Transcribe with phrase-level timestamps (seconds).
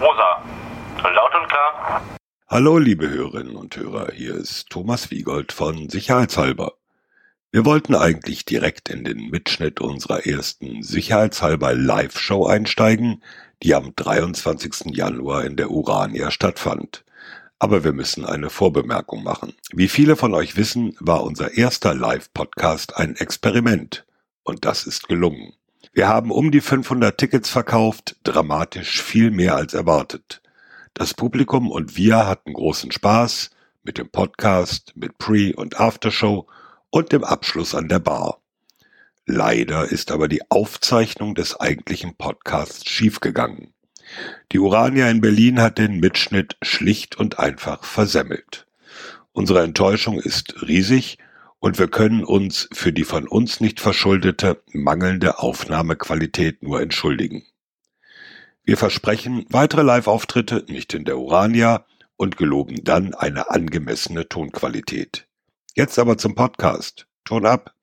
[0.00, 0.42] Rosa.
[1.02, 2.02] Laut und klar.
[2.48, 6.72] Hallo, liebe Hörerinnen und Hörer, hier ist Thomas Wiegold von Sicherheitshalber.
[7.52, 13.22] Wir wollten eigentlich direkt in den Mitschnitt unserer ersten Sicherheitshalber Live-Show einsteigen,
[13.62, 14.96] die am 23.
[14.96, 17.04] Januar in der Urania stattfand.
[17.58, 19.52] Aber wir müssen eine Vorbemerkung machen.
[19.70, 24.06] Wie viele von euch wissen, war unser erster Live-Podcast ein Experiment.
[24.44, 25.52] Und das ist gelungen.
[25.92, 30.40] Wir haben um die 500 Tickets verkauft, dramatisch viel mehr als erwartet.
[30.94, 33.50] Das Publikum und wir hatten großen Spaß
[33.82, 36.46] mit dem Podcast, mit Pre- und Aftershow
[36.90, 38.40] und dem Abschluss an der Bar.
[39.26, 43.74] Leider ist aber die Aufzeichnung des eigentlichen Podcasts schiefgegangen.
[44.52, 48.68] Die Urania in Berlin hat den Mitschnitt schlicht und einfach versemmelt.
[49.32, 51.18] Unsere Enttäuschung ist riesig
[51.60, 57.44] und wir können uns für die von uns nicht verschuldete mangelnde Aufnahmequalität nur entschuldigen.
[58.64, 61.86] Wir versprechen weitere Live-Auftritte nicht in der Urania
[62.16, 65.26] und geloben dann eine angemessene Tonqualität.
[65.74, 67.06] Jetzt aber zum Podcast.
[67.24, 67.74] Ton ab.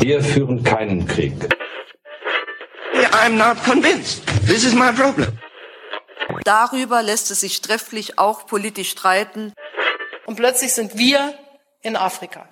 [0.00, 1.34] Wir führen keinen Krieg.
[3.12, 4.26] I'm not convinced.
[4.46, 5.38] This is my problem.
[6.44, 9.52] Darüber lässt es sich trefflich auch politisch streiten.
[10.26, 11.34] Und plötzlich sind wir
[11.82, 12.46] in Afrika.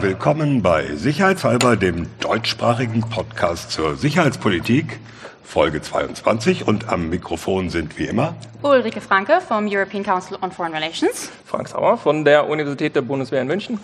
[0.00, 4.98] Willkommen bei Sicherheitshalber, dem deutschsprachigen Podcast zur Sicherheitspolitik,
[5.44, 6.66] Folge 22.
[6.66, 11.30] Und am Mikrofon sind wie immer Ulrike Franke vom European Council on Foreign Relations.
[11.44, 13.78] Frank Sauer von der Universität der Bundeswehr in München.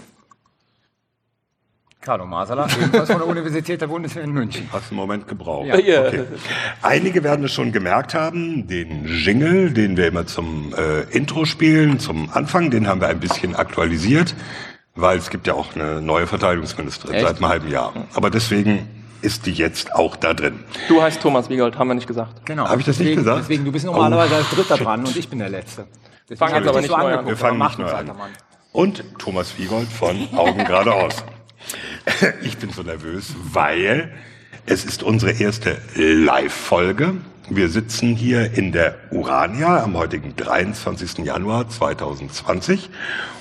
[2.09, 4.67] Carlo Masala, ebenfalls von der Universität der Bundeswehr in München.
[4.73, 5.67] Hast du einen Moment gebraucht?
[5.67, 5.75] Ja.
[5.75, 6.25] Okay.
[6.81, 11.98] Einige werden es schon gemerkt haben, den Jingle, den wir immer zum äh, Intro spielen,
[11.98, 14.34] zum Anfang, den haben wir ein bisschen aktualisiert,
[14.95, 17.27] weil es gibt ja auch eine neue Verteidigungsministerin Echt?
[17.27, 17.92] seit einem halben Jahr.
[18.14, 18.89] Aber deswegen
[19.20, 20.61] ist die jetzt auch da drin.
[20.89, 22.47] Du heißt Thomas Wiegold, haben wir nicht gesagt.
[22.47, 22.67] Genau.
[22.70, 23.41] Hab ich das nicht deswegen, gesagt?
[23.42, 24.86] Deswegen, du bist normalerweise Oh, als Dritter shit.
[24.86, 25.86] dran und ich bin der Letzte.
[26.23, 27.27] Deswegen Fangen jetzt aber nicht neu an.
[27.27, 28.13] Wir fangen nicht neu an.
[28.73, 31.23] Und Thomas Wiegold von Augen geradeaus.
[32.42, 34.12] Ich bin so nervös, weil
[34.67, 37.14] es ist unsere erste Live-Folge.
[37.51, 41.24] Wir sitzen hier in der Urania am heutigen 23.
[41.24, 42.90] Januar 2020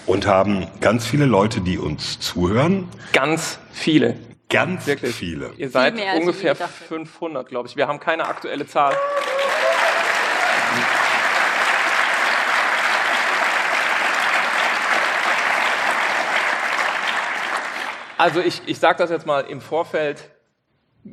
[0.05, 2.87] und haben ganz viele Leute, die uns zuhören.
[3.11, 4.15] Ganz viele.
[4.49, 5.13] Ganz Wirklich.
[5.13, 5.51] viele.
[5.57, 6.85] Ihr seid ungefähr ich dachte.
[6.87, 7.75] 500, glaube ich.
[7.75, 8.95] Wir haben keine aktuelle Zahl.
[18.17, 20.29] Also ich, ich sage das jetzt mal im Vorfeld.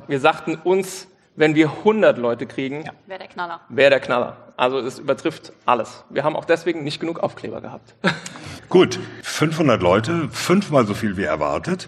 [0.07, 3.61] Wir sagten uns, wenn wir 100 Leute kriegen, Wer der Knaller?
[3.69, 4.53] wäre der Knaller.
[4.57, 6.03] Also es übertrifft alles.
[6.09, 7.93] Wir haben auch deswegen nicht genug Aufkleber gehabt.
[8.69, 11.87] Gut, 500 Leute, fünfmal so viel wie erwartet.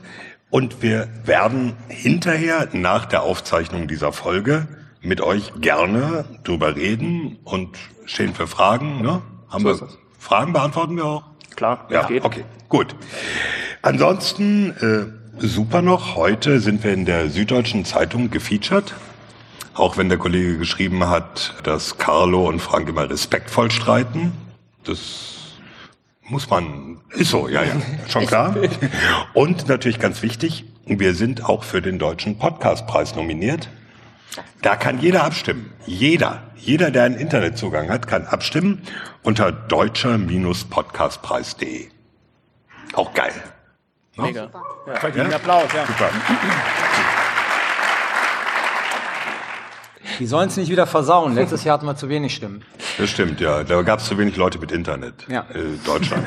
[0.50, 4.68] Und wir werden hinterher nach der Aufzeichnung dieser Folge
[5.02, 9.02] mit euch gerne drüber reden und stehen für Fragen.
[9.02, 9.22] Ne?
[9.50, 9.90] Haben So wir.
[10.20, 11.24] Fragen beantworten wir auch?
[11.56, 12.24] Klar, Ja, geht.
[12.24, 12.96] okay, gut.
[13.88, 15.06] Ansonsten äh,
[15.40, 16.18] super noch.
[16.18, 18.94] Heute sind wir in der Süddeutschen Zeitung gefeatured.
[19.76, 24.34] Auch wenn der Kollege geschrieben hat, dass Carlo und Frank immer respektvoll streiten.
[24.84, 25.54] Das
[26.24, 27.78] muss man, ist so, ja, ja,
[28.10, 28.58] schon klar.
[29.34, 33.70] Und natürlich ganz wichtig, wir sind auch für den Deutschen Podcastpreis nominiert.
[34.64, 35.72] Da kann jeder abstimmen.
[35.86, 36.44] Jeder.
[36.58, 38.82] Jeder, der einen Internetzugang hat, kann abstimmen
[39.24, 41.88] unter deutscher-podcastpreis.de.
[42.94, 43.32] Auch geil.
[44.18, 44.50] Mega.
[44.96, 45.86] Verdienen Applaus, ja.
[45.86, 46.10] Super.
[50.20, 51.36] Die sollen es nicht wieder versauen.
[51.36, 52.64] Letztes Jahr hatten wir zu wenig Stimmen.
[52.98, 53.64] Das stimmt, ja.
[53.64, 55.28] Da gab es zu wenig Leute mit Internet.
[55.30, 55.42] Ja.
[55.54, 56.26] Äh, Deutschland.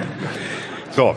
[0.93, 1.17] so.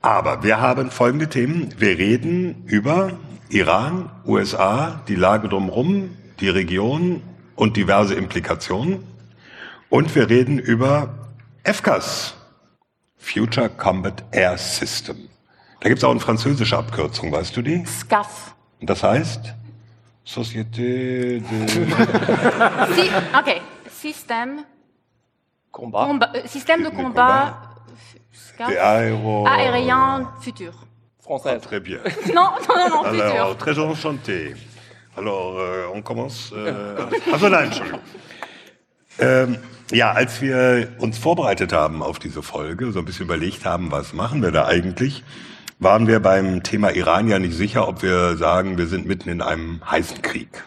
[0.00, 1.74] Aber wir haben folgende Themen.
[1.78, 3.12] Wir reden über
[3.50, 7.22] Iran, USA, die Lage drumherum, die Region
[7.54, 9.04] und diverse Implikationen.
[9.90, 11.28] Und wir reden über
[11.64, 12.34] FCAS,
[13.22, 15.28] Future Combat Air System.
[15.80, 17.84] Da gibt es auch eine französische Abkürzung, weißt du die?
[17.86, 18.54] SCAF.
[18.80, 19.54] Und das heißt
[20.26, 21.86] Société de...
[22.94, 23.60] Si, ok.
[23.90, 24.64] Système,
[25.70, 26.06] Combat.
[26.06, 27.54] combat, euh, système de combat,
[28.32, 29.46] SCAF, de aéro...
[29.46, 30.72] aérien futur.
[31.20, 31.62] Française.
[31.62, 31.98] Très bien.
[32.34, 33.56] Non, non, non, non, Alors, futur.
[33.58, 34.54] très enchanté.
[35.16, 36.52] Alors, euh, on commence.
[36.52, 38.00] Äh, also nein, Entschuldigung.
[39.18, 39.58] Ähm,
[39.92, 44.12] ja, als wir uns vorbereitet haben auf diese Folge, so ein bisschen überlegt haben, was
[44.12, 45.22] machen wir da eigentlich,
[45.78, 49.42] waren wir beim Thema Iran ja nicht sicher, ob wir sagen, wir sind mitten in
[49.42, 50.62] einem heißen Krieg.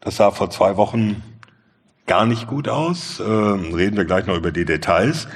[0.00, 1.22] Das sah vor zwei Wochen
[2.06, 3.20] gar nicht gut aus.
[3.20, 5.28] Ähm, reden wir gleich noch über die Details.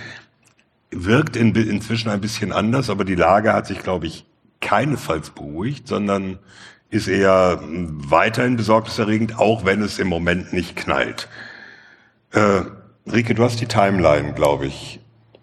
[0.90, 4.24] Wirkt in, inzwischen ein bisschen anders, aber die Lage hat sich, glaube ich,
[4.60, 6.38] keinesfalls beruhigt, sondern
[6.90, 11.28] ist eher weiterhin besorgniserregend, auch wenn es im Moment nicht knallt.
[12.32, 12.62] Äh,
[13.10, 15.00] Rike, du hast die Timeline, glaube ich,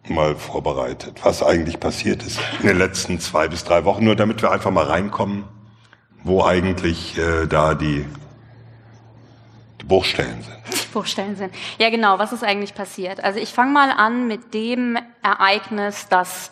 [0.07, 4.41] mal vorbereitet, was eigentlich passiert ist in den letzten zwei bis drei Wochen, nur damit
[4.41, 5.43] wir einfach mal reinkommen,
[6.23, 8.05] wo eigentlich äh, da die,
[9.81, 10.91] die Bruchstellen sind.
[10.93, 11.53] Bruchstellen sind.
[11.77, 12.17] Ja, genau.
[12.17, 13.23] Was ist eigentlich passiert?
[13.23, 16.51] Also ich fange mal an mit dem Ereignis, das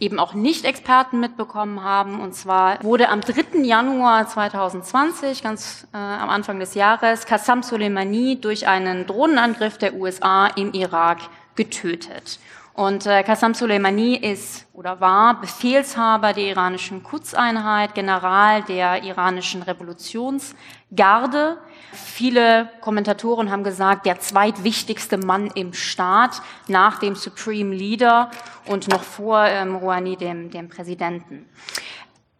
[0.00, 2.20] eben auch Nicht-Experten mitbekommen haben.
[2.20, 3.60] Und zwar wurde am 3.
[3.62, 10.46] Januar 2020, ganz äh, am Anfang des Jahres, Qassam Soleimani durch einen Drohnenangriff der USA
[10.48, 11.18] im Irak
[11.54, 12.40] getötet.
[12.72, 21.58] Und äh, Qassam Soleimani ist oder war Befehlshaber der iranischen Quds-Einheit, General der iranischen Revolutionsgarde.
[21.92, 28.30] Viele Kommentatoren haben gesagt, der zweitwichtigste Mann im Staat nach dem Supreme Leader
[28.66, 31.48] und noch vor ähm, Rouhani, dem, dem Präsidenten.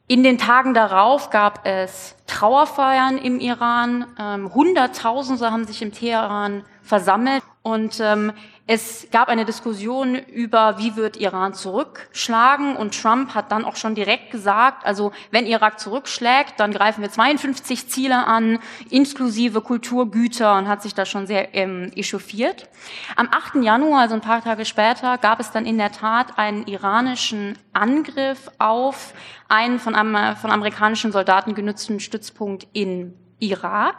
[0.06, 4.06] In den Tagen darauf gab es Trauerfeiern im Iran.
[4.18, 7.44] Ähm, Hunderttausende haben sich im Teheran versammelt.
[7.62, 8.32] Und ähm,
[8.72, 12.76] es gab eine Diskussion über, wie wird Iran zurückschlagen.
[12.76, 17.10] Und Trump hat dann auch schon direkt gesagt, also wenn Irak zurückschlägt, dann greifen wir
[17.10, 22.68] 52 Ziele an, inklusive Kulturgüter, und hat sich da schon sehr ähm, echauffiert.
[23.16, 23.56] Am 8.
[23.64, 28.52] Januar, also ein paar Tage später, gab es dann in der Tat einen iranischen Angriff
[28.58, 29.14] auf
[29.48, 33.96] einen von, von amerikanischen Soldaten genützten Stützpunkt in Irak.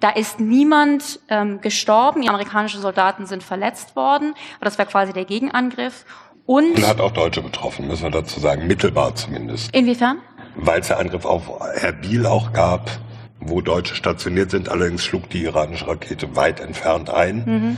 [0.00, 2.22] Da ist niemand ähm, gestorben.
[2.22, 4.34] Die amerikanischen Soldaten sind verletzt worden.
[4.56, 6.06] Aber das war quasi der Gegenangriff.
[6.46, 8.66] Und, Und hat auch Deutsche betroffen, müssen wir dazu sagen.
[8.66, 9.72] Mittelbar zumindest.
[9.74, 10.18] Inwiefern?
[10.56, 11.48] Weil es der Angriff auf
[11.80, 12.90] Erbil auch gab,
[13.38, 14.68] wo Deutsche stationiert sind.
[14.68, 17.44] Allerdings schlug die iranische Rakete weit entfernt ein.
[17.46, 17.76] Mhm.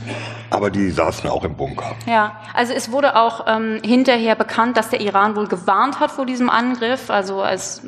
[0.49, 1.95] Aber die saßen auch im Bunker.
[2.07, 6.25] Ja, also es wurde auch ähm, hinterher bekannt, dass der Iran wohl gewarnt hat vor
[6.25, 7.09] diesem Angriff.
[7.09, 7.83] Also als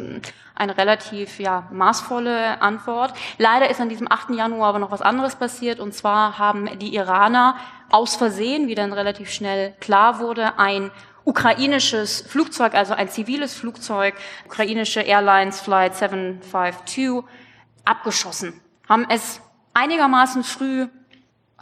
[0.56, 3.14] eine relativ ja, maßvolle Antwort.
[3.38, 4.32] Leider ist an diesem 8.
[4.32, 5.80] Januar aber noch was anderes passiert.
[5.80, 7.58] Und zwar haben die Iraner
[7.90, 10.92] aus Versehen, wie dann relativ schnell klar wurde, ein
[11.26, 14.16] ukrainisches Flugzeug, also ein ziviles Flugzeug,
[14.46, 17.24] ukrainische Airlines Flight 752,
[17.84, 18.62] abgeschossen.
[18.88, 19.42] Haben es
[19.74, 20.88] einigermaßen früh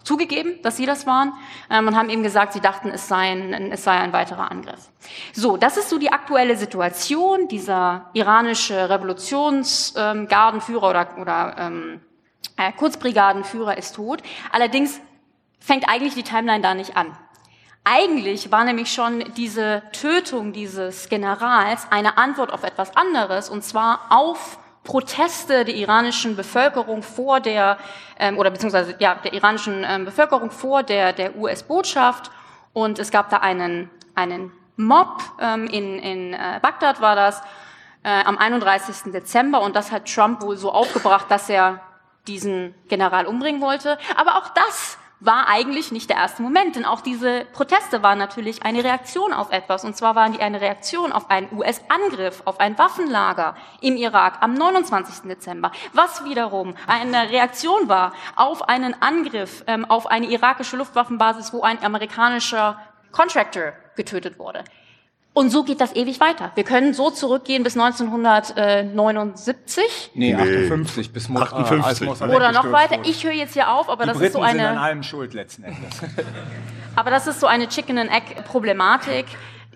[0.04, 1.34] zugegeben, dass sie das waren
[1.70, 4.90] ähm, und haben eben gesagt, sie dachten, es sei, ein, es sei ein weiterer Angriff.
[5.34, 7.48] So, das ist so die aktuelle Situation.
[7.48, 12.02] Dieser iranische Revolutionsgardenführer ähm, oder, oder ähm,
[12.58, 14.22] äh, Kurzbrigadenführer ist tot.
[14.52, 15.00] Allerdings
[15.60, 17.18] fängt eigentlich die Timeline da nicht an.
[17.86, 24.08] Eigentlich war nämlich schon diese Tötung dieses Generals eine Antwort auf etwas anderes, und zwar
[24.10, 27.78] auf Proteste der iranischen Bevölkerung vor der,
[28.20, 32.32] ähm, oder beziehungsweise ja, der iranischen ähm, Bevölkerung vor der, der US-Botschaft.
[32.74, 37.42] Und es gab da einen, einen Mob ähm, in, in äh, Bagdad war das,
[38.04, 39.12] äh, am 31.
[39.14, 39.62] Dezember.
[39.62, 41.80] Und das hat Trump wohl so aufgebracht, dass er
[42.28, 43.98] diesen General umbringen wollte.
[44.16, 48.64] Aber auch das war eigentlich nicht der erste Moment, denn auch diese Proteste waren natürlich
[48.64, 49.86] eine Reaktion auf etwas.
[49.86, 54.54] Und zwar waren die eine Reaktion auf einen US-Angriff, auf ein Waffenlager im Irak am
[54.54, 55.30] 29.
[55.30, 61.62] Dezember, was wiederum eine Reaktion war auf einen Angriff ähm, auf eine irakische Luftwaffenbasis, wo
[61.62, 62.78] ein amerikanischer
[63.12, 64.64] Contractor getötet wurde.
[65.34, 66.52] Und so geht das ewig weiter.
[66.54, 70.12] Wir können so zurückgehen bis 1979.
[70.14, 72.08] Nee, 58 bis Mo 58.
[72.08, 73.00] Äh, Oder noch weiter.
[73.04, 75.02] Ich höre jetzt hier auf, aber Die das Briten ist so sind an eine, allem
[75.02, 76.02] schuld letzten Endes.
[76.96, 79.26] aber das ist so eine Chicken and Egg Problematik.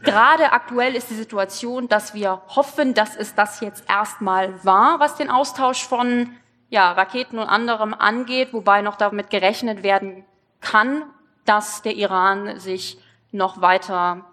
[0.03, 5.15] Gerade aktuell ist die Situation, dass wir hoffen, dass es das jetzt erstmal war, was
[5.15, 6.29] den Austausch von
[6.69, 10.23] ja, Raketen und anderem angeht, wobei noch damit gerechnet werden
[10.61, 11.01] kann,
[11.45, 12.99] dass der Iran sich
[13.31, 14.23] noch weiter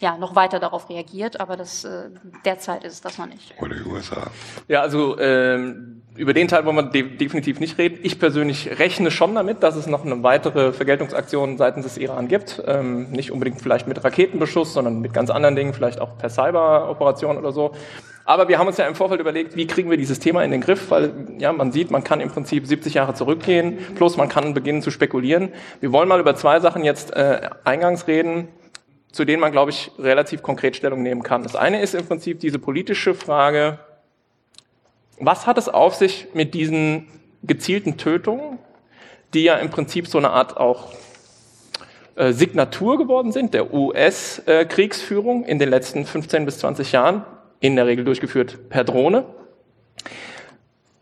[0.00, 2.10] ja, noch weiter darauf reagiert, aber das, äh,
[2.44, 3.54] derzeit ist es das noch nicht.
[3.60, 4.30] Oder die USA.
[4.68, 7.98] Ja, also ähm, über den Teil wollen wir de definitiv nicht reden.
[8.02, 12.62] Ich persönlich rechne schon damit, dass es noch eine weitere Vergeltungsaktion seitens des Iran gibt.
[12.66, 17.36] Ähm, nicht unbedingt vielleicht mit Raketenbeschuss, sondern mit ganz anderen Dingen, vielleicht auch per Cyberoperation
[17.36, 17.72] oder so.
[18.24, 20.60] Aber wir haben uns ja im Vorfeld überlegt, wie kriegen wir dieses Thema in den
[20.60, 24.54] Griff, weil ja, man sieht, man kann im Prinzip 70 Jahre zurückgehen, plus man kann
[24.54, 25.48] beginnen zu spekulieren.
[25.80, 28.48] Wir wollen mal über zwei Sachen jetzt äh, eingangs reden
[29.18, 31.42] zu denen man, glaube ich, relativ konkret Stellung nehmen kann.
[31.42, 33.80] Das eine ist im Prinzip diese politische Frage,
[35.18, 37.08] was hat es auf sich mit diesen
[37.42, 38.60] gezielten Tötungen,
[39.34, 40.92] die ja im Prinzip so eine Art auch
[42.14, 47.24] äh, Signatur geworden sind der US-Kriegsführung in den letzten 15 bis 20 Jahren,
[47.58, 49.24] in der Regel durchgeführt per Drohne.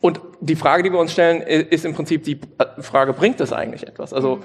[0.00, 2.40] Und die Frage, die wir uns stellen, ist im Prinzip die
[2.78, 4.14] Frage, bringt das eigentlich etwas?
[4.14, 4.40] Also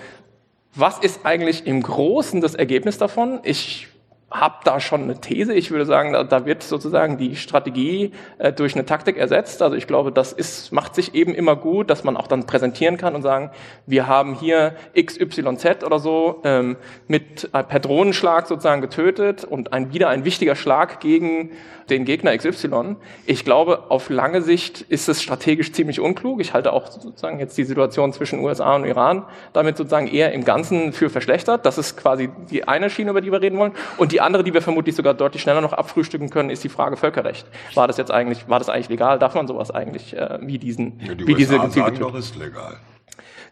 [0.73, 3.39] was ist eigentlich im Großen das Ergebnis davon?
[3.43, 3.87] Ich
[4.31, 5.53] habe da schon eine These.
[5.53, 9.61] Ich würde sagen, da, da wird sozusagen die Strategie äh, durch eine Taktik ersetzt.
[9.61, 12.97] Also ich glaube, das ist, macht sich eben immer gut, dass man auch dann präsentieren
[12.97, 13.51] kann und sagen,
[13.85, 19.93] wir haben hier XYZ oder so ähm, mit äh, per Drohnenschlag sozusagen getötet und ein,
[19.93, 21.51] wieder ein wichtiger Schlag gegen
[21.89, 22.95] den Gegner XY.
[23.25, 26.39] Ich glaube, auf lange Sicht ist es strategisch ziemlich unklug.
[26.39, 30.45] Ich halte auch sozusagen jetzt die Situation zwischen USA und Iran damit sozusagen eher im
[30.45, 31.65] Ganzen für verschlechtert.
[31.65, 33.73] Das ist quasi die eine Schiene, über die wir reden wollen.
[33.97, 36.97] Und die andere, die wir vermutlich sogar deutlich schneller noch abfrühstücken können, ist die Frage
[36.97, 37.45] Völkerrecht.
[37.75, 39.19] War das jetzt eigentlich, war das eigentlich legal?
[39.19, 42.15] Darf man sowas eigentlich äh, wie diesen, Ja, die wie USA diese sagen gezielte doch,
[42.15, 42.77] ist legal.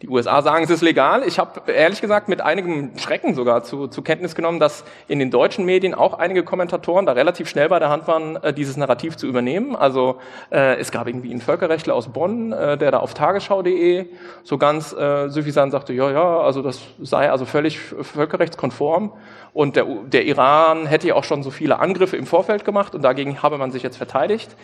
[0.01, 1.23] Die USA sagen, es ist legal.
[1.27, 5.29] Ich habe ehrlich gesagt mit einigem Schrecken sogar zu, zu Kenntnis genommen, dass in den
[5.29, 9.17] deutschen Medien auch einige Kommentatoren da relativ schnell bei der Hand waren, äh, dieses Narrativ
[9.17, 9.75] zu übernehmen.
[9.75, 10.19] Also
[10.51, 14.05] äh, es gab irgendwie einen Völkerrechtler aus Bonn, äh, der da auf tagesschau.de
[14.43, 19.11] so ganz äh, suffisant sagte, ja, ja, also das sei also völlig völkerrechtskonform.
[19.51, 23.01] Und der, der Iran hätte ja auch schon so viele Angriffe im Vorfeld gemacht und
[23.01, 24.55] dagegen habe man sich jetzt verteidigt.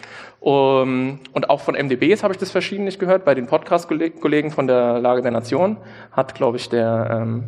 [0.46, 3.26] Um, und auch von MDBs habe ich das verschiedentlich gehört.
[3.26, 5.78] Bei den Podcast-Kollegen von der Lage der Nation
[6.12, 7.46] hat, glaube ich, der ähm,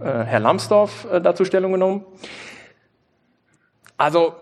[0.00, 2.04] äh, Herr Lambsdorff äh, dazu Stellung genommen.
[3.96, 4.34] Also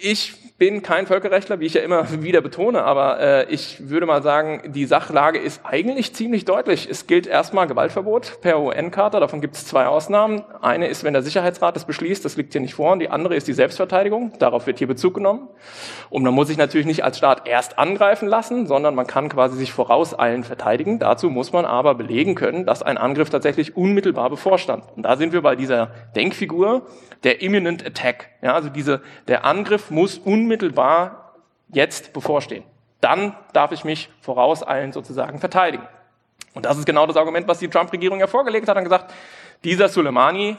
[0.00, 4.22] ich bin kein Völkerrechtler, wie ich ja immer wieder betone, aber äh, ich würde mal
[4.22, 6.86] sagen, die Sachlage ist eigentlich ziemlich deutlich.
[6.88, 10.42] Es gilt erstmal Gewaltverbot per UN-Charta, davon gibt es zwei Ausnahmen.
[10.60, 13.36] Eine ist, wenn der Sicherheitsrat das beschließt, das liegt hier nicht vor, und die andere
[13.36, 15.48] ist die Selbstverteidigung, darauf wird hier Bezug genommen.
[16.10, 19.56] Und man muss sich natürlich nicht als Staat erst angreifen lassen, sondern man kann quasi
[19.56, 20.98] sich vorauseilen verteidigen.
[20.98, 24.84] Dazu muss man aber belegen können, dass ein Angriff tatsächlich unmittelbar bevorstand.
[24.94, 26.82] Und da sind wir bei dieser Denkfigur
[27.24, 28.28] der Imminent Attack.
[28.42, 30.49] Ja, also diese, der Angriff muss unmittelbar
[31.68, 32.64] jetzt bevorstehen.
[33.00, 35.86] Dann darf ich mich vorauseilen sozusagen verteidigen.
[36.54, 39.12] Und das ist genau das Argument, was die Trump-Regierung ja vorgelegt hat und gesagt,
[39.62, 40.56] dieser Soleimani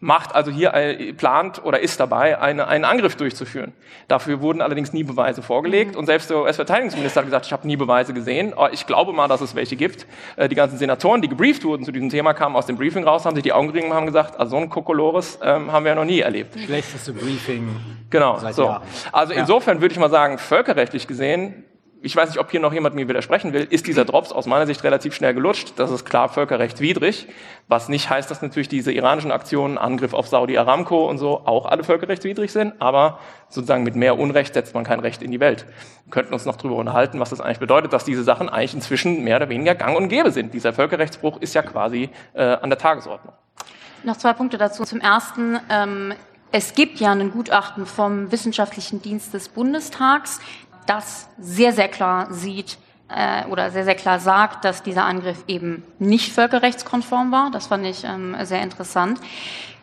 [0.00, 3.72] macht also hier, ein, plant oder ist dabei, eine, einen Angriff durchzuführen.
[4.06, 7.76] Dafür wurden allerdings nie Beweise vorgelegt und selbst der US-Verteidigungsminister hat gesagt, ich habe nie
[7.76, 8.52] Beweise gesehen.
[8.56, 10.06] Oh, Ich glaube mal, dass es welche gibt.
[10.36, 13.24] Äh, Die ganzen Senatoren, die gebrieft wurden zu diesem Thema, kamen aus dem Briefing raus,
[13.24, 15.90] haben sich die Augen gerieben und haben gesagt, also so ein Kokolores ähm, haben wir
[15.90, 16.54] ja noch nie erlebt.
[16.60, 17.68] Schlechteste Briefing.
[18.10, 18.38] Genau.
[18.38, 18.64] Seit So.
[18.64, 18.82] Jahren.
[19.10, 19.40] Also Ja.
[19.40, 21.64] insofern würde ich mal sagen, völkerrechtlich gesehen,
[22.00, 24.66] ich weiß nicht, ob hier noch jemand mir widersprechen will, ist dieser Drops aus meiner
[24.66, 25.72] Sicht relativ schnell gelutscht.
[25.76, 27.26] Das ist klar völkerrechtswidrig,
[27.66, 31.66] was nicht heißt, dass natürlich diese iranischen Aktionen, Angriff auf Saudi Aramco und so, auch
[31.66, 35.66] alle völkerrechtswidrig sind, aber sozusagen mit mehr Unrecht setzt man kein Recht in die Welt.
[36.04, 39.24] Wir könnten uns noch darüber unterhalten, was das eigentlich bedeutet, dass diese Sachen eigentlich inzwischen
[39.24, 40.54] mehr oder weniger gang und gäbe sind.
[40.54, 43.34] Dieser Völkerrechtsbruch ist ja quasi äh, an der Tagesordnung.
[44.04, 44.84] Noch zwei Punkte dazu.
[44.84, 46.14] Zum ersten, ähm,
[46.52, 50.40] es gibt ja ein Gutachten vom Wissenschaftlichen Dienst des Bundestags,
[50.88, 52.78] das sehr, sehr klar sieht
[53.08, 57.50] äh, oder sehr, sehr klar sagt, dass dieser Angriff eben nicht völkerrechtskonform war.
[57.50, 59.20] Das fand ich ähm, sehr interessant.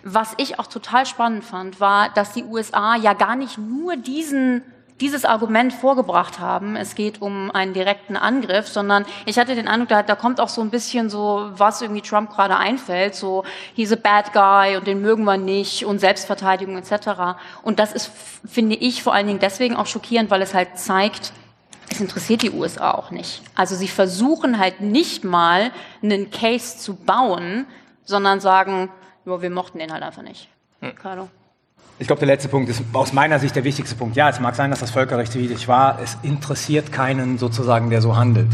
[0.04, 4.62] Was ich auch total spannend fand, war, dass die USA ja gar nicht nur diesen
[5.02, 9.90] dieses Argument vorgebracht haben, es geht um einen direkten Angriff, sondern ich hatte den Eindruck,
[9.90, 13.44] da, da kommt auch so ein bisschen so, was irgendwie Trump gerade einfällt, so
[13.76, 17.38] he's a bad guy und den mögen wir nicht und Selbstverteidigung etc.
[17.62, 18.10] Und das ist,
[18.46, 21.34] finde ich, vor allen Dingen deswegen auch schockierend, weil es halt zeigt,
[21.90, 23.42] es interessiert die USA auch nicht.
[23.54, 25.72] Also sie versuchen halt nicht mal
[26.02, 27.68] einen Case zu bauen,
[28.06, 28.90] sondern sagen,
[29.26, 30.48] ja, wir mochten den halt einfach nicht.
[31.02, 31.30] Carlo.
[31.98, 34.18] Ich glaube, der letzte Punkt ist aus meiner Sicht der wichtigste Punkt.
[34.18, 36.00] Ja, es mag sein, dass das völkerrechtswidrig war.
[36.04, 38.50] Es interessiert keinen sozusagen, der so handelt.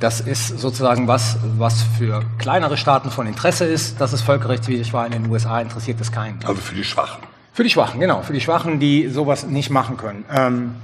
[0.00, 5.04] Das ist sozusagen was, was für kleinere Staaten von Interesse ist, dass es völkerrechtswidrig war.
[5.04, 6.38] In den USA interessiert es keinen.
[6.46, 7.22] Also für die Schwachen.
[7.52, 8.22] Für die Schwachen, genau.
[8.22, 10.24] Für die Schwachen, die sowas nicht machen können.
[10.32, 10.74] Ähm,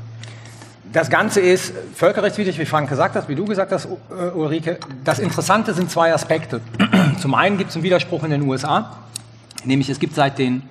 [0.93, 4.79] das Ganze ist völkerrechtswidrig, wie Frank gesagt hat, wie du gesagt hast, äh, Ulrike.
[5.05, 6.61] Das Interessante sind zwei Aspekte.
[7.19, 8.99] Zum einen gibt es einen Widerspruch in den USA,
[9.65, 10.63] nämlich es gibt seit den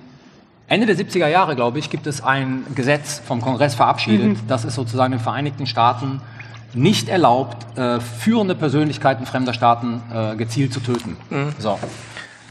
[0.72, 4.74] Ende der 70er Jahre, glaube ich, gibt es ein Gesetz vom Kongress verabschiedet, das es
[4.74, 6.22] sozusagen den Vereinigten Staaten
[6.72, 11.18] nicht erlaubt, äh, führende Persönlichkeiten fremder Staaten äh, gezielt zu töten.
[11.58, 11.78] So.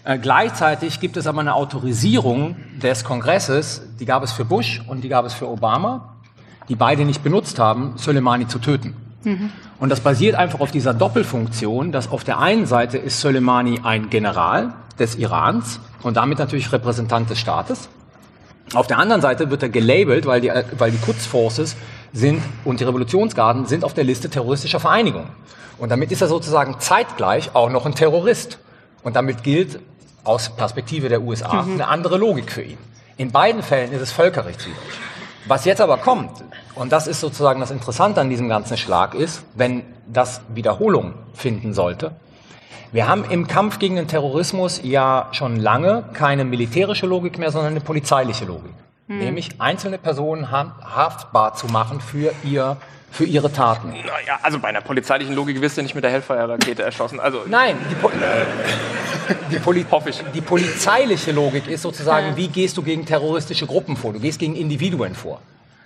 [0.04, 5.04] Äh, gleichzeitig gibt es aber eine Autorisierung des Kongresses, die gab es für Bush und
[5.04, 6.14] die gab es für Obama,
[6.70, 8.94] die beide nicht benutzt haben, Soleimani zu töten.
[9.80, 14.12] Und das basiert einfach auf dieser Doppelfunktion, dass auf der einen Seite ist Soleimani ein
[14.12, 17.90] General des Irans und damit natürlich Repräsentant des Staates.
[18.74, 21.76] Auf der anderen Seite wird er gelabelt, weil die, äh, weil die Quds Forces
[22.14, 25.30] sind und die Revolutionsgarden sind auf der Liste terroristischer Vereinigungen.
[25.78, 28.60] Und damit ist er sozusagen zeitgleich auch noch ein Terrorist.
[29.04, 29.80] Und damit gilt
[30.24, 32.78] aus Perspektive der USA eine andere Logik für ihn.
[33.18, 34.78] In beiden Fällen ist es völkerrechtswidrig.
[35.48, 36.32] Was jetzt aber kommt,
[36.76, 41.74] und das ist sozusagen das Interessante an diesem ganzen Schlag ist, wenn das Wiederholung finden
[41.74, 42.12] sollte,
[42.92, 47.72] Wir haben im Kampf gegen den Terrorismus ja schon lange keine militärische Logik mehr, sondern
[47.72, 48.74] eine polizeiliche Logik.
[49.08, 52.78] Nämlich einzelne Personen ha- haftbar zu machen für, ihr,
[53.12, 53.90] für ihre Taten.
[53.90, 57.20] Naja, also bei einer polizeilichen Logik wirst du nicht mit der Hellfire-Rakete erschossen.
[57.20, 58.12] Also Nein, die, Po-
[59.52, 60.24] die, Poli Hoffe ich.
[60.34, 64.14] die polizeiliche Logik ist sozusagen, wie gehst du gegen terroristische Gruppen vor?
[64.14, 65.42] Du gehst gegen Individuen vor.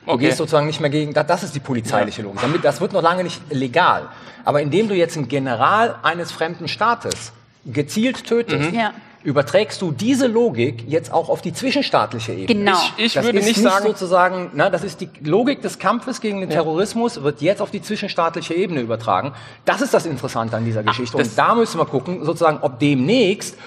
[0.06, 0.26] Du Okay.
[0.26, 2.42] gehst sozusagen nicht mehr gegen, da- das ist die polizeiliche Logik.
[2.42, 4.08] Damit, das wird noch lange nicht legal.
[4.44, 7.32] Aber indem du jetzt einen General eines fremden Staates
[7.66, 8.94] gezielt tötest, Ja.
[9.24, 12.46] überträgst du diese Logik jetzt auch auf die zwischenstaatliche Ebene.
[12.46, 12.78] Genau.
[12.98, 15.80] Ich, ich das würde ist nicht nicht sagen, sozusagen, na, das ist die Logik des
[15.80, 19.34] Kampfes gegen den Terrorismus, wird jetzt auf die zwischenstaatliche Ebene übertragen.
[19.66, 21.18] Das ist das Interessante an dieser Geschichte.
[21.18, 23.58] das- Und da müssen wir gucken, sozusagen, ob demnächst,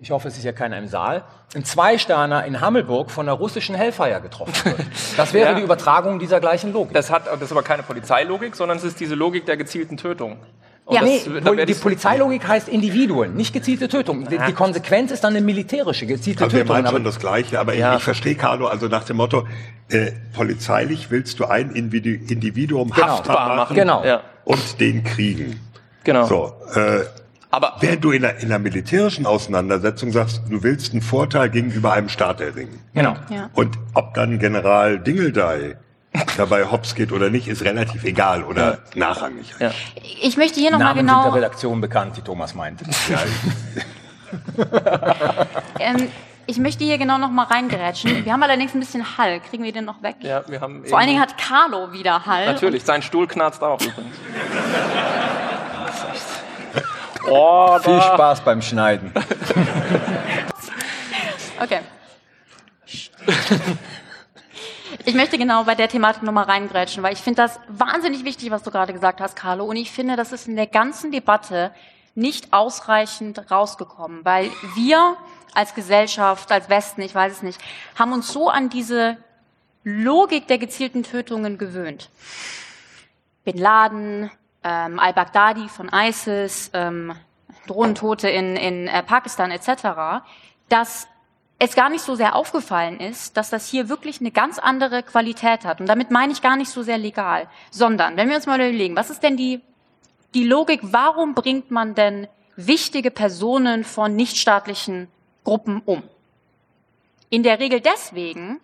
[0.00, 3.74] ich hoffe, es ist ja keiner im Saal, ein Zweisterner in Hammelburg von der russischen
[3.74, 4.76] Hellfire getroffen wird.
[5.16, 5.54] Das wäre Ja.
[5.58, 6.94] die Übertragung dieser gleichen Logik.
[6.94, 10.38] das, hat, das ist aber keine Polizeilogik, sondern es ist diese Logik der gezielten Tötung.
[10.86, 11.02] Und Ja.
[11.02, 14.26] das, Nee, da die Polizeilogik heißt Individuen, nicht gezielte Tötung.
[14.28, 16.76] Die, die Konsequenz ist dann eine militärische, gezielte Also wir Tötung.
[16.76, 17.92] meinen Aber schon das Gleiche, aber Ja.
[17.92, 19.46] ich, ich verstehe Carlo, also nach dem Motto,
[19.90, 23.06] äh, polizeilich willst du ein Individu Individuum Genau.
[23.06, 24.02] haftbar machen Genau.
[24.44, 25.60] Und den kriegen.
[26.04, 26.24] genau.
[26.26, 27.04] So, äh,
[27.50, 31.92] Aber während du in einer, in einer militärischen Auseinandersetzung sagst, du willst einen Vorteil gegenüber
[31.92, 32.80] einem Staat erringen.
[32.94, 33.16] genau.
[33.28, 33.50] Ja.
[33.54, 35.74] Und ob dann General Dingeldey
[36.36, 39.52] dabei hops geht oder nicht, ist relativ egal oder nachrangig.
[39.58, 39.72] Ja.
[40.22, 42.84] Ich möchte hier nochmal Namen sind der genau, Redaktion bekannt, wie Thomas meinte.
[45.80, 46.08] ähm,
[46.46, 48.24] ich möchte hier genau nochmal reingerätschen.
[48.24, 49.40] Wir haben allerdings ein bisschen Hall.
[49.40, 50.16] Kriegen wir den noch weg?
[50.20, 52.46] ja, wir haben Vor allen Dingen hat Carlo wieder Hall.
[52.46, 54.16] Natürlich, sein Stuhl knarzt auch übrigens.
[57.28, 58.00] Oh, Viel.
[58.00, 59.12] Spaß beim Schneiden.
[61.60, 61.80] Okay.
[65.04, 68.62] Ich möchte genau bei der Thematik nochmal reingrätschen, weil ich finde das wahnsinnig wichtig, was
[68.62, 69.64] du gerade gesagt hast, Carlo.
[69.64, 71.72] Und ich finde, das ist in der ganzen Debatte
[72.14, 75.16] nicht ausreichend rausgekommen, weil wir
[75.54, 77.60] als Gesellschaft, als Westen, ich weiß es nicht,
[77.98, 79.16] haben uns so an diese
[79.84, 82.10] Logik der gezielten Tötungen gewöhnt.
[83.44, 84.30] Bin Laden,
[84.64, 87.14] ähm, al-Baghdadi von ISIS, ähm,
[87.66, 90.22] Drohnentote in, in äh, Pakistan etc.,
[90.68, 91.08] dass
[91.58, 95.64] es gar nicht so sehr aufgefallen ist, dass das hier wirklich eine ganz andere Qualität
[95.64, 95.80] hat.
[95.80, 98.96] Und damit meine ich gar nicht so sehr legal, sondern wenn wir uns mal überlegen,
[98.96, 99.60] was ist denn die,
[100.32, 105.08] die Logik, warum bringt man denn wichtige Personen von nichtstaatlichen
[105.44, 106.02] Gruppen um?
[107.28, 108.60] In der Regel deswegen,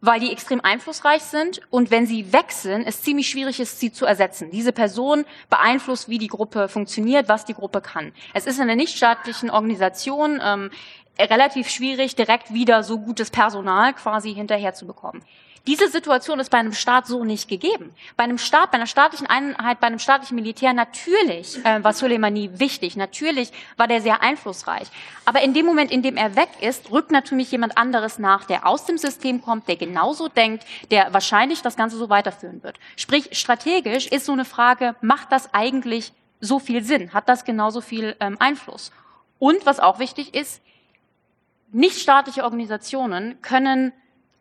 [0.00, 4.06] weil die extrem einflussreich sind und wenn sie sind, es ziemlich schwierig ist, sie zu
[4.06, 4.50] ersetzen.
[4.50, 8.12] Diese Person beeinflusst, wie die Gruppe funktioniert, was die Gruppe kann.
[8.34, 10.70] Es ist in einer nichtstaatlichen Organisation ähm,
[11.18, 15.22] relativ schwierig, direkt wieder so gutes Personal quasi hinterher zu bekommen.
[15.66, 17.92] Diese Situation ist bei einem Staat so nicht gegeben.
[18.16, 22.60] Bei einem Staat, bei einer staatlichen Einheit, bei einem staatlichen Militär natürlich äh, war Soleimani
[22.60, 22.96] wichtig.
[22.96, 24.88] Natürlich war der sehr einflussreich.
[25.24, 28.64] Aber in dem Moment, in dem er weg ist, rückt natürlich jemand anderes nach, der
[28.64, 32.78] aus dem System kommt, der genauso denkt, der wahrscheinlich das Ganze so weiterführen wird.
[32.94, 37.12] Sprich, strategisch ist so eine Frage, macht das eigentlich so viel Sinn?
[37.12, 38.92] Hat das genauso viel ähm, Einfluss?
[39.40, 40.62] Und was auch wichtig ist,
[41.72, 43.92] nichtstaatliche Organisationen können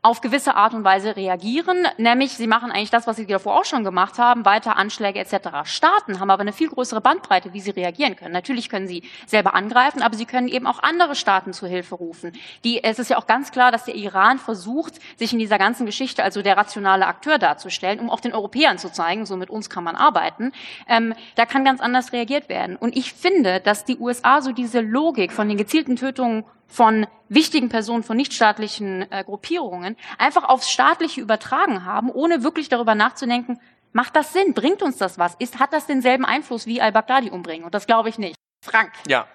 [0.05, 3.65] auf gewisse Art und Weise reagieren, nämlich sie machen eigentlich das, was sie davor auch
[3.65, 5.63] schon gemacht haben, weiter Anschläge etc.
[5.63, 8.31] Staaten haben aber eine viel größere Bandbreite, wie sie reagieren können.
[8.31, 12.33] Natürlich können sie selber angreifen, aber sie können eben auch andere Staaten zu Hilfe rufen.
[12.63, 15.87] Die, es ist ja auch ganz klar, dass der Iran versucht, sich in dieser ganzen
[15.87, 19.71] Geschichte also der rationale Akteur darzustellen, um auch den Europäern zu zeigen, so mit uns
[19.71, 20.51] kann man arbeiten.
[20.87, 22.75] Ähm, da kann ganz anders reagiert werden.
[22.75, 27.69] Und ich finde, dass die USA so diese Logik von den gezielten Tötungen von wichtigen
[27.69, 33.59] Personen von nichtstaatlichen äh, Gruppierungen einfach aufs Staatliche übertragen haben, ohne wirklich darüber nachzudenken,
[33.93, 34.53] macht das Sinn?
[34.53, 35.35] Bringt uns das was?
[35.39, 37.65] Ist, hat das denselben Einfluss wie al-Baghdadi umbringen?
[37.65, 38.35] Und das glaube ich nicht.
[38.63, 38.91] Frank.
[39.07, 39.27] Ja,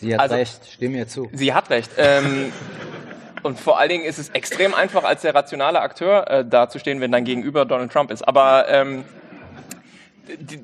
[0.00, 1.28] Sie hat Also- recht, stimme mir zu.
[1.32, 1.90] sie hat recht.
[1.96, 2.52] Ähm,
[3.42, 7.12] und vor allen Dingen ist es extrem einfach, als der rationale Akteur äh, dazustehen, wenn
[7.12, 8.22] dein Gegenüber Donald Trump ist.
[8.26, 9.04] Aber ähm,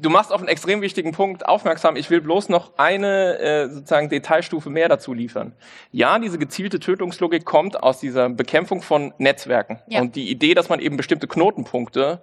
[0.00, 1.96] du machst auf einen extrem wichtigen Punkt aufmerksam.
[1.96, 5.52] Ich will bloß noch eine äh, sozusagen Detailstufe mehr dazu liefern.
[5.92, 9.80] Ja, diese gezielte Tötungslogik kommt aus dieser Bekämpfung von Netzwerken.
[9.88, 10.00] Ja.
[10.00, 12.20] Und die Idee, dass man eben bestimmte Knotenpunkte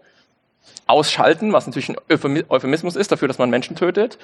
[0.88, 4.18] ausschalten, was natürlich ein Euphemi- Euphemismus ist dafür, dass man Menschen tötet,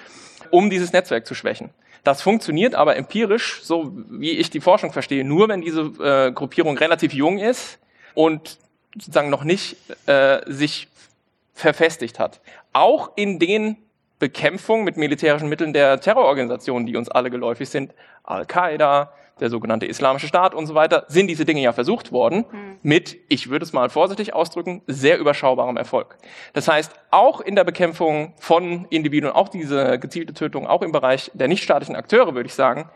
[0.51, 1.71] um dieses Netzwerk zu schwächen.
[2.03, 6.77] Das funktioniert aber empirisch, so wie ich die Forschung verstehe, nur wenn diese äh, Gruppierung
[6.77, 7.79] relativ jung ist
[8.13, 8.57] und
[8.93, 10.87] sozusagen noch nicht äh, sich
[11.57, 12.39] verfestigt hat.
[12.71, 13.77] Auch in den
[14.19, 17.93] Bekämpfung mit militärischen Mitteln der Terrororganisationen, die uns alle geläufig sind,
[18.23, 22.45] Al-Qaida, der sogenannte Islamische Staat und so weiter, sind diese Dinge ja versucht worden
[22.81, 26.17] mit, ich würde es mal vorsichtig ausdrücken, sehr überschaubarem Erfolg.
[26.53, 31.31] Das heißt, auch in der Bekämpfung von Individuen, auch diese gezielte Tötung, auch im Bereich
[31.33, 32.89] der nichtstaatlichen Akteure, würde ich sagen,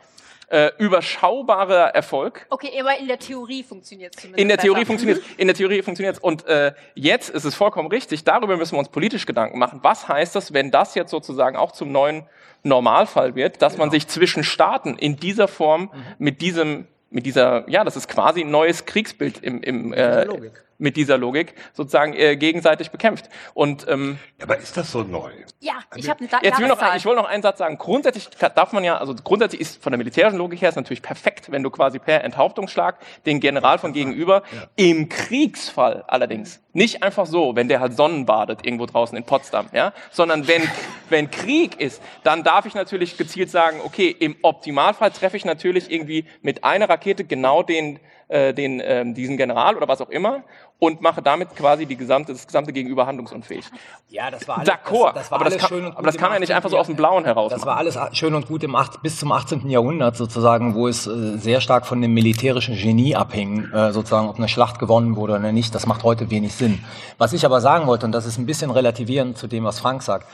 [0.52, 2.46] äh, überschaubarer Erfolg.
[2.50, 4.42] Okay, aber in der Theorie funktioniert es zumindest.
[4.42, 4.88] In der Theorie besser.
[4.88, 8.24] funktioniert in der Theorie funktioniert und äh, jetzt ist es vollkommen richtig.
[8.24, 9.80] Darüber müssen wir uns politisch Gedanken machen.
[9.82, 12.24] Was heißt das, wenn das jetzt sozusagen auch zum neuen
[12.64, 17.84] Normalfall wird, dass man sich zwischen Staaten in dieser Form mit diesem mit dieser ja,
[17.84, 20.64] das ist quasi ein neues Kriegsbild im, im äh, Logik.
[20.82, 23.30] Mit dieser Logik sozusagen äh, gegenseitig bekämpft.
[23.54, 25.32] Und ähm, Aber ist das so neu?
[25.60, 27.78] Ja, ich habe eine da Jetzt will noch, ich will noch einen Satz sagen.
[27.78, 31.52] Grundsätzlich darf man ja, also grundsätzlich ist von der militärischen Logik her ist natürlich perfekt,
[31.52, 34.42] wenn du quasi per Enthauptungsschlag den General von gegenüber
[34.76, 39.94] im Kriegsfall allerdings nicht einfach so, wenn der halt Sonnenbadet irgendwo draußen in Potsdam, ja,
[40.12, 40.64] sondern wenn
[41.10, 45.92] wenn Krieg ist, dann darf ich natürlich gezielt sagen, okay, im Optimalfall treffe ich natürlich
[45.92, 48.00] irgendwie mit einer Rakete genau den
[48.32, 50.44] äh, den ähm, diesen General oder was auch immer
[50.80, 53.66] und mache damit quasi die gesamte das gesamte Gegenüber handlungsunfähig.
[54.10, 56.04] Ja, das war alles, D'accord, das, das war aber das alles kann- schön und aber
[56.08, 56.80] das gut kann man im nicht einfach so 18.
[56.80, 59.70] aus dem Blauen heraus Das war alles schön und gut im 8, bis zum 18.
[59.70, 64.38] Jahrhundert sozusagen, wo es äh, sehr stark von dem militärischen Genie abhing, äh, sozusagen, ob
[64.38, 65.76] eine Schlacht gewonnen wurde oder nicht.
[65.76, 66.84] Das macht heute wenig Sinn.
[67.18, 70.02] Was ich aber sagen wollte, und das ist ein bisschen relativierend zu dem, was Frank
[70.04, 70.26] sagt,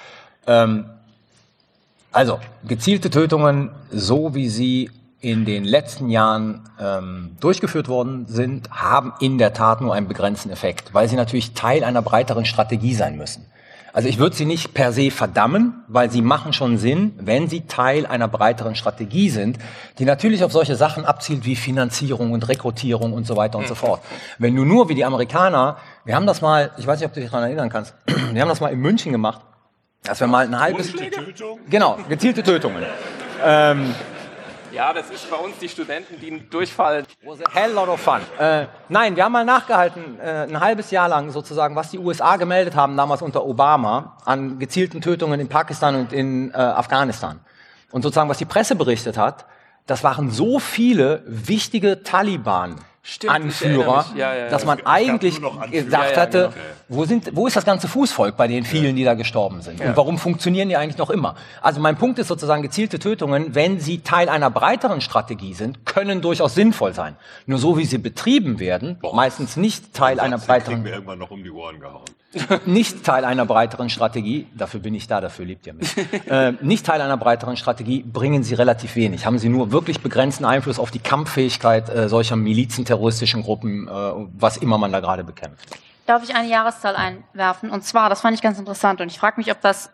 [0.46, 0.86] ähm,
[2.12, 9.14] also gezielte Tötungen, so wie sie in den letzten Jahren ähm, durchgeführt worden sind, haben
[9.20, 13.18] in der Tat nur einen begrenzten Effekt, weil sie natürlich Teil einer breiteren Strategie sein
[13.18, 13.46] müssen.
[13.94, 17.62] Also ich würde sie nicht per se verdammen, weil sie machen schon Sinn, wenn sie
[17.62, 19.58] Teil einer breiteren Strategie sind,
[19.98, 23.74] die natürlich auf solche Sachen abzielt wie Finanzierung und Rekrutierung und so weiter und so
[23.74, 24.04] fort.
[24.38, 27.22] Wenn du nur wie die Amerikaner, wir haben das mal, ich weiß nicht, ob du
[27.22, 29.42] dich daran erinnern kannst, wir haben das mal in München gemacht,
[30.04, 30.94] dass wir mal ein halbes...
[31.68, 32.84] Genau, gezielte Tötungen.
[33.44, 33.96] Ähm,
[34.78, 37.04] Ja, das ist bei uns die Studenten, die einen Durchfall.
[37.26, 38.22] was a hell lot of fun.
[38.38, 42.36] Äh, nein, wir haben mal nachgehalten, äh, ein halbes Jahr lang sozusagen, was die USA
[42.36, 47.40] gemeldet haben, damals unter Obama, an gezielten Tötungen in Pakistan und in äh, Afghanistan.
[47.90, 49.48] Und sozusagen, was die Presse berichtet hat,
[49.88, 52.76] das waren so viele wichtige Taliban.
[53.10, 54.06] Stimmt, Anführer.
[54.18, 54.50] Ja, ja, ja.
[54.50, 55.40] dass man eigentlich
[55.72, 56.66] gesagt Ja, ja, hatte, genau.
[56.90, 59.80] wo, sind, wo ist das ganze Fußvolk bei den vielen, die da gestorben sind?
[59.80, 61.36] Und warum funktionieren die eigentlich noch immer?
[61.62, 66.20] Also mein Punkt ist sozusagen, gezielte Tötungen, wenn sie Teil einer breiteren Strategie sind, können
[66.20, 67.16] durchaus sinnvoll sein.
[67.46, 71.44] Nur so wie sie betrieben werden, meistens nicht Teil einer breiteren, wir irgendwann noch um
[71.44, 72.04] die Ohren gehauen.
[72.66, 75.96] nicht Teil einer breiteren Strategie, dafür bin ich da, dafür lebt ihr mich,
[76.28, 79.26] äh, nicht Teil einer breiteren Strategie, bringen sie relativ wenig.
[79.26, 83.92] Haben sie nur wirklich begrenzten Einfluss auf die Kampffähigkeit äh, solcher Milizen, terroristischen Gruppen, äh,
[83.92, 85.70] was immer man da gerade bekämpft.
[86.06, 87.70] Darf ich eine Jahreszahl einwerfen?
[87.70, 89.92] Und zwar, das fand ich ganz interessant und ich frage mich, ob das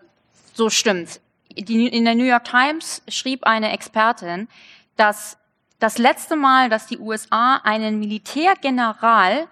[0.53, 1.19] so stimmt.
[1.51, 4.47] Die, in der New York Times schrieb eine Expertin,
[4.95, 5.37] dass
[5.79, 9.47] das letzte Mal, dass die USA einen Militärgeneral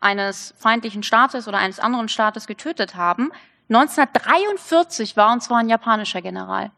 [0.00, 3.30] eines feindlichen Staates oder eines anderen Staates getötet haben,
[3.68, 6.70] 1943 war und zwar ein japanischer General.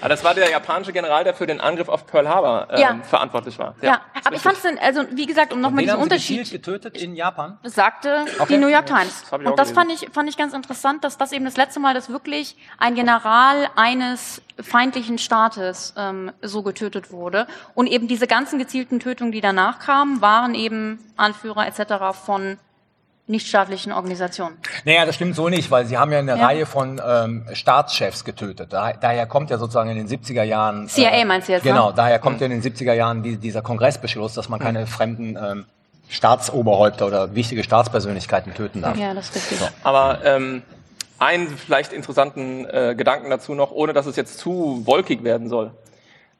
[0.00, 2.96] Ah, das war der japanische General, der für den Angriff auf Pearl Harbor ähm, Ja.
[3.02, 3.74] verantwortlich war.
[3.82, 6.38] Ja, ist aber ich fand es, also wie gesagt, um nochmal diesen haben sie gezielt
[6.40, 7.58] Unterschied getötet in Japan?
[7.64, 8.54] sagte Okay.
[8.54, 9.22] die New York Times.
[9.22, 9.74] Das Und das gelesen.
[9.74, 12.94] fand ich, fand ich ganz interessant, dass das eben das letzte Mal, dass wirklich ein
[12.94, 17.46] General eines feindlichen Staates ähm, so getötet wurde.
[17.74, 22.16] Und eben diese ganzen gezielten Tötungen, die danach kamen, waren eben Anführer etc.
[22.24, 22.58] von
[23.30, 24.56] nichtstaatlichen Organisationen.
[24.84, 26.46] Naja, das stimmt so nicht, weil sie haben ja eine Ja.
[26.46, 28.72] Reihe von ähm, Staatschefs getötet.
[28.72, 30.88] Da, daher kommt ja sozusagen in den 70er Jahren...
[30.88, 31.70] CIA meinst du jetzt, ne?
[31.70, 35.36] Genau, daher kommt ja in den 70er Jahren die, dieser Kongressbeschluss, dass man keine fremden
[35.36, 35.64] ähm,
[36.08, 38.98] Staatsoberhäupter oder wichtige Staatspersönlichkeiten töten darf.
[38.98, 39.68] Ja, das ist richtig.
[39.84, 40.62] Aber ähm,
[41.18, 45.70] einen vielleicht interessanten äh, Gedanken dazu noch, ohne dass es jetzt zu wolkig werden soll.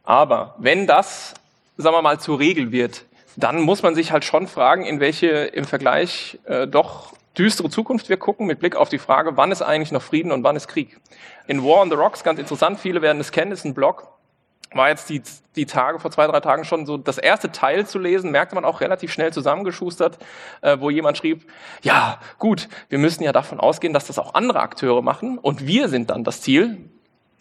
[0.02, 1.34] Aber wenn das,
[1.76, 3.04] sagen wir mal, zur Regel wird,
[3.42, 8.08] dann muss man sich halt schon fragen, in welche im Vergleich äh, doch düstere Zukunft
[8.08, 10.68] wir gucken, mit Blick auf die Frage, wann ist eigentlich noch Frieden und wann ist
[10.68, 11.00] Krieg.
[11.46, 14.08] In War on the Rocks, ganz interessant, viele werden es kennen, ist ein Blog,
[14.72, 15.22] war jetzt die,
[15.56, 18.64] die Tage, vor zwei, drei Tagen schon so das erste Teil zu lesen, merkte man
[18.64, 20.18] auch relativ schnell zusammengeschustert,
[20.60, 21.50] äh, wo jemand schrieb,
[21.82, 25.88] ja, gut, wir müssen ja davon ausgehen, dass das auch andere Akteure machen und wir
[25.88, 26.90] sind dann das Ziel.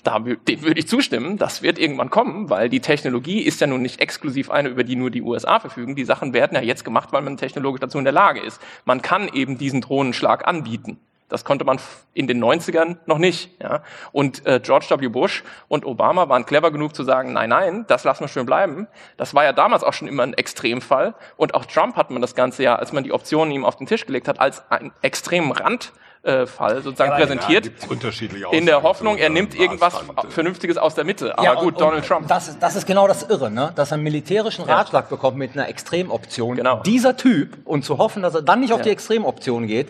[0.03, 3.81] Da, dem würde ich zustimmen, das wird irgendwann kommen, weil die Technologie ist ja nun
[3.81, 5.95] nicht exklusiv eine, über die nur die USA verfügen.
[5.95, 8.61] Die Sachen werden ja jetzt gemacht, weil man technologisch dazu in der Lage ist.
[8.85, 10.99] Man kann eben diesen Drohnenschlag anbieten.
[11.29, 11.79] Das konnte man
[12.13, 13.51] in den 90ern noch nicht.
[13.61, 13.83] Ja?
[14.11, 15.07] Und äh, George W.
[15.07, 18.87] Bush und Obama waren clever genug zu sagen, nein, nein, das lassen wir schön bleiben.
[19.15, 21.13] Das war ja damals auch schon immer ein Extremfall.
[21.37, 23.85] Und auch Trump hat man das Ganze ja, als man die Optionen ihm auf den
[23.85, 27.63] Tisch gelegt hat, als einen extremen Rand äh, Fall sozusagen präsentiert.
[27.63, 30.33] gibt's unterschiedliche in der Hoffnung, er nimmt irgendwas Maßband.
[30.33, 31.37] Vernünftiges aus der Mitte.
[31.37, 32.27] Aber Ja, gut, und- Donald und Trump.
[32.27, 33.71] Das, ist- das ist genau das Irre, ne?
[33.75, 36.57] dass er einen militärischen Ratschlag bekommt mit einer Extremoption.
[36.57, 36.81] Genau.
[36.83, 39.87] Dieser Typ und zu hoffen, dass er dann nicht auf die Extremoption geht,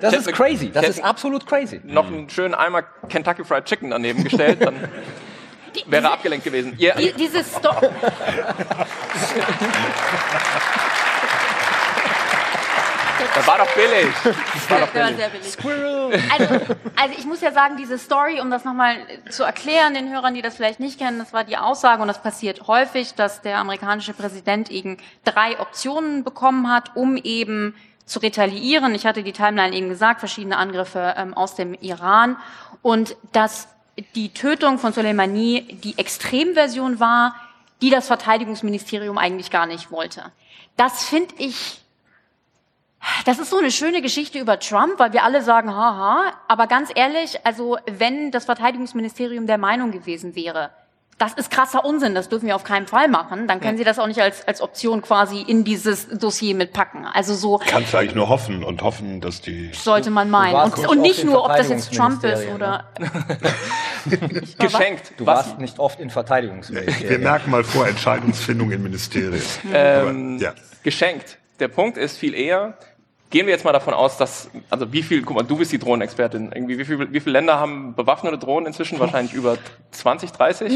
[0.00, 0.70] das ist Hätte- crazy.
[0.70, 1.80] Das hätte- ist absolut crazy.
[1.84, 4.74] noch einen schönen Eimer Kentucky Fried Chicken daneben gestellt, dann
[5.86, 6.74] wäre er abgelenkt gewesen.
[6.78, 7.70] Ihr, Die, diese Sto
[13.34, 14.14] das war doch billig.
[14.24, 15.16] Das war doch billig.
[15.16, 16.30] sehr billig.
[16.30, 16.54] Also,
[16.96, 18.96] also ich muss ja sagen, diese Story, um das nochmal
[19.30, 22.22] zu erklären, den Hörern, die das vielleicht nicht kennen, das war die Aussage, und das
[22.22, 28.94] passiert häufig, dass der amerikanische Präsident eben drei Optionen bekommen hat, um eben zu retaliieren.
[28.94, 32.36] Ich hatte die Timeline eben gesagt, verschiedene Angriffe ähm, aus dem Iran
[32.82, 33.68] und dass
[34.14, 37.36] die Tötung von Soleimani die Extremversion war,
[37.82, 40.24] die das Verteidigungsministerium eigentlich gar nicht wollte.
[40.76, 41.79] Das finde ich
[43.24, 46.90] das ist so eine schöne Geschichte über Trump, weil wir alle sagen, haha, aber ganz
[46.94, 50.70] ehrlich, also wenn das Verteidigungsministerium der Meinung gewesen wäre,
[51.18, 53.98] das ist krasser Unsinn, das dürfen wir auf keinen Fall machen, dann können sie das
[53.98, 57.04] auch nicht als, als Option quasi in dieses Dossier mitpacken.
[57.04, 60.54] Also so Kannst du eigentlich nur hoffen und hoffen, dass die sollte man meinen.
[60.56, 62.88] Und, nicht und nicht nur, ob das jetzt Trump ist oder...
[64.58, 65.12] Geschenkt.
[65.18, 67.22] Du Was, warst nicht oft in Wir Verteidigungsministerien.
[67.22, 69.42] merken mal vor Entscheidungsfindung in Ministerien.
[69.72, 70.54] ähm, Aber, ja.
[70.82, 71.38] geschenkt.
[71.58, 72.78] Der Punkt ist viel eher,
[73.30, 75.78] gehen wir jetzt mal davon aus, dass, also wie viel, guck mal, du bist die
[75.78, 78.98] Drohnenexpertin, irgendwie, wie, viel, wie viele Länder haben bewaffnete Drohnen inzwischen?
[78.98, 79.56] Wahrscheinlich über
[79.92, 80.72] 20, 30?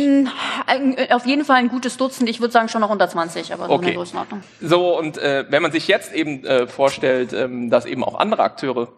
[0.66, 3.66] Ein- Auf jeden Fall ein gutes Dutzend, ich würde sagen schon noch unter 20, aber
[3.66, 3.86] so Okay.
[3.86, 4.42] eine Größenordnung.
[4.60, 8.42] So, und äh, wenn man sich jetzt eben äh, vorstellt, ähm, dass eben auch andere
[8.44, 8.88] Akteure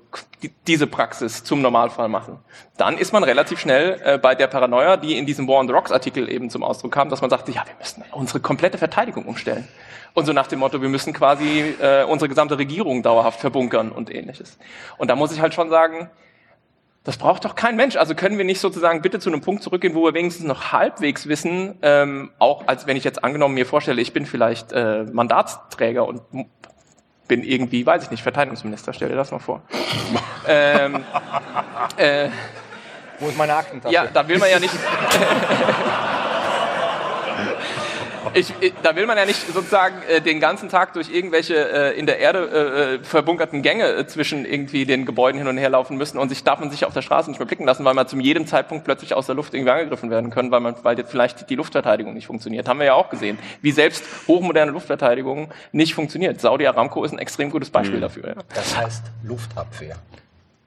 [0.43, 2.39] die, diese Praxis zum Normalfall machen,
[2.77, 5.73] dann ist man relativ schnell äh, bei der Paranoia, die in diesem War on the
[5.73, 9.25] Rocks Artikel eben zum Ausdruck kam, dass man sagte, ja, wir müssen unsere komplette Verteidigung
[9.25, 9.67] umstellen.
[10.17, 14.11] Und so nach dem Motto, wir müssen quasi äh, unsere gesamte Regierung dauerhaft verbunkern und
[14.11, 14.57] ähnliches.
[14.97, 16.09] Und da muss ich halt schon sagen,
[17.05, 17.97] das braucht doch kein Mensch.
[17.97, 21.29] Also können wir nicht sozusagen bitte zu einem Punkt zurückgehen, wo wir wenigstens noch halbwegs
[21.29, 26.09] wissen, ähm, auch als wenn ich jetzt angenommen mir vorstelle, ich bin vielleicht äh, Mandatsträger
[26.09, 26.23] und
[27.29, 29.65] bin irgendwie, weiß ich nicht, Verteidigungsminister, stell dir das mal vor.
[30.49, 31.05] ähm,
[31.99, 32.31] äh,
[33.21, 33.93] Wo ist meine Aktentasche?
[33.93, 34.73] ja, da will man ja nicht.
[38.37, 41.99] Ich, ich, da will man ja nicht sozusagen äh, den ganzen Tag durch irgendwelche äh,
[41.99, 45.97] in der Erde äh, verbunkerten Gänge äh, zwischen irgendwie den Gebäuden hin und her laufen
[45.97, 48.07] müssen und sich darf man sich auf der Straße nicht mehr blicken lassen, weil man
[48.07, 51.11] zu jedem Zeitpunkt plötzlich aus der Luft irgendwie angegriffen werden können, weil man, weil jetzt
[51.11, 52.69] vielleicht die Luftverteidigung nicht funktioniert.
[52.69, 56.39] Haben wir ja auch gesehen, wie selbst hochmoderne Luftverteidigung nicht funktioniert.
[56.39, 58.29] Saudi Aramco ist ein extrem gutes Beispiel dafür.
[58.29, 58.35] Ja.
[58.55, 59.97] Das heißt Luftabwehr.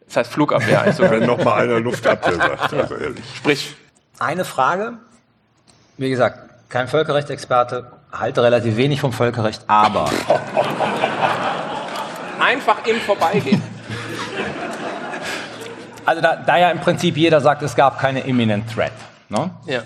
[0.08, 1.12] Das heißt Flugabwehr eigentlich sogar.
[1.12, 3.24] Wenn noch mal einer Luftabwehr sagt, also ehrlich.
[3.36, 3.76] Sprich,
[4.18, 4.94] Eine Frage,
[5.98, 10.06] wie gesagt, kein Völkerrechtsexperte, halte relativ wenig vom Völkerrecht, aber
[12.40, 13.62] einfach im Vorbeigehen.
[16.06, 18.92] also da, da ja im Prinzip jeder sagt, es gab keine imminent threat,
[19.30, 19.50] ne?
[19.66, 19.82] Ja.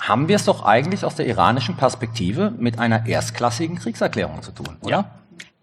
[0.00, 4.76] haben wir es doch eigentlich aus der iranischen Perspektive mit einer erstklassigen Kriegserklärung zu tun,
[4.82, 5.04] oder?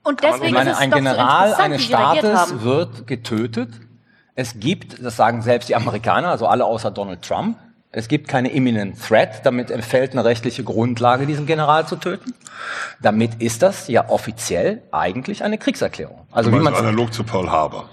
[0.03, 3.71] Und man deswegen Ich meine, ist es ein doch General so eines Staates wird getötet.
[4.35, 7.57] Es gibt, das sagen selbst die Amerikaner, also alle außer Donald Trump,
[7.97, 12.33] es gibt keine imminent threat, damit entfällt eine rechtliche Grundlage, diesen General zu töten.
[13.01, 16.27] Damit ist das ja offiziell eigentlich eine Kriegserklärung.
[16.31, 17.89] Also wie man analog zu Pearl Harbor.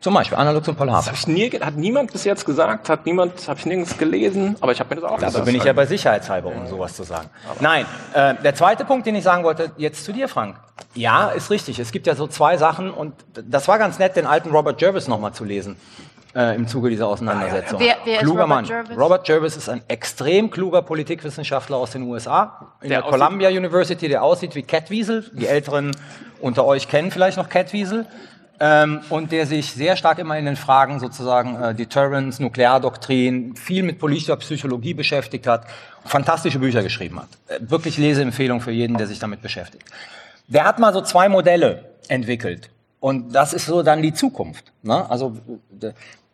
[0.00, 1.08] zum Beispiel analog zum Pearl Das Harbor.
[1.08, 4.70] hab ich nie, hat niemand bis jetzt gesagt, hat niemand, habe ich nirgends gelesen, aber
[4.70, 7.28] ich habe mir das auch Dafür bin ich ja bei Sicherheitshalber, um sowas zu sagen.
[7.58, 10.56] Nein, äh, der zweite Punkt, den ich sagen wollte, jetzt zu dir, Frank.
[10.94, 11.80] Ja, ist richtig.
[11.80, 15.08] Es gibt ja so zwei Sachen und das war ganz nett, den alten Robert Jervis
[15.08, 15.76] nochmal zu lesen.
[16.34, 17.80] Äh, Im Zuge dieser Auseinandersetzung.
[17.80, 18.64] Wer- wer kluger Robert Mann.
[18.66, 18.98] Jervis?
[18.98, 22.72] Robert Jervis ist ein extrem kluger Politikwissenschaftler aus den USA.
[22.82, 25.24] In Der der, Columbia University, der aussieht wie Cat Wiesel.
[25.32, 25.96] Die Älteren
[26.40, 28.06] unter euch kennen vielleicht noch Cat Wiesel.
[28.60, 33.84] Ähm, und der sich sehr stark immer in den Fragen sozusagen äh, Deterrence, Nukleardoktrin, viel
[33.84, 35.64] mit politischer Psychologie beschäftigt hat,
[36.04, 37.28] fantastische Bücher geschrieben hat.
[37.46, 39.84] Äh, wirklich Leseempfehlung für jeden, der sich damit beschäftigt.
[40.48, 42.68] Der hat mal so zwei Modelle entwickelt.
[43.00, 44.72] Und das ist so dann die Zukunft.
[44.82, 45.08] Ne?
[45.08, 45.36] Also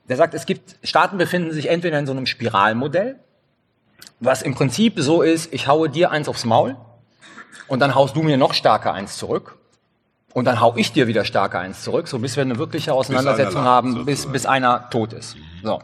[0.09, 3.17] der, sagt, es gibt, Staaten befinden sich entweder in so einem Spiralmodell,
[4.21, 6.77] was im Prinzip so ist, ich haue dir eins aufs Maul
[7.69, 9.57] und dann haust du mir noch stärker eins zurück.
[10.33, 13.63] Und dann hau ich dir wieder stärker eins zurück, so bis wir eine wirkliche Auseinandersetzung
[13.63, 14.33] lacht, haben, bis, sozusagen.
[14.33, 15.37] bis einer tot ist.
[15.63, 15.81] So.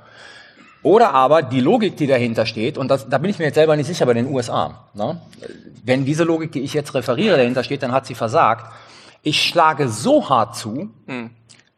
[0.83, 3.76] Oder aber die Logik, die dahinter steht, und das, da bin ich mir jetzt selber
[3.76, 4.87] nicht sicher bei den USA.
[4.94, 5.20] Ne?
[5.85, 8.72] Wenn diese Logik, die ich jetzt referiere, dahinter steht, dann hat sie versagt.
[9.22, 10.90] Ich schlage so hart zu,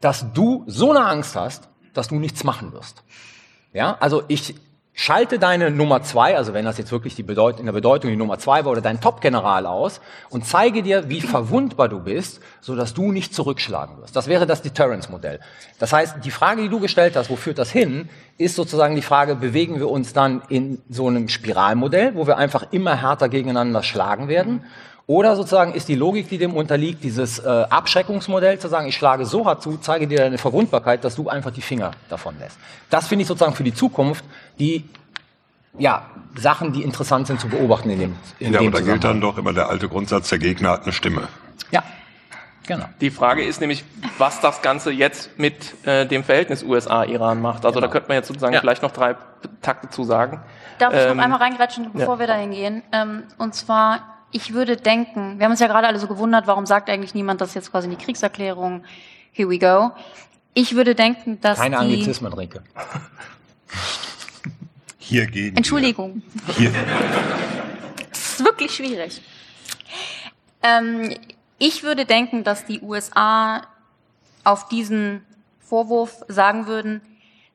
[0.00, 3.02] dass du so eine Angst hast, dass du nichts machen wirst.
[3.72, 4.54] Ja, also ich
[4.94, 8.16] Schalte deine Nummer zwei, also wenn das jetzt wirklich die Bedeut in der Bedeutung die
[8.16, 12.76] Nummer zwei war, oder dein Top-General aus und zeige dir, wie verwundbar du bist, so
[12.76, 14.14] dass du nicht zurückschlagen wirst.
[14.14, 15.40] Das wäre das Deterrence-Modell.
[15.78, 19.02] Das heißt, die Frage, die du gestellt hast, wo führt das hin, ist sozusagen die
[19.02, 23.82] Frage, bewegen wir uns dann in so einem Spiralmodell, wo wir einfach immer härter gegeneinander
[23.82, 24.66] schlagen werden?
[25.06, 29.26] Oder sozusagen ist die Logik, die dem unterliegt, dieses äh, Abschreckungsmodell zu sagen, ich schlage
[29.26, 32.56] so hart zu, zeige dir deine Verwundbarkeit, dass du einfach die Finger davon lässt.
[32.88, 34.24] Das finde ich sozusagen für die Zukunft
[34.58, 34.84] die
[35.78, 36.02] ja,
[36.36, 39.20] Sachen, die interessant sind zu beobachten in dem in Ja, dem aber da gilt dann
[39.22, 41.28] doch immer der alte Grundsatz, der Gegner hat eine Stimme.
[41.70, 41.82] Ja,
[42.66, 42.84] genau.
[43.00, 43.82] Die Frage ist nämlich,
[44.18, 47.64] was das Ganze jetzt mit äh, dem Verhältnis USA-Iran macht.
[47.64, 48.60] Also da könnte man jetzt sozusagen Ja.
[48.60, 49.16] vielleicht noch drei
[49.62, 50.40] Takte zu sagen.
[50.78, 52.20] Darf ich Ähm, noch einmal reingratschen, bevor ja.
[52.20, 52.82] wir dahin gehen?
[52.92, 56.66] Ähm, und zwar, ich würde denken, wir haben uns ja gerade alle so gewundert, warum
[56.66, 58.84] sagt eigentlich niemand das jetzt quasi in die Kriegserklärung?
[59.32, 59.92] Here we go.
[60.54, 61.82] Ich würde denken, dass Keine die...
[61.82, 62.62] Anglizismen, Rinke.
[64.98, 65.56] Hier gegen.
[65.56, 66.22] Entschuldigung.
[66.56, 66.72] Hier.
[68.10, 69.22] Das ist wirklich schwierig.
[70.62, 71.14] Ähm,
[71.58, 73.62] ich würde denken, dass die USA
[74.44, 75.24] auf diesen
[75.60, 77.00] Vorwurf sagen würden,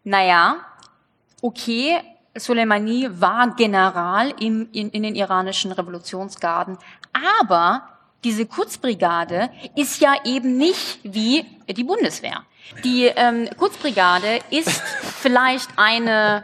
[0.03, 0.57] naja,
[1.41, 1.99] okay,
[2.39, 6.77] Soleimani war General im, in, in den iranischen Revolutionsgarden,
[7.35, 7.89] aber
[8.23, 12.43] diese Kurzbrigade ist ja eben nicht wie die Bundeswehr.
[12.83, 14.69] Die ähm, Kurzbrigade ist
[15.21, 16.43] vielleicht eine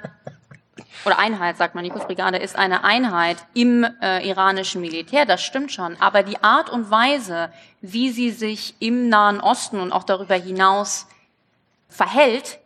[1.05, 5.71] oder Einheit, sagt man, die Kurzbrigade ist eine Einheit im äh, iranischen Militär, das stimmt
[5.71, 5.99] schon.
[5.99, 7.51] Aber die Art und Weise,
[7.81, 11.07] wie sie sich im Nahen Osten und auch darüber hinaus
[11.89, 12.59] verhält,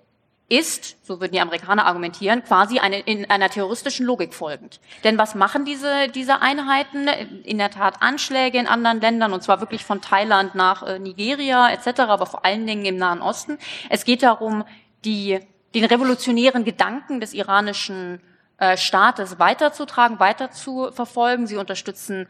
[0.49, 4.79] ist, so würden die Amerikaner argumentieren, quasi eine, in einer terroristischen Logik folgend.
[5.03, 7.07] Denn was machen diese, diese Einheiten?
[7.43, 11.69] In der Tat Anschläge in anderen Ländern, und zwar wirklich von Thailand nach äh, Nigeria
[11.69, 13.57] etc., aber vor allen Dingen im Nahen Osten.
[13.89, 14.63] Es geht darum,
[15.03, 15.39] die,
[15.75, 18.21] den revolutionären Gedanken des iranischen
[18.57, 21.47] äh, Staates weiterzutragen, weiter zu verfolgen.
[21.47, 22.27] Sie unterstützen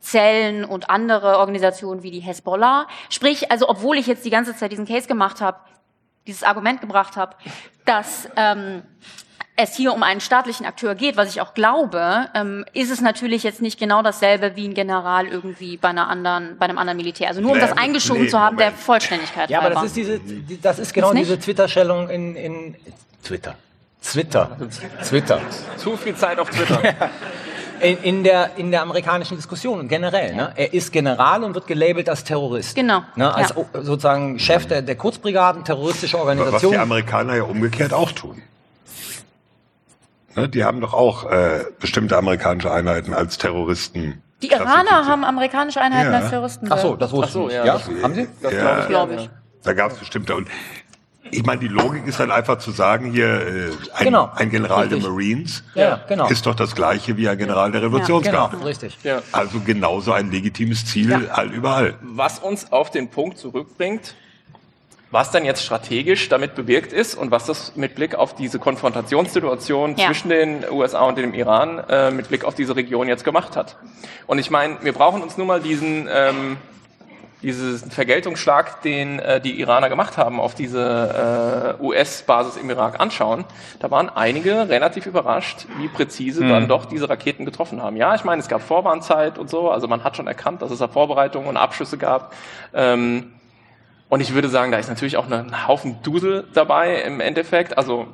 [0.00, 2.88] Zellen und andere Organisationen wie die Hezbollah.
[3.10, 5.58] Sprich, also obwohl ich jetzt die ganze Zeit diesen Case gemacht habe,
[6.26, 7.34] dieses Argument gebracht habe,
[7.84, 8.82] dass ähm,
[9.56, 13.42] es hier um einen staatlichen Akteur geht, was ich auch glaube, ähm, ist es natürlich
[13.42, 17.28] jetzt nicht genau dasselbe wie ein General irgendwie bei einer anderen, bei einem anderen Militär.
[17.28, 18.82] Also nur um Nee, das eingeschoben nee, zu haben, der Moment.
[18.82, 22.74] Vollständigkeit Ja, aber das ist diese, die- das ist genau diese Twitter-Stellung in, in
[23.22, 23.54] Twitter.
[24.02, 24.56] Twitter.
[25.06, 25.40] Twitter.
[25.76, 26.80] Zu viel Zeit auf Twitter.
[27.80, 30.34] In, in, der, in der amerikanischen Diskussion generell.
[30.34, 30.52] Ne?
[30.56, 32.74] Er ist General und wird gelabelt als Terrorist.
[32.74, 33.34] Genau, Ne?
[33.34, 33.64] Als ja.
[33.82, 36.72] sozusagen Chef der, der Kurzbrigaden, terroristische Was Organisation.
[36.72, 38.42] die Amerikaner ja umgekehrt auch tun.
[40.36, 44.22] Ne, die haben doch auch äh, bestimmte amerikanische Einheiten als Terroristen.
[44.42, 46.18] die Iraner haben amerikanische Einheiten Ja.
[46.18, 46.68] als Terroristen.
[46.70, 47.64] Ach so, das wusste Ach so, ich ja.
[47.64, 48.28] Ja, das- haben Sie?
[48.40, 48.58] Das Ja.
[48.60, 49.20] glaube ich, glaube ja.
[49.22, 49.30] ich.
[49.64, 50.36] Da gab es bestimmte.
[50.36, 50.48] Und
[51.30, 54.30] ich meine, die Logik ist dann einfach zu sagen, hier äh, ein, Genau.
[54.34, 55.02] ein General Richtig.
[55.02, 56.28] der Marines Ja, genau.
[56.28, 58.56] ist doch das gleiche wie ein General der Revolutionsgarde.
[58.56, 58.96] Genau, richtig.
[59.02, 59.22] Ja.
[59.32, 61.94] Also genauso ein legitimes Ziel all überall.
[62.02, 64.14] Was uns auf den Punkt zurückbringt,
[65.12, 69.96] was dann jetzt strategisch damit bewirkt ist und was das mit Blick auf diese Konfrontationssituation
[69.96, 70.06] Ja.
[70.06, 73.76] zwischen den USA und dem Iran äh, mit Blick auf diese Region jetzt gemacht hat.
[74.26, 76.56] Und ich meine, wir brauchen uns nur mal diesen ähm,
[77.42, 83.44] diesen Vergeltungsschlag, den äh, die Iraner gemacht haben auf diese äh, US-Basis im Irak anschauen,
[83.78, 87.96] da waren einige relativ überrascht, wie präzise dann doch diese Raketen getroffen haben.
[87.96, 90.78] Ja, ich meine, es gab Vorwarnzeit und so, also man hat schon erkannt, dass es
[90.78, 92.34] da Vorbereitungen und Abschüsse gab.
[92.74, 93.32] Ähm,
[94.08, 97.78] und ich würde sagen, da ist natürlich auch ein Haufen Dusel dabei im Endeffekt.
[97.78, 98.08] Also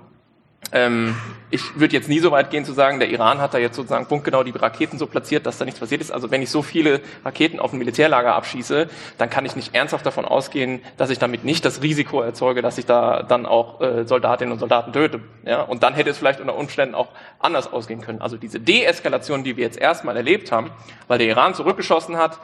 [0.72, 1.14] ähm,
[1.50, 4.06] ich würde jetzt nie so weit gehen zu sagen, der Iran hat da jetzt sozusagen
[4.06, 6.10] punktgenau die Raketen so platziert, dass da nichts passiert ist.
[6.10, 10.04] Also wenn ich so viele Raketen auf ein Militärlager abschieße, dann kann ich nicht ernsthaft
[10.04, 14.04] davon ausgehen, dass ich damit nicht das Risiko erzeuge, dass ich da dann auch äh,
[14.06, 15.20] Soldatinnen und Soldaten töte.
[15.44, 15.62] Ja?
[15.62, 18.20] Und dann hätte es vielleicht unter Umständen auch anders ausgehen können.
[18.20, 20.72] Also diese Deeskalation, die wir jetzt erstmal erlebt haben,
[21.06, 22.40] weil der Iran zurückgeschossen hat,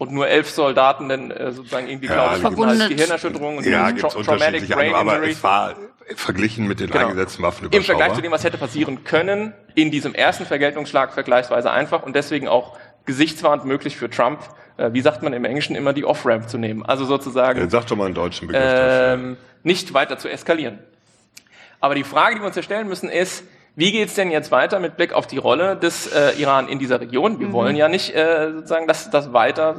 [0.00, 2.80] und nur elf Soldaten dann äh, sozusagen irgendwie Ja, glauben, Verwundet.
[2.80, 5.32] als Gehirnerschütterung und Ja, tra gibt es traumatic brain aber injury.
[5.32, 5.74] es war
[6.16, 7.08] verglichen mit den Genau.
[7.08, 8.14] eingesetzten Waffen Im Vergleich überschaubar.
[8.16, 12.78] zu dem, was hätte passieren können, in diesem ersten Vergeltungsschlag vergleichsweise einfach und deswegen auch
[13.04, 14.40] gesichtswahrend möglich für Trump,
[14.78, 16.82] äh, wie sagt man im Englischen immer, die Off-Ramp zu nehmen.
[16.82, 20.78] Also sozusagen Äh, Sag doch mal einen deutschen Begriff ähm, nicht weiter zu eskalieren.
[21.78, 23.44] Aber die Frage, die wir uns hier stellen müssen, ist,
[23.76, 27.00] wie geht's denn jetzt weiter mit Blick auf die Rolle des äh, Iran in dieser
[27.00, 27.38] Region?
[27.40, 29.74] Wir wollen ja nicht äh, sozusagen, dass, dass weiter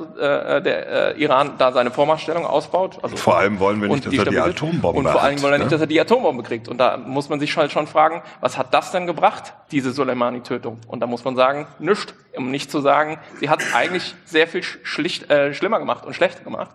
[0.58, 3.00] äh, der äh, Iran da seine Vormachtstellung ausbaut.
[3.04, 4.40] Also Vor allem wollen wir nicht, dass er die.
[4.40, 5.64] Atombombe Und vor allem hat, wollen wir ne?
[5.66, 6.68] nicht, dass er die Atombombe kriegt.
[6.68, 10.80] Und da muss man sich halt schon fragen, was hat das denn gebracht, diese Soleimani-Tötung?
[10.88, 12.14] Und da muss man sagen, nichts.
[12.36, 16.06] Um nicht zu sagen, sie hat es eigentlich sehr viel sch- schlicht, äh, schlimmer gemacht
[16.06, 16.72] und schlechter gemacht,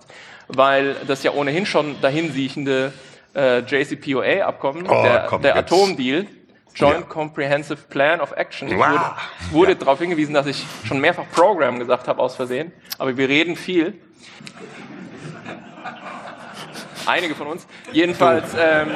[0.48, 2.92] weil das ja ohnehin schon dahinsiechende
[3.34, 5.56] äh, JCPOA-Abkommen, Oh, der, komm, der.
[5.56, 6.26] Atomdeal,
[6.76, 7.02] Joint Ja.
[7.06, 8.68] Comprehensive Plan of Action.
[8.68, 8.86] Es Wow.
[8.90, 9.04] wurde,
[9.50, 13.56] wurde darauf hingewiesen, dass ich schon mehrfach Program gesagt habe aus Versehen, aber wir reden
[13.56, 13.94] viel.
[17.06, 17.66] Einige von uns.
[17.92, 18.90] Jedenfalls, ähm,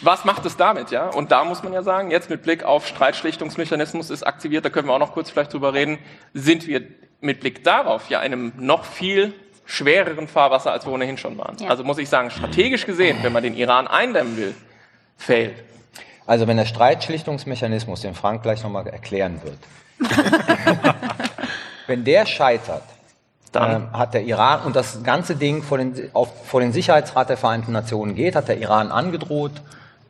[0.00, 1.08] was macht es damit, ja?
[1.08, 4.86] Und da muss man ja sagen, jetzt mit Blick auf Streitschlichtungsmechanismus ist aktiviert, da können
[4.88, 5.98] wir auch noch kurz vielleicht drüber reden,
[6.32, 6.82] sind wir
[7.20, 9.34] mit Blick darauf ja einem noch viel
[9.66, 11.56] schwereren Fahrwasser, als wir ohnehin schon waren.
[11.58, 11.68] Ja.
[11.68, 14.54] Also muss ich sagen, strategisch gesehen, wenn man den Iran eindämmen will,
[15.18, 15.54] fail.
[16.26, 19.58] Also wenn der Streitschlichtungsmechanismus, den Frank gleich nochmal erklären wird,
[21.86, 22.82] wenn der scheitert,
[23.52, 27.30] Dann ähm, hat der Iran, und das ganze Ding vor den, auf, vor den Sicherheitsrat
[27.30, 29.52] der Vereinten Nationen geht, hat der Iran angedroht,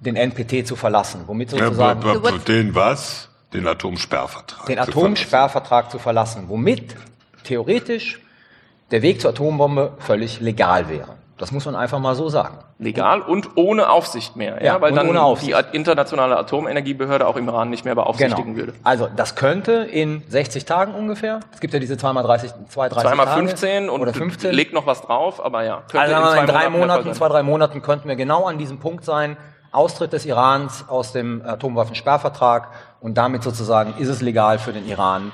[0.00, 3.28] den NPT zu verlassen, womit Ja, sozusagen b- b- den was?
[3.52, 4.66] Den Atomsperrvertrag.
[4.66, 4.98] den zu verlassen.
[4.98, 6.96] Atomsperrvertrag zu verlassen, womit
[7.44, 8.20] theoretisch
[8.90, 11.16] der Weg zur Atombombe völlig legal wäre.
[11.38, 12.58] Das muss man einfach mal so sagen.
[12.78, 15.06] legal und ohne Aufsicht mehr, ja, Ja, weil dann
[15.40, 18.74] die internationale Atomenergiebehörde auch im Iran nicht mehr beaufsichtigen würde.
[18.84, 21.40] Also das könnte in 60 Tagen ungefähr.
[21.52, 24.52] Es gibt ja diese zweimal 30, zwei 30 Zweimal Tage 15 und oder 15.
[24.52, 25.82] legt noch was drauf, aber ja.
[25.94, 29.04] Also mal, in zwei drei Monaten, zwei, drei Monaten könnten wir genau an diesem Punkt
[29.04, 29.36] sein.
[29.70, 32.68] Austritt des Irans aus dem Atomwaffensperrvertrag
[33.00, 35.30] und damit sozusagen ist es legal für den Iran,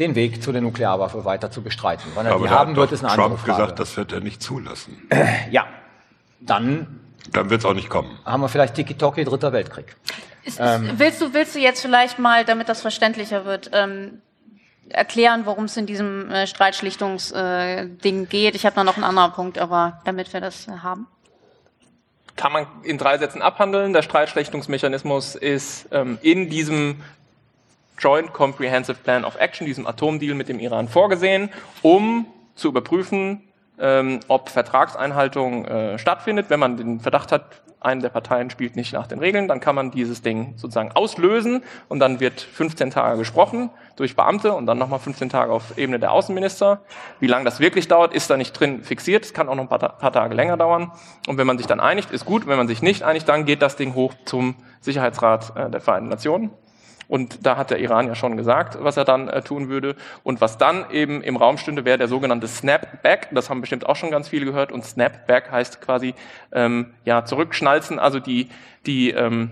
[0.00, 2.10] den Weg zu der Nuklearwaffe weiter zu bestreiten.
[2.14, 3.62] Wann er Aber die haben wird, ist eine Trump andere Frage.
[3.62, 5.08] gesagt, das wird er nicht zulassen.
[5.50, 5.66] ja,
[6.40, 7.00] dann
[7.32, 8.18] Dann wird es auch nicht kommen.
[8.24, 9.94] haben wir vielleicht Tiki-Toki, dritter Weltkrieg.
[10.42, 10.94] Ist, Ähm.
[10.96, 14.22] willst, du, willst du jetzt vielleicht mal, damit das verständlicher wird, ähm,
[14.88, 18.54] erklären, worum es in diesem äh, Streitschlichtungsding geht?
[18.54, 21.06] Ich habe da noch einen anderen Punkt, aber damit wir das äh, haben.
[22.36, 23.92] kann man in drei Sätzen abhandeln.
[23.92, 27.02] Der Streitschlichtungsmechanismus ist ähm, in diesem
[28.00, 31.50] Joint Comprehensive Plan of Action, diesem Atomdeal mit dem Iran vorgesehen,
[31.82, 33.42] um zu überprüfen,
[33.78, 36.46] ähm, ob Vertragseinhaltung äh, stattfindet.
[36.48, 39.74] Wenn man den Verdacht hat, eine der Parteien spielt nicht nach den Regeln, dann kann
[39.74, 44.76] man dieses Ding sozusagen auslösen und dann wird 15 Tage gesprochen durch Beamte und dann
[44.76, 46.82] nochmal 15 Tage auf Ebene der Außenminister.
[47.20, 49.24] Wie lange das wirklich dauert, ist da nicht drin fixiert.
[49.24, 50.92] Es kann auch noch ein paar, paar Tage länger dauern.
[51.26, 52.46] Und wenn man sich dann einigt, ist gut.
[52.46, 56.10] Wenn man sich nicht einigt, dann geht das Ding hoch zum Sicherheitsrat äh, der Vereinten
[56.10, 56.50] Nationen.
[57.10, 59.96] Und da hat der Iran ja schon gesagt, was er dann äh, tun würde.
[60.22, 63.30] Und was dann eben im Raum stünde, wäre der sogenannte Snapback.
[63.32, 64.70] Das haben bestimmt auch schon ganz viele gehört.
[64.70, 66.14] Und Snapback heißt quasi
[66.52, 68.48] ähm, ja zurückschnalzen, also die
[68.86, 69.50] die ähm,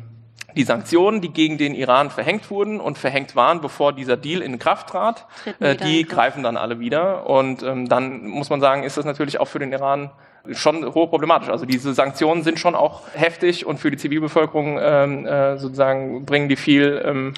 [0.57, 4.61] die Sanktionen, die gegen den Iran verhängt wurden und verhängt waren, bevor dieser Deal in
[4.61, 5.27] Kraft trat,
[5.59, 7.29] äh, die greifen dann alle wieder.
[7.29, 10.11] Und ähm, dann muss man sagen, ist das natürlich auch für den Iran
[10.53, 11.49] schon hochproblematisch.
[11.49, 16.49] Also diese Sanktionen sind schon auch heftig und für die Zivilbevölkerung ähm, äh, sozusagen bringen
[16.49, 17.35] die viel ähm,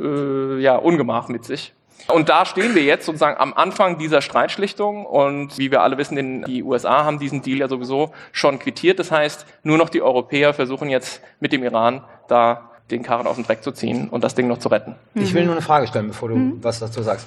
[0.00, 1.72] äh, ja, Ungemach mit sich.
[2.08, 6.16] Und da stehen wir jetzt sozusagen am Anfang dieser Streitschlichtung und wie wir alle wissen,
[6.16, 8.98] den, die USA haben diesen Deal ja sowieso schon quittiert.
[8.98, 13.36] Das heißt, nur noch die Europäer versuchen jetzt mit dem Iran da den Karren aus
[13.36, 14.96] dem Dreck zu ziehen und das Ding noch zu retten.
[15.14, 17.26] Ich will nur eine Frage stellen, bevor du was dazu sagst.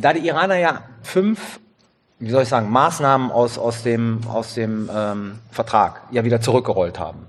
[0.00, 1.60] Da die Iraner ja fünf,
[2.18, 6.98] wie soll ich sagen, Maßnahmen aus, aus dem, aus dem ähm, Vertrag ja wieder zurückgerollt
[6.98, 7.26] haben.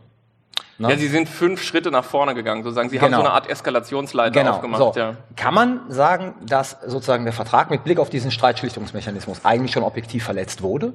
[0.82, 0.90] Ne?
[0.92, 2.90] Ja, sie sind fünf Schritte nach vorne gegangen, sozusagen.
[2.90, 3.18] Sie haben Genau.
[3.20, 4.52] so eine Art Eskalationsleiter genau.
[4.56, 4.94] aufgemacht.
[4.96, 5.00] So.
[5.00, 5.16] Ja.
[5.36, 10.24] Kann man sagen, dass sozusagen der Vertrag mit Blick auf diesen Streitschlichtungsmechanismus eigentlich schon objektiv
[10.24, 10.94] verletzt wurde?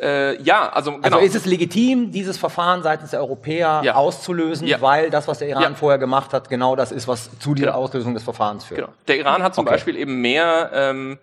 [0.00, 1.04] Äh, ja, also genau.
[1.04, 3.94] Also ist es legitim, dieses Verfahren seitens der Europäer Ja.
[3.96, 4.80] auszulösen, Ja.
[4.80, 5.74] weil das, was der Iran Ja.
[5.74, 7.78] vorher gemacht hat, genau das ist, was zu dieser Genau.
[7.80, 8.80] Auslösung des Verfahrens führt?
[8.80, 8.92] Genau.
[9.08, 9.74] Der Iran hat zum Okay.
[9.74, 11.18] Beispiel eben mehr ähm,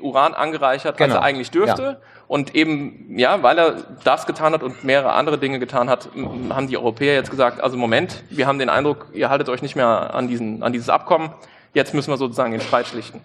[0.00, 1.14] Uran angereichert, als Genau.
[1.16, 1.82] er eigentlich dürfte.
[1.82, 1.96] Ja.
[2.28, 6.10] Und eben, ja, weil er das getan hat und mehrere andere Dinge getan hat,
[6.50, 9.76] haben die Europäer jetzt gesagt, also Moment, wir haben den Eindruck, ihr haltet euch nicht
[9.76, 11.30] mehr an, diesen, an dieses Abkommen,
[11.72, 13.22] jetzt müssen wir sozusagen den Streit schlichten.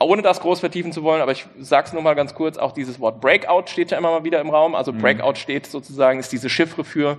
[0.00, 2.72] Ohne das groß vertiefen zu wollen, aber ich sage es nur mal ganz kurz, auch
[2.72, 4.74] dieses Wort Breakout steht ja immer mal wieder im Raum.
[4.74, 7.16] Also Breakout steht sozusagen, ist diese Chiffre für,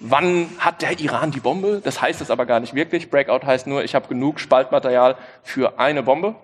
[0.00, 1.80] wann hat der Iran die Bombe?
[1.84, 3.10] Das heißt es aber gar nicht wirklich.
[3.10, 6.34] Breakout heißt nur, ich habe genug Spaltmaterial für eine Bombe.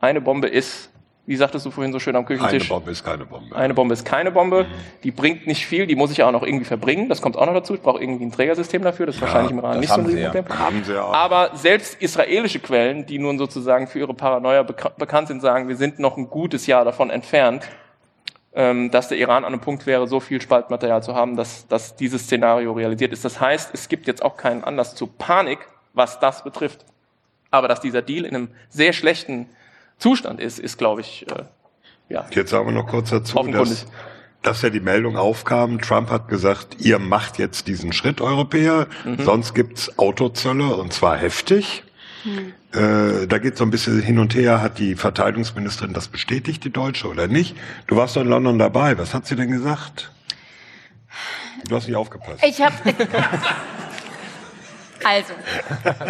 [0.00, 0.90] Eine Bombe ist,
[1.26, 3.54] wie sagtest du vorhin so schön am Eine Küchentisch, Bombe ist keine Bombe.
[3.54, 4.64] eine Bombe ist keine Bombe.
[5.02, 7.10] Die bringt nicht viel, die muss ich ja auch noch irgendwie verbringen.
[7.10, 7.74] Das kommt auch noch dazu.
[7.74, 9.04] Ich brauche irgendwie ein Trägersystem dafür.
[9.04, 10.30] Das ist wahrscheinlich im Iran nicht so ein haben ja.
[10.30, 10.58] Problem.
[10.58, 11.12] Haben sie ja auch.
[11.12, 15.76] Aber selbst israelische Quellen, die nun sozusagen für ihre Paranoia beka bekannt sind, sagen, wir
[15.76, 17.68] sind noch ein gutes Jahr davon entfernt,
[18.54, 21.94] ähm, dass der Iran an einem Punkt wäre, so viel Spaltmaterial zu haben, dass, dass
[21.94, 23.26] dieses Szenario realisiert ist.
[23.26, 25.58] Das heißt, es gibt jetzt auch keinen Anlass zu Panik,
[25.92, 26.86] was das betrifft.
[27.50, 29.50] Aber dass dieser Deal in einem sehr schlechten
[29.98, 31.44] Zustand ist, ist, glaube ich, äh,
[32.08, 33.86] ja, Jetzt sagen wir noch kurz dazu, dass,
[34.42, 39.24] dass ja die Meldung aufkam, Trump hat gesagt, ihr macht jetzt diesen Schritt, Europäer, Mhm.
[39.24, 41.84] sonst gibt's Autozölle und zwar heftig.
[42.72, 46.70] Äh, da geht so ein bisschen hin und her, hat die Verteidigungsministerin das bestätigt, die
[46.70, 47.56] Deutsche, oder nicht?
[47.86, 50.10] Du warst doch in London dabei, was hat sie denn gesagt?
[51.68, 52.42] Du hast nicht aufgepasst.
[52.44, 52.74] Ich habe.
[55.04, 55.34] Also,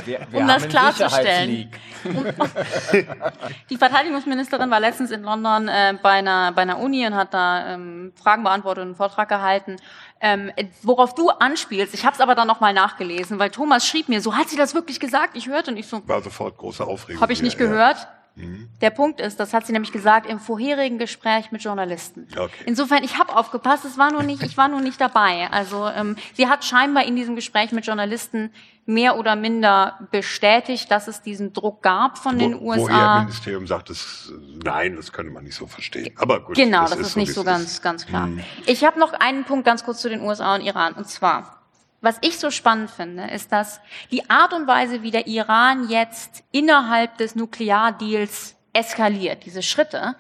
[0.05, 1.71] Wir, Um das klarzustellen.
[3.71, 7.75] Die Verteidigungsministerin war letztens in London äh, bei, einer, bei einer Uni und hat da
[7.75, 9.77] ähm, Fragen beantwortet und einen Vortrag gehalten.
[10.21, 10.51] Ähm,
[10.83, 14.37] worauf du anspielst, ich habe es aber dann nochmal nachgelesen, weil Thomas schrieb mir, so
[14.37, 15.37] hat sie das wirklich gesagt?
[15.37, 17.21] Ich hörte und ich so, War sofort große Aufregung.
[17.21, 17.67] habe ich nicht ja.
[17.67, 18.09] gehört.
[18.39, 18.69] Mhm.
[18.81, 22.29] Der Punkt ist, das hat sie nämlich gesagt im vorherigen Gespräch mit Journalisten.
[22.33, 22.51] Okay.
[22.67, 25.49] Insofern, ich habe aufgepasst, es war nur nicht, ich war nur nicht dabei.
[25.51, 28.51] Also ähm, sie hat scheinbar in diesem Gespräch mit Journalisten
[28.89, 33.21] mehr oder minder bestätigt, dass es diesen Druck gab von den Wo, wo ihr USA.
[33.21, 34.33] Ministerium sagt, es,
[34.65, 36.15] nein, das könnte man nicht so verstehen.
[36.17, 36.57] Aber gut.
[36.57, 37.83] Genau, es das ist so, nicht so ganz, ist.
[37.83, 38.27] ganz klar.
[38.27, 38.43] Mhm.
[38.65, 40.95] Ich habe noch einen Punkt ganz kurz zu den USA und Iran.
[40.95, 41.58] Und zwar,
[42.01, 43.81] was ich so spannend finde, ist, dass
[44.11, 50.15] die Art und Weise, wie der Iran jetzt innerhalb des Nukleardeals eskaliert, diese Schritte,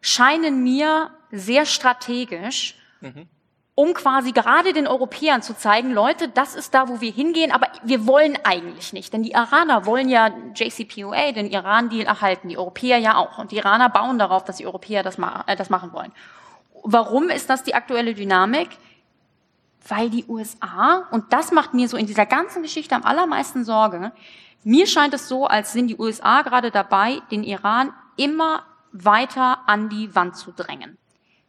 [0.00, 2.76] scheinen mir sehr strategisch,
[3.74, 7.68] um quasi gerade den Europäern zu zeigen, Leute, das ist da, wo wir hingehen, aber
[7.82, 9.12] wir wollen eigentlich nicht.
[9.12, 13.38] Denn die Iraner wollen ja JCPOA, den Iran-Deal, erhalten, die Europäer ja auch.
[13.38, 16.12] Und die Iraner bauen darauf, dass die Europäer das, ma äh, das machen wollen.
[16.82, 18.68] Warum ist das die aktuelle Dynamik?
[19.90, 24.12] Weil die USA, und das macht mir so in dieser ganzen Geschichte am allermeisten Sorge,
[24.62, 28.62] mir scheint es so, als sind die USA gerade dabei, den Iran immer
[28.92, 30.96] weiter an die Wand zu drängen.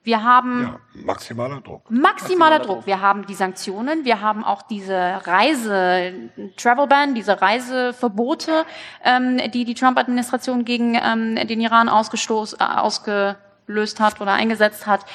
[0.03, 1.91] Wir haben Ja, maximaler Druck.
[1.91, 2.87] maximaler Druck.
[2.87, 8.65] Wir haben die Sanktionen, wir haben auch diese Reise, Travel Ban, diese Reiseverbote,
[9.03, 15.05] ähm, die die Trump-Administration gegen ähm, den Iran ausgestoß, äh, ausgelöst hat oder eingesetzt hat.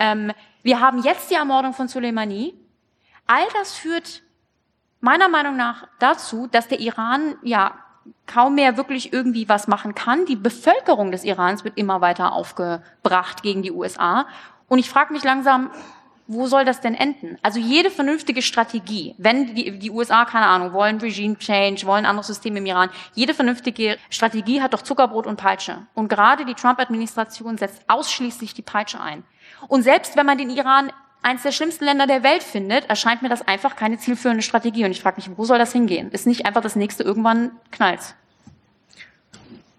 [0.00, 0.32] Ähm,
[0.64, 2.54] wir haben jetzt die Ermordung von Soleimani.
[3.26, 4.22] All das führt
[5.00, 7.74] meiner Meinung nach dazu, dass der Iran ja
[8.26, 10.26] kaum mehr wirklich irgendwie was machen kann.
[10.26, 14.26] Die Bevölkerung des Irans wird immer weiter aufgebracht gegen die USA.
[14.68, 15.70] Und ich frage mich langsam,
[16.28, 17.36] wo soll das denn enden?
[17.42, 22.28] Also jede vernünftige Strategie, wenn die, die USA, keine Ahnung, wollen Regime Change, wollen anderes
[22.28, 25.86] System im Iran, jede vernünftige Strategie hat doch Zuckerbrot und Peitsche.
[25.94, 29.24] Und gerade die Trump-Administration setzt ausschließlich die Peitsche ein.
[29.68, 30.92] Und selbst wenn man den Iran
[31.22, 34.84] eines der schlimmsten Länder der Welt findet, erscheint mir das einfach keine zielführende Strategie.
[34.84, 36.10] Und ich frage mich, wo soll das hingehen?
[36.10, 38.14] Ist nicht einfach das nächste irgendwann knallt?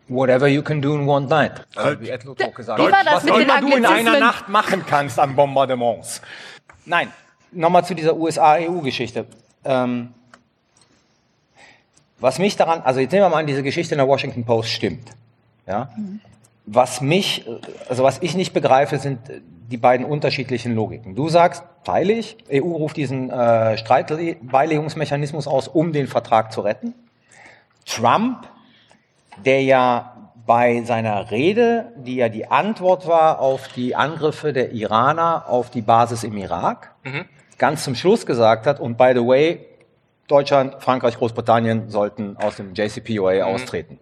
[0.07, 1.65] Whatever you can do in one night.
[1.75, 2.01] Halt.
[2.01, 3.05] Wie Ed gesagt hat.
[3.05, 4.19] das Was mit den immer du in einer?
[4.19, 6.21] Nacht machen kannst an Bombardements.
[6.85, 7.11] Nein,
[7.51, 9.25] nochmal zu dieser USA-EU-Geschichte.
[9.63, 10.13] Ähm,
[12.19, 14.69] was mich daran, also jetzt nehmen wir mal an, diese Geschichte in der Washington Post
[14.69, 15.09] stimmt.
[15.67, 15.89] Ja?
[16.65, 21.15] Was mich, äh, also was ich nicht begreife, sind äh, die beiden unterschiedlichen Logiken.
[21.15, 26.93] Du sagst, teile ich, EU ruft diesen äh, Streitbeilegungsmechanismus aus, um den Vertrag zu retten.
[27.85, 28.47] Trump
[29.43, 35.45] der ja bei seiner Rede, die ja die Antwort war auf die Angriffe der Iraner
[35.47, 36.93] auf die Basis im Irak,
[37.57, 39.65] ganz zum Schluss gesagt hat, und by the way,
[40.27, 43.99] Deutschland, Frankreich, Großbritannien sollten aus dem JCPOA austreten.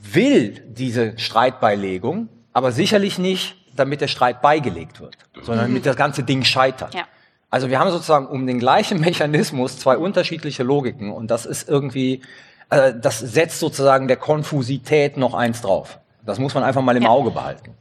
[0.00, 6.22] Will diese Streitbeilegung, aber sicherlich nicht, damit der Streit beigelegt wird, sondern damit das ganze
[6.22, 6.94] Ding scheitert.
[6.94, 7.04] Ja.
[7.50, 12.22] Also wir haben sozusagen um den gleichen Mechanismus zwei unterschiedliche Logiken und das ist irgendwie,
[12.70, 15.98] äh, das setzt sozusagen der Konfusität noch eins drauf.
[16.24, 17.08] Das muss man einfach mal im Ja.
[17.10, 17.74] Auge behalten.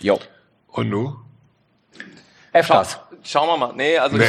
[0.00, 0.20] Jo.
[0.68, 1.16] Und nu?
[2.52, 3.00] F-Gas.
[3.24, 3.72] Schauen wir mal.
[3.74, 4.24] Nee, also Nee,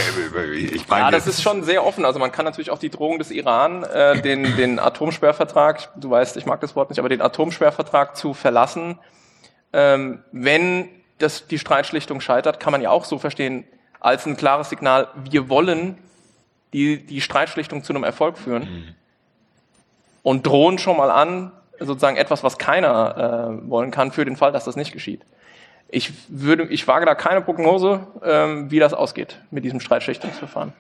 [0.56, 2.04] ich meine, Ja, das ist schon sehr offen.
[2.04, 6.36] Also man kann natürlich auch die Drohung des Iran, äh, den, den Atomsperrvertrag, du weißt,
[6.38, 9.00] ich mag das Wort nicht, aber den Atomsperrvertrag zu verlassen,
[9.74, 13.66] ähm, wenn das, die Streitschlichtung scheitert, kann man ja auch so verstehen,
[14.00, 15.98] als ein klares Signal, wir wollen
[16.74, 18.96] die, die Streitschlichtung zu einem Erfolg führen
[20.24, 24.52] und drohen schon mal an, sozusagen etwas, was keiner äh, wollen kann, für den Fall,
[24.52, 25.22] dass das nicht geschieht.
[25.90, 30.74] Ich würde, ich wage da keine Prognose, ähm, wie das ausgeht mit diesem Streitschlichtungsverfahren.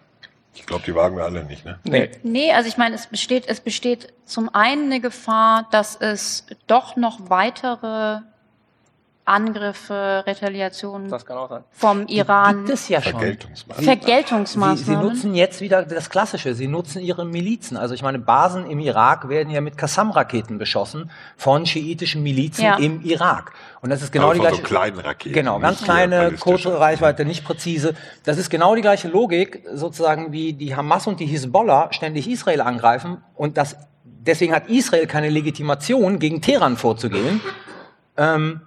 [0.53, 1.79] Ich glaube, die wagen wir alle nicht, ne?
[1.83, 2.11] Nee.
[2.23, 6.95] Nee, also ich meine, es besteht, es besteht zum einen eine Gefahr, dass es doch
[6.95, 8.19] noch weitere
[9.29, 11.63] Angriffe, Retaliationen Das kann auch sein.
[11.71, 13.11] vom Iran, Gibt es ja schon.
[13.13, 13.77] Vergeltungsmaßnahmen.
[13.77, 15.05] Sie, sie Vergeltungsmaßnahmen.
[15.05, 16.55] nutzen jetzt wieder das Klassische.
[16.55, 17.77] Sie nutzen ihre Milizen.
[17.77, 22.77] Also ich meine, Basen im Irak werden ja mit Qassam-Raketen beschossen von schiitischen Milizen Ja.
[22.77, 23.53] im Irak.
[23.81, 24.55] Und das ist genau Aber die gleiche.
[24.57, 27.93] so kleinen Raketen, Genau, ganz kleine, kurze Reichweite, nicht präzise.
[28.25, 32.61] Das ist genau die gleiche Logik, sozusagen wie die Hamas und die Hisbollah ständig Israel
[32.61, 33.23] angreifen.
[33.35, 37.41] Und das, deswegen hat Israel keine Legitimation, gegen Teheran vorzugehen.
[38.17, 38.61] Ähm,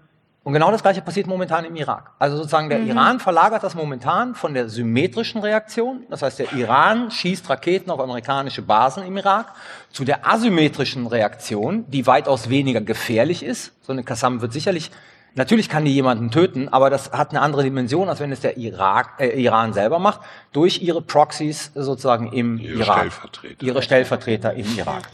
[0.45, 2.11] und genau das Gleiche passiert momentan im Irak.
[2.19, 7.11] Also sozusagen der Iran verlagert das momentan von der symmetrischen Reaktion, das heißt der Iran
[7.13, 9.53] schießt Raketen auf amerikanische Basen im Irak,
[9.93, 13.73] zu der asymmetrischen Reaktion, die weitaus weniger gefährlich ist.
[13.83, 14.91] So eine Qassam wird sicherlich
[15.35, 18.59] Natürlich kann die jemanden töten, aber das hat eine andere Dimension, als wenn es der
[18.59, 20.21] Irak, äh, Iran selber macht,
[20.53, 22.99] durch ihre Proxys sozusagen im Ihre Irak.
[22.99, 23.63] Stellvertreter.
[23.65, 25.09] Ihre Stellvertreter im Irak.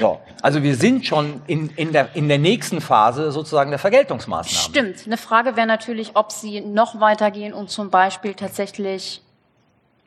[0.00, 0.20] So.
[0.42, 4.92] Also wir sind schon in, in, der, in der nächsten Phase sozusagen der Vergeltungsmaßnahmen.
[4.94, 5.06] Stimmt.
[5.06, 9.22] Eine Frage wäre natürlich, ob sie noch weitergehen und zum Beispiel tatsächlich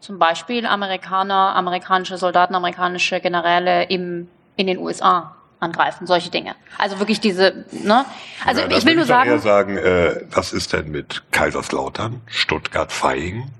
[0.02, 4.28] zum Beispiel Amerikaner, amerikanische Soldaten, amerikanische Generäle im,
[4.58, 6.55] in den USA angreifen, solche Dinge.
[6.78, 8.05] Also wirklich diese, ne?
[8.45, 12.22] Also Ja, ich will nur doch eher sagen, sagen, äh, was ist denn mit Kaiserslautern,
[12.28, 13.51] Stuttgart-Vaihingen?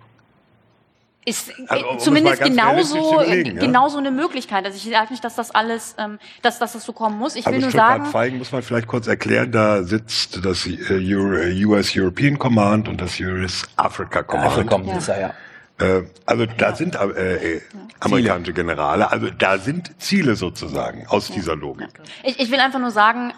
[1.28, 3.44] ist Also, um äh, es zumindest genauso, ja?
[3.44, 4.66] genauso eine Möglichkeit.
[4.66, 7.36] Also ich sage nicht, dass das alles, ähm, dass, dass das so kommen muss.
[7.36, 11.66] Ich will Also nur sagen, Stuttgart-Vaihingen muss man vielleicht kurz erklären, da sitzt das äh,
[11.66, 14.48] US European Command und das US Africa Command.
[14.48, 15.34] Afrika ist er, ja.
[15.80, 17.62] Äh, also da sind äh, äh,
[18.00, 21.90] amerikanische Generale, also da sind Ziele sozusagen aus dieser Logik.
[22.24, 23.34] Ich, ich will einfach nur sagen,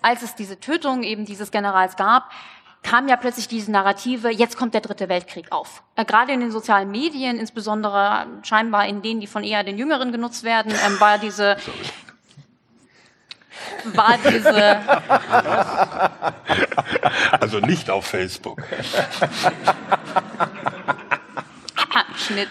[0.00, 2.30] als es diese Tötung eben dieses Generals gab,
[2.82, 5.82] kam ja plötzlich diese Narrative, jetzt kommt der dritte Weltkrieg auf.
[5.96, 10.12] Äh, gerade in den sozialen Medien, insbesondere scheinbar in denen, die von eher den Jüngeren
[10.12, 11.56] genutzt werden, ähm, war diese
[13.94, 14.80] war diese
[17.40, 18.62] Also nicht auf Facebook.
[22.22, 22.48] Schnitt,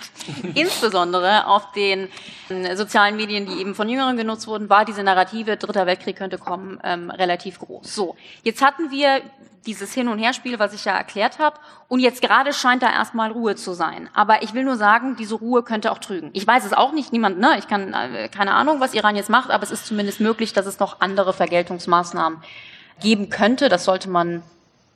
[0.53, 2.09] insbesondere auf den
[2.49, 6.37] ähm, sozialen Medien, die eben von Jüngeren genutzt wurden, war diese Narrative, Dritter Weltkrieg könnte
[6.37, 7.93] kommen, ähm, relativ groß.
[7.93, 9.21] So, jetzt hatten wir
[9.65, 11.57] dieses Hin- und Herspiel, was ich ja erklärt habe,
[11.87, 14.09] und jetzt gerade scheint da erstmal Ruhe zu sein.
[14.13, 16.31] Aber ich will nur sagen, diese Ruhe könnte auch trügen.
[16.33, 17.55] Ich weiß es auch nicht, niemand, ne?
[17.59, 20.65] Ich kann äh, keine Ahnung, was Iran jetzt macht, aber es ist zumindest möglich, dass
[20.65, 22.39] es noch andere Vergeltungsmaßnahmen
[23.01, 23.69] geben könnte.
[23.69, 24.41] Das sollte man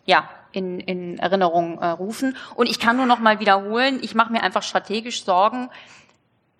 [0.06, 2.36] ja, in, in Erinnerung äh, rufen.
[2.56, 5.70] Und ich kann nur noch mal wiederholen, ich mache mir einfach strategisch Sorgen,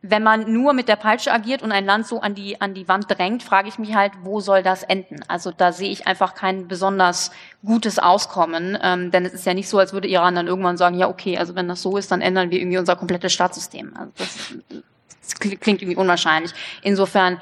[0.08, 2.88] wenn man nur mit der Peitsche agiert und ein Land so an die, an die
[2.88, 5.22] Wand drängt, frage ich mich halt, wo soll das enden?
[5.28, 7.32] Also da sehe ich einfach kein besonders
[7.66, 10.96] gutes Auskommen, ähm, denn es ist ja nicht so, als würde Iran dann irgendwann sagen,
[10.96, 13.94] ja okay, also wenn das so ist, dann ändern wir irgendwie unser komplettes Staatssystem.
[13.98, 14.54] Also das,
[15.22, 16.54] das klingt irgendwie unwahrscheinlich.
[16.84, 17.42] Insofern,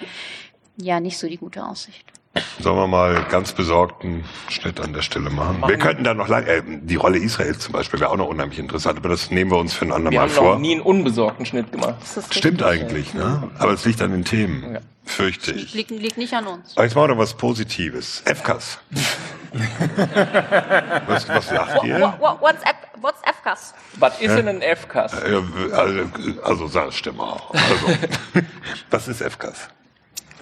[0.78, 2.13] ja, nicht so die gute Aussicht.
[2.60, 5.62] Sollen wir mal ganz besorgten Schnitt an der Stelle machen?
[5.68, 8.58] wir könnten da noch lang, äh, die Rolle Israels zum Beispiel wäre auch noch unheimlich
[8.58, 10.54] interessant, aber das nehmen wir uns für ein Wir andermal haben vor.
[10.54, 11.96] noch nie einen unbesorgten Schnitt gemacht.
[12.32, 13.52] Stimmt eigentlich, ne?
[13.60, 14.80] Aber es liegt an den Themen, Ja.
[15.06, 15.76] fürchte ich.
[15.76, 16.76] Liegt, liegt nicht an uns.
[16.76, 18.24] Aber jetzt machen wir doch was Positives.
[18.26, 18.80] FKs.
[21.08, 22.00] was, was lacht ihr?
[22.00, 23.76] What, what, what's, F, what's FCAS?
[24.00, 25.12] Was ist denn ein FCAS?
[25.14, 25.44] Ja,
[25.78, 26.00] Also,
[26.44, 27.52] also sag stimme auch.
[27.54, 27.88] Also,
[28.90, 29.68] was ist FKs?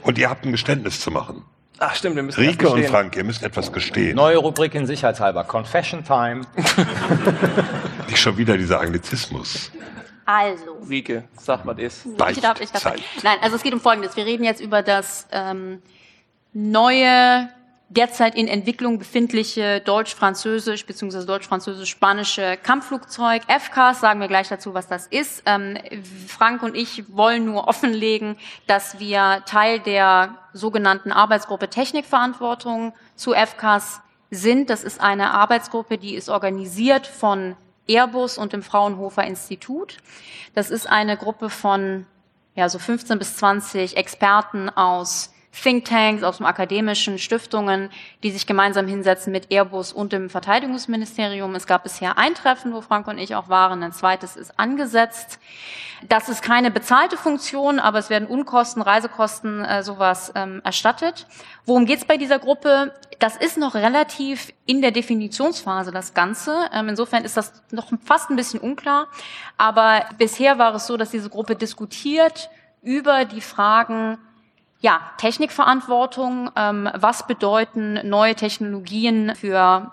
[0.04, 1.44] Und ihr habt ein Geständnis zu machen.
[1.84, 2.86] Ach stimmt, wir müssen Rike erst und.
[2.86, 4.16] Frank, ihr müsst etwas gestehen.
[4.16, 5.44] Neue Rubrik in Sicherheitshalber.
[5.44, 6.42] Confession Time.
[8.08, 9.72] Nicht schon wieder dieser Anglizismus.
[10.26, 12.06] Also, Rike, sag was ist.
[12.06, 12.94] ich darf, ich darf.
[13.24, 14.16] Nein, also es geht um Folgendes.
[14.16, 15.82] Wir reden jetzt über das ähm,
[16.54, 17.50] neue,
[17.90, 21.26] derzeit in Entwicklung befindliche deutsch-französisch bzw.
[21.26, 23.42] deutsch-französisch-spanische Kampfflugzeug.
[23.48, 25.42] FCAS, sagen wir gleich dazu, was das ist.
[25.48, 25.80] Ähm,
[26.28, 34.02] Frank und ich wollen nur offenlegen, dass wir Teil der sogenannten Arbeitsgruppe Technikverantwortung zu FCAS
[34.30, 34.70] sind.
[34.70, 37.56] Das ist eine Arbeitsgruppe, die ist organisiert von
[37.88, 39.98] Airbus und dem Fraunhofer Institut.
[40.54, 42.06] Das ist eine Gruppe von
[42.56, 47.90] ja, so 15 bis 20 Experten aus Thinktanks, aus dem akademischen Stiftungen,
[48.24, 51.54] die sich gemeinsam hinsetzen mit Airbus und dem Verteidigungsministerium.
[51.56, 53.84] Es gab bisher ein Treffen, wo Frank und ich auch waren.
[53.84, 55.40] Ein zweites ist angesetzt.
[56.08, 61.28] Das ist keine bezahlte Funktion, aber es werden Unkosten, Reisekosten, äh, sowas ähm, erstattet.
[61.66, 62.94] Worum geht's bei dieser Gruppe?
[63.20, 66.70] Das ist noch relativ in der Definitionsphase, das Ganze.
[66.74, 69.10] Ähm, insofern ist das noch fast ein bisschen unklar.
[69.58, 72.50] Aber bisher war es so, dass diese Gruppe diskutiert
[72.82, 74.18] über die Fragen,
[74.82, 79.92] ja, Technikverantwortung, ähm, was bedeuten neue Technologien für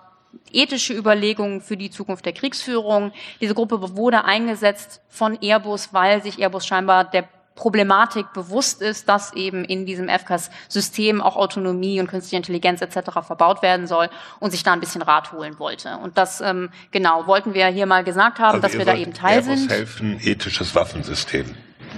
[0.53, 3.13] ethische Überlegungen für die Zukunft der Kriegsführung.
[3.41, 9.33] Diese Gruppe wurde eingesetzt von Airbus, weil sich Airbus scheinbar der Problematik bewusst ist, dass
[9.33, 13.11] eben in diesem FCAS-System auch Autonomie und künstliche Intelligenz etc.
[13.27, 14.09] verbaut werden soll
[14.39, 15.99] und sich da ein bisschen Rat holen wollte.
[15.99, 18.99] Und das ähm, genau wollten wir hier mal gesagt haben, dass Also ihr wir da
[18.99, 19.71] eben Teil Airbus sind.
[19.73, 21.47] helfen, ethisches Waffensystem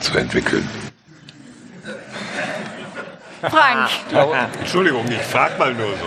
[0.00, 0.66] zu entwickeln.
[3.40, 3.90] Frank,
[4.60, 6.06] Entschuldigung, ich frag mal nur so.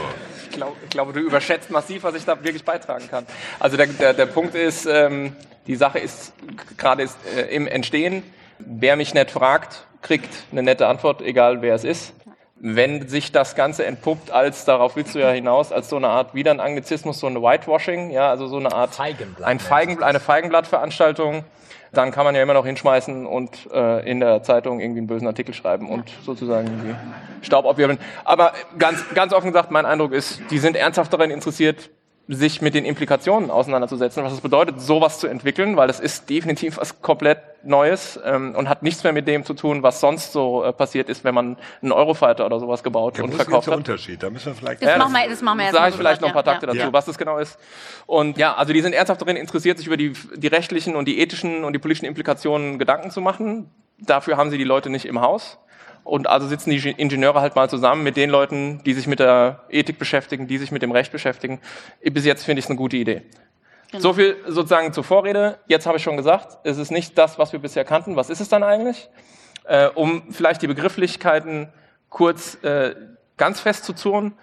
[0.50, 3.26] Ich glaube, ich glaube, du überschätzt massiv, was ich da wirklich beitragen kann.
[3.60, 6.34] Also der, der, der Punkt ist, ähm, die Sache ist
[6.78, 8.24] gerade ist, äh, im Entstehen.
[8.60, 12.14] Wer mich nett fragt, kriegt eine nette Antwort, egal wer es ist.
[12.66, 16.34] wenn sich das Ganze entpuppt als, darauf willst du ja hinaus, als so eine Art,
[16.34, 20.22] wieder ein Anglizismus, so eine Whitewashing, ja, also so eine Art, Feigenblatt, ein Feigen, eine
[20.22, 21.44] Feigenblattveranstaltung,
[21.94, 25.28] dann kann man ja immer noch hinschmeißen und äh, in der Zeitung irgendwie einen bösen
[25.28, 26.96] Artikel schreiben und sozusagen irgendwie
[27.42, 28.00] Staub abwirbeln.
[28.26, 31.92] Aber ganz, ganz offen gesagt, mein Eindruck ist, die sind ernsthaft daran interessiert,
[32.28, 36.78] sich mit den Implikationen auseinanderzusetzen, was es bedeutet, sowas zu entwickeln, weil es ist definitiv
[36.78, 40.64] was komplett Neues ähm, und hat nichts mehr mit dem zu tun, was sonst so
[40.64, 43.72] äh, passiert ist, wenn man einen Eurofighter oder sowas gebaut Ja, und verkauft jetzt der
[43.74, 43.78] hat.
[43.78, 44.24] Unterschied?
[44.24, 44.82] Da müssen wir vielleicht.
[44.82, 46.68] Das Ja, machen wir, das machen wir erst Sage ich vielleicht noch ein paar Takte
[46.68, 46.74] ja.
[46.74, 47.58] dazu, was das genau ist.
[48.06, 51.20] Und ja, also die sind ernsthaft darin interessiert, sich über die, die rechtlichen und die
[51.20, 53.70] ethischen und die politischen Implikationen Gedanken zu machen.
[54.00, 55.58] Dafür haben sie die Leute nicht im Haus.
[56.04, 59.64] Und also sitzen die Ingenieure halt mal zusammen mit den Leuten, die sich mit der
[59.70, 61.62] Ethik beschäftigen, die sich mit dem Recht beschäftigen.
[62.04, 63.22] Bis jetzt finde ich es eine gute Idee.
[63.92, 64.02] Genau.
[64.02, 65.60] So viel sozusagen zur Vorrede.
[65.68, 68.16] Jetzt habe ich schon gesagt, es ist nicht das, was wir bisher kannten.
[68.16, 69.10] Was ist es dann eigentlich?
[69.66, 71.72] Äh, um vielleicht die Begrifflichkeiten
[72.10, 72.96] kurz äh,
[73.38, 74.34] ganz festzuzurren.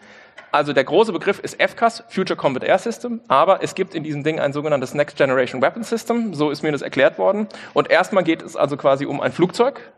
[0.52, 4.24] Also der große Begriff ist FCAS, Future Combat Air System, aber es gibt in diesem
[4.24, 7.46] Ding ein sogenanntes Next Generation Weapon System, so ist mir das erklärt worden.
[7.72, 9.92] Und erstmal geht es also quasi um ein Flugzeug.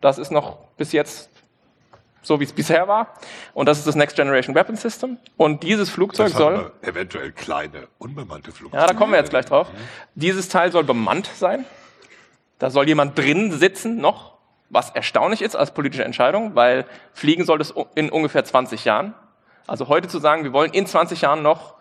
[0.00, 1.30] Das ist noch bis jetzt
[2.22, 3.14] so, wie es bisher war.
[3.54, 5.18] Und das ist das Next Generation Weapon System.
[5.36, 6.72] Und dieses Flugzeug Das soll...
[6.82, 8.80] eventuell kleine, unbemannte Flugzeuge.
[8.82, 9.68] Ja, da kommen wir jetzt gleich drauf.
[10.14, 11.64] Dieses Teil soll bemannt sein.
[12.58, 14.36] Da soll jemand drin sitzen noch,
[14.70, 19.14] was erstaunlich ist als politische Entscheidung, weil fliegen soll es in ungefähr 20 Jahren.
[19.66, 21.74] Also heute zu sagen, wir wollen in 20 Jahren noch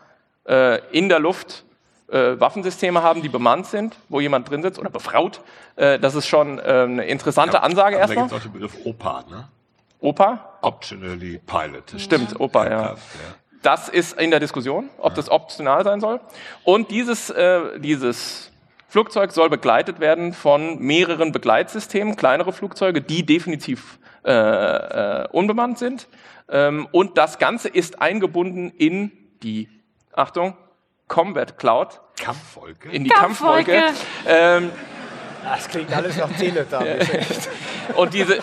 [0.48, 1.66] äh, in der Luft
[2.08, 5.42] äh, Waffensysteme haben, die bemannt sind, wo jemand drin sitzt oder befraut,
[5.76, 8.28] äh, das ist schon äh, eine interessante Ansage Aber Da erstmal.
[8.28, 9.48] gibt es auch den Begriff OPA, ne?
[10.00, 12.00] Opa, Optionally Piloted.
[12.00, 12.70] Stimmt, Opa, ja.
[12.72, 12.98] Aircraft,
[13.64, 16.20] Das ist in der Diskussion, ob das optional sein soll.
[16.64, 18.52] Und dieses, äh, dieses
[18.88, 26.08] Flugzeug soll begleitet werden von mehreren Begleitsystemen, kleinere Flugzeuge, die definitiv äh, äh, unbemannt sind.
[26.50, 29.70] Ähm, und das Ganze ist eingebunden in die,
[30.14, 30.56] Achtung,
[31.08, 32.90] Combat Cloud, Kampfwolke.
[32.90, 33.72] in die Kampfwolke.
[33.72, 34.06] Kampfwolke.
[34.28, 34.72] Ähm,
[35.44, 37.00] Das klingt alles nach Teletabelle.
[37.96, 38.40] Und diese,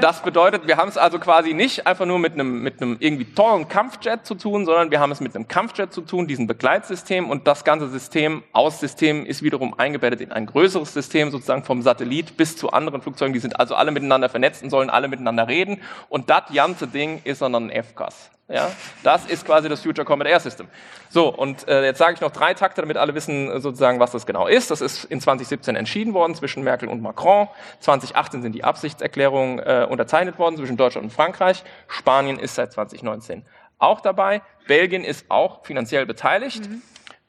[0.00, 3.24] das bedeutet, wir haben es also quasi nicht einfach nur mit einem, mit einem irgendwie
[3.24, 7.30] tollen Kampfjet zu tun, sondern wir haben es mit einem Kampfjet zu tun, diesem Begleitsystem
[7.30, 12.36] und das ganze System, Aussystem ist wiederum eingebettet in ein größeres System, sozusagen vom Satellit
[12.36, 15.80] bis zu anderen Flugzeugen, die sind also alle miteinander vernetzt und sollen alle miteinander reden
[16.08, 18.30] und das ganze Ding ist dann ein FCAS.
[18.46, 18.70] Ja,
[19.02, 20.68] das ist quasi das Future Combat Air System.
[21.08, 24.10] So, und äh, jetzt sage ich noch drei Takte, damit alle wissen äh, sozusagen, was
[24.10, 24.70] das genau ist.
[24.70, 27.48] Das ist in 2017 entschieden worden zwischen Merkel und Macron.
[27.80, 31.64] 2018 sind die Absichtserklärungen äh, unterzeichnet worden zwischen Deutschland und Frankreich.
[31.88, 33.44] Spanien ist seit 2019
[33.78, 34.42] auch dabei.
[34.66, 36.68] Belgien ist auch finanziell beteiligt.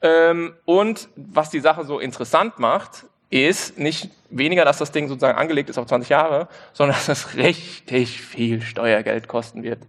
[0.02, 5.36] Ähm, und was die Sache so interessant macht, ist nicht weniger, dass das Ding sozusagen
[5.36, 9.80] angelegt ist auf 20 Jahre, sondern dass es richtig viel Steuergeld kosten wird.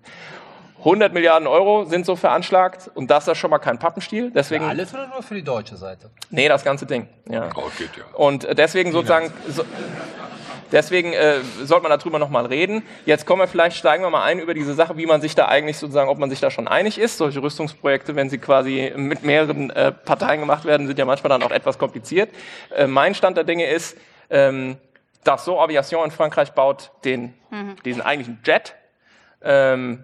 [0.79, 4.31] 100 Milliarden Euro sind so veranschlagt und das ist schon mal kein Pappenstiel.
[4.31, 6.11] Deswegen, Alles oder nur für die deutsche Seite?
[6.29, 7.09] nee, das ganze Ding.
[7.29, 7.49] Ja.
[7.55, 8.03] Oh, geht ja.
[8.13, 9.63] Und deswegen sozusagen, so,
[10.72, 12.84] deswegen äh, sollte man darüber nochmal reden.
[13.05, 15.47] Jetzt kommen wir vielleicht, steigen wir mal ein über diese Sache, wie man sich da
[15.47, 17.18] eigentlich sozusagen, ob man sich da schon einig ist.
[17.18, 21.43] Solche Rüstungsprojekte, wenn sie quasi mit mehreren äh, Parteien gemacht werden, sind ja manchmal dann
[21.43, 22.30] auch etwas kompliziert.
[22.76, 23.97] Äh, mein Stand der Dinge ist,
[24.30, 24.78] ähm,
[25.24, 27.34] Dassault Aviation in Frankreich baut den,
[27.84, 28.76] diesen eigentlichen Jet.
[29.41, 30.03] Ähm,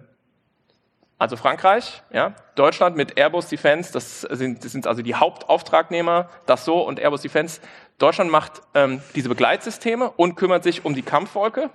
[1.16, 6.86] also Frankreich, ja, Deutschland mit Airbus Defense, das sind, das sind also die Hauptauftragnehmer, Dassault
[6.86, 7.60] und Airbus Defense.
[7.98, 11.70] Deutschland macht ähm, diese Begleitsysteme und kümmert sich um die Kampfwolke.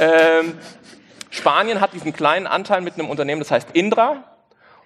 [0.00, 0.54] ähm,
[1.30, 4.24] Spanien hat diesen kleinen Anteil mit einem Unternehmen, das heißt Indra.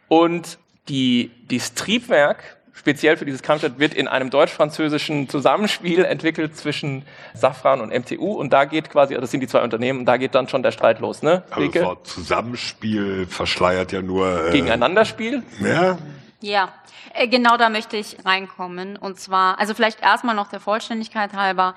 [0.09, 0.59] Und
[0.89, 7.05] die, dieses Triebwerk, speziell für dieses Kampfjet, wird in einem deutsch-französischen Zusammenspiel entwickelt zwischen
[7.35, 8.33] Safran und MTU.
[8.33, 10.73] Und da geht quasi, das sind die zwei Unternehmen, und da geht dann schon der
[10.73, 11.43] Streit los, ne?
[11.51, 14.49] Also Wort Zusammenspiel verschleiert ja nur.
[14.49, 15.43] Äh, Gegeneinanderspiel.
[15.61, 15.99] Ja,
[16.41, 16.73] Ja,
[17.15, 18.97] äh, genau da möchte ich reinkommen.
[18.97, 21.75] Und zwar, also vielleicht erstmal noch der Vollständigkeit halber.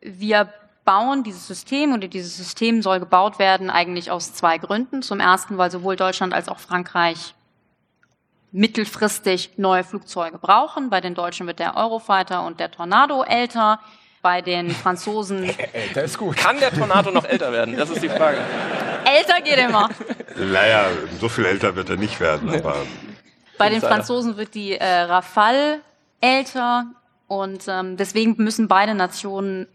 [0.00, 0.52] Wir
[0.84, 5.02] bauen dieses System oder dieses System soll gebaut werden eigentlich aus zwei Gründen.
[5.02, 7.34] Zum ersten, weil sowohl Deutschland als auch Frankreich
[8.52, 10.90] mittelfristig neue Flugzeuge brauchen.
[10.90, 13.80] Bei den Deutschen wird der Eurofighter und der Tornado älter.
[14.22, 16.36] Bei den Franzosen Älter ist gut.
[16.36, 17.76] Kann der Tornado noch älter werden?
[17.76, 18.38] Das ist die Frage.
[19.04, 19.88] älter geht immer.
[20.36, 20.86] naja,
[21.18, 22.76] so viel älter wird er nicht werden, aber
[23.60, 23.80] Bei den.
[23.80, 25.82] Franzosen wird die äh, Rafale
[26.20, 26.86] älter
[27.28, 29.68] und ähm, deswegen müssen beide Nationen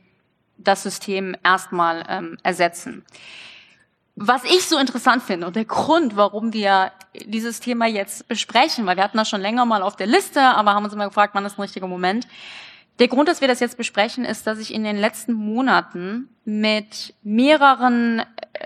[0.58, 3.06] das System erstmal ähm, ersetzen.
[4.16, 6.94] Was ich so interessant finde und der Grund, warum wir
[7.26, 10.74] dieses Thema jetzt besprechen, weil wir hatten das schon länger mal auf der Liste, aber
[10.74, 12.26] haben uns immer gefragt, wann ist ein richtiger Moment.
[13.00, 17.14] Der Grund, dass wir das jetzt besprechen, ist, dass ich in den letzten Monaten mit
[17.24, 18.24] mehreren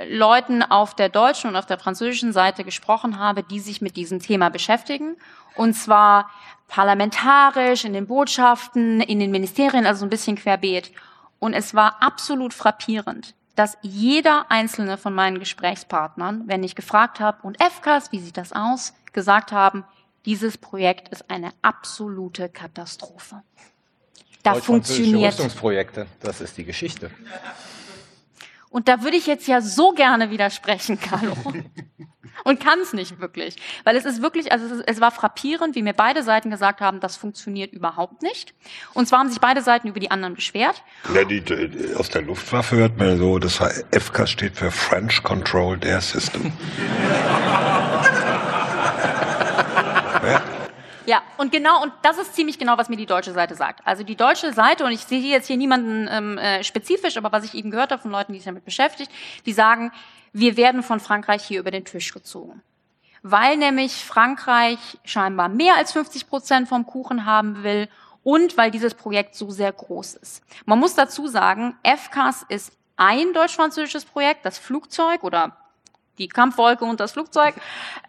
[0.07, 4.19] Leuten auf der deutschen und auf der französischen Seite gesprochen habe, die sich mit diesem
[4.19, 5.17] Thema beschäftigen.
[5.55, 6.29] Und zwar
[6.67, 10.91] parlamentarisch, in den Botschaften, in den Ministerien, also ein bisschen querbeet.
[11.39, 17.39] Und es war absolut frappierend, dass jeder einzelne von meinen Gesprächspartnern, wenn ich gefragt habe,
[17.41, 19.85] und FKs, wie sieht das aus, gesagt haben,
[20.25, 23.41] dieses Projekt ist eine absolute Katastrophe.
[24.43, 25.33] Da funktioniert.
[25.33, 27.11] Rüstungsprojekte, das ist die Geschichte.
[28.69, 31.35] Und da würde ich jetzt ja so gerne widersprechen, Carlo.
[32.45, 33.57] Und kann es nicht wirklich.
[33.83, 36.79] Weil es ist wirklich, also es, ist, es, war frappierend, wie mir beide Seiten gesagt
[36.79, 38.53] haben, das funktioniert überhaupt nicht.
[38.93, 40.81] Und zwar haben sich beide Seiten über die anderen beschwert.
[41.13, 45.21] Ja, die, die, aus der Luftwaffe hört man so, das war, FK steht für French
[45.23, 46.53] Controlled Air System.
[51.09, 53.81] Ja, und genau, und das ist ziemlich genau, was mir die deutsche Seite sagt.
[53.83, 57.43] Also die deutsche Seite, und ich sehe jetzt hier niemanden ähm, äh, spezifisch, aber was
[57.45, 59.11] ich eben gehört habe von Leuten, die sich damit beschäftigt,
[59.47, 59.91] die sagen,
[60.33, 62.61] wir werden von Frankreich hier über den Tisch gezogen.
[63.23, 67.89] Weil nämlich Frankreich scheinbar mehr als 50 Prozent vom Kuchen haben will
[68.23, 70.43] und weil dieses Projekt so sehr groß ist.
[70.67, 75.57] Man muss dazu sagen, FCAS ist ein deutsch-französisches Projekt, das Flugzeug oder
[76.19, 77.55] die Kampfwolke und das Flugzeug.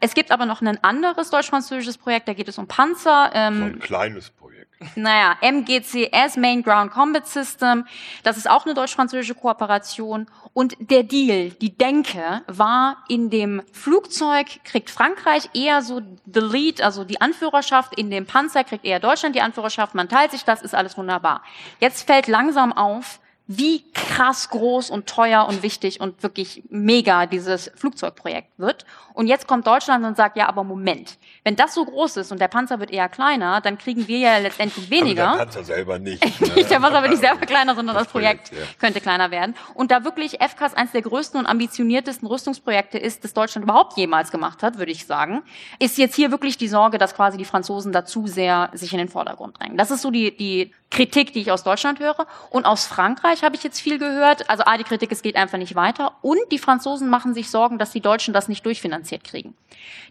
[0.01, 3.31] Es gibt aber noch ein anderes deutsch-französisches Projekt, da geht es um Panzer.
[3.33, 4.71] Ähm, so ein kleines Projekt.
[4.97, 7.87] Naja, MGCS, Main Ground Combat System.
[8.23, 10.27] Das ist auch eine deutsch-französische Kooperation.
[10.55, 16.81] Und der Deal, die Denke, war in dem Flugzeug kriegt Frankreich eher so the lead,
[16.81, 17.99] also die Anführerschaft.
[17.99, 19.95] In dem Panzer kriegt eher Deutschland die Anführerschaft.
[19.95, 21.43] Man teilt sich das, ist alles wunderbar.
[21.79, 23.21] Jetzt fällt langsam auf,
[23.53, 28.85] wie krass groß und teuer und wichtig und wirklich mega dieses Flugzeugprojekt wird.
[29.13, 32.41] Und jetzt kommt Deutschland und sagt, ja, aber Moment, wenn das so groß ist und
[32.41, 35.27] der Panzer wird eher kleiner, dann kriegen wir ja letztendlich weniger.
[35.27, 36.25] Aber der Panzer selber nicht.
[36.41, 36.55] Ne?
[36.55, 38.75] nicht der Panzer wird nicht selber kleiner, sondern das, das Projekt, Projekt ja.
[38.79, 39.57] könnte kleiner werden.
[39.75, 44.31] Und da wirklich FCAS eines der größten und ambitioniertesten Rüstungsprojekte ist, das Deutschland überhaupt jemals
[44.31, 45.43] gemacht hat, würde ich sagen,
[45.81, 49.09] ist jetzt hier wirklich die Sorge, dass quasi die Franzosen dazu sehr sich in den
[49.09, 49.77] Vordergrund drängen.
[49.77, 52.27] Das ist so die, die Kritik, die ich aus Deutschland höre.
[52.51, 54.49] Und aus Frankreich habe ich jetzt viel gehört.
[54.49, 56.13] Also A, die Kritik, es geht einfach nicht weiter.
[56.23, 59.55] Und die Franzosen machen sich Sorgen, dass die Deutschen das nicht durchfinanziert kriegen.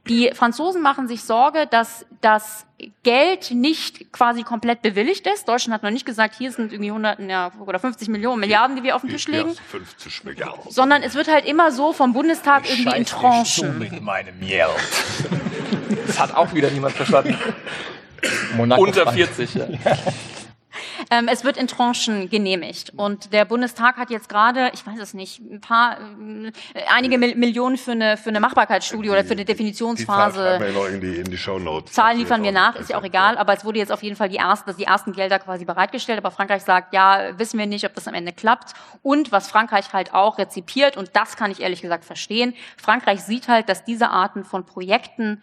[0.07, 2.65] Die Franzosen machen sich Sorge, dass das
[3.03, 5.47] Geld nicht quasi komplett bewilligt ist.
[5.47, 8.84] Deutschland hat noch nicht gesagt, hier sind irgendwie 100 ja, oder 50 Millionen, Milliarden, die
[8.84, 9.55] wir auf den Tisch legen.
[9.69, 10.71] 50 Milliarden.
[10.71, 13.77] Sondern es wird halt immer so vom Bundestag ich irgendwie in Tranchen.
[13.80, 14.69] Mit meinem Geld.
[16.07, 17.38] Das hat auch wieder niemand verstanden.
[18.57, 19.67] Unter 40, ja.
[21.09, 22.93] Ähm, es wird in Tranchen genehmigt.
[22.95, 26.51] Und der Bundestag hat jetzt gerade, ich weiß es nicht, ein paar, äh,
[26.93, 30.59] einige Mil Millionen für eine, für eine Machbarkeitsstudie oder für eine Definitionsphase.
[30.59, 31.93] Die in die, in die Shownotes.
[31.93, 34.29] Zahlen liefern wir nach, ist ja auch egal, aber es wurde jetzt auf jeden Fall
[34.29, 36.17] die ersten, die ersten Gelder quasi bereitgestellt.
[36.17, 38.73] Aber Frankreich sagt, ja, wissen wir nicht, ob das am Ende klappt.
[39.01, 43.47] Und was Frankreich halt auch rezipiert, und das kann ich ehrlich gesagt verstehen, Frankreich sieht
[43.47, 45.41] halt, dass diese Arten von Projekten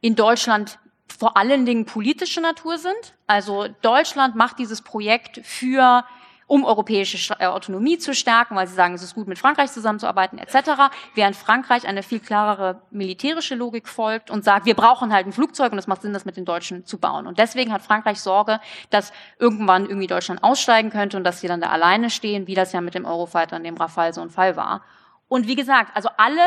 [0.00, 0.78] in Deutschland
[1.16, 3.14] vor allen Dingen politische Natur sind.
[3.26, 6.04] Also Deutschland macht dieses Projekt für
[6.48, 10.38] um europäische äh, Autonomie zu stärken, weil sie sagen, es ist gut, mit Frankreich zusammenzuarbeiten
[10.38, 15.32] etc., während Frankreich eine viel klarere militärische Logik folgt und sagt, wir brauchen halt ein
[15.32, 17.26] Flugzeug und es macht Sinn, das mit den Deutschen zu bauen.
[17.26, 21.60] Und deswegen hat Frankreich Sorge, dass irgendwann irgendwie Deutschland aussteigen könnte und dass sie dann
[21.60, 24.56] da alleine stehen, wie das ja mit dem Eurofighter und dem Rafale so ein Fall
[24.56, 24.82] war.
[25.28, 26.40] Und wie gesagt, also alle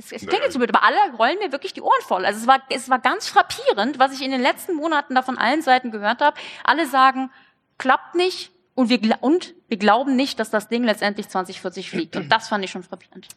[0.00, 2.24] das, es klingt jetzt so blöd, aber alle rollen mir wirklich die Ohren voll.
[2.24, 5.36] Also es war, es war ganz frappierend, was ich in den letzten Monaten da von
[5.36, 6.38] allen Seiten gehört habe.
[6.64, 7.30] Alle sagen,
[7.78, 12.16] klappt nicht und wir, und wir glauben nicht, dass das Ding letztendlich 2040 fliegt.
[12.16, 13.28] Und das fand ich schon frappierend.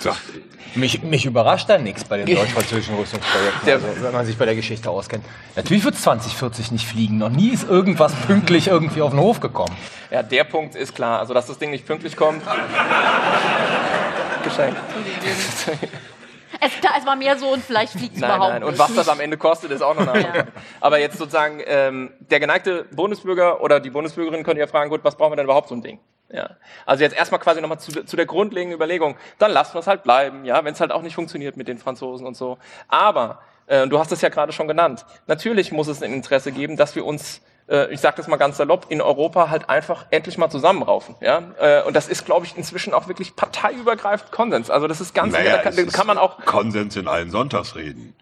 [0.00, 0.10] So.
[0.74, 4.54] Mich, mich überrascht da nichts bei den deutsch-französischen Rüstungsprojekten, also, wenn man sich bei der
[4.54, 5.24] Geschichte auskennt.
[5.56, 7.18] Natürlich wird es 2040 nicht fliegen.
[7.18, 9.76] Noch nie ist irgendwas pünktlich irgendwie auf den Hof gekommen.
[10.10, 11.18] Ja, der Punkt ist klar.
[11.18, 12.42] Also, dass das Ding nicht pünktlich kommt.
[14.42, 14.80] Geschenkt.
[16.62, 18.64] Es, es, war mehr so und vielleicht fliegt es überhaupt nein.
[18.64, 20.44] Und was das am Ende kostet, ist auch noch eine ja.
[20.80, 25.16] Aber jetzt sozusagen, ähm, der geneigte Bundesbürger oder die Bundesbürgerin könnte ja fragen, gut, was
[25.16, 26.00] brauchen wir denn überhaupt so ein Ding?
[26.32, 26.50] Ja.
[26.86, 30.02] Also jetzt erstmal quasi nochmal zu, zu der grundlegenden Überlegung, dann lassen wir es halt
[30.02, 32.58] bleiben, ja, wenn es halt auch nicht funktioniert mit den Franzosen und so.
[32.88, 36.76] Aber, äh, du hast es ja gerade schon genannt, natürlich muss es ein Interesse geben,
[36.76, 40.36] dass wir uns äh, ich sage das mal ganz salopp, in Europa halt einfach endlich
[40.36, 41.14] mal zusammenraufen.
[41.20, 41.42] Ja?
[41.58, 44.70] Äh, und das ist, glaube ich, inzwischen auch wirklich parteiübergreifend Konsens.
[44.70, 48.14] Also das ist ganz, naja, da kann, kann man auch Konsens in allen Sonntagsreden.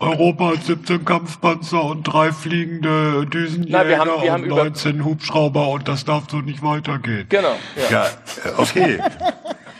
[0.00, 5.68] Europa hat 17 Kampfpanzer und drei fliegende Düsenjäger Na, wir haben, wir und 19 Hubschrauber
[5.68, 7.26] und das darf so nicht weitergehen.
[7.28, 7.56] Genau.
[7.90, 8.08] Ja, ja äh,
[8.56, 8.98] okay.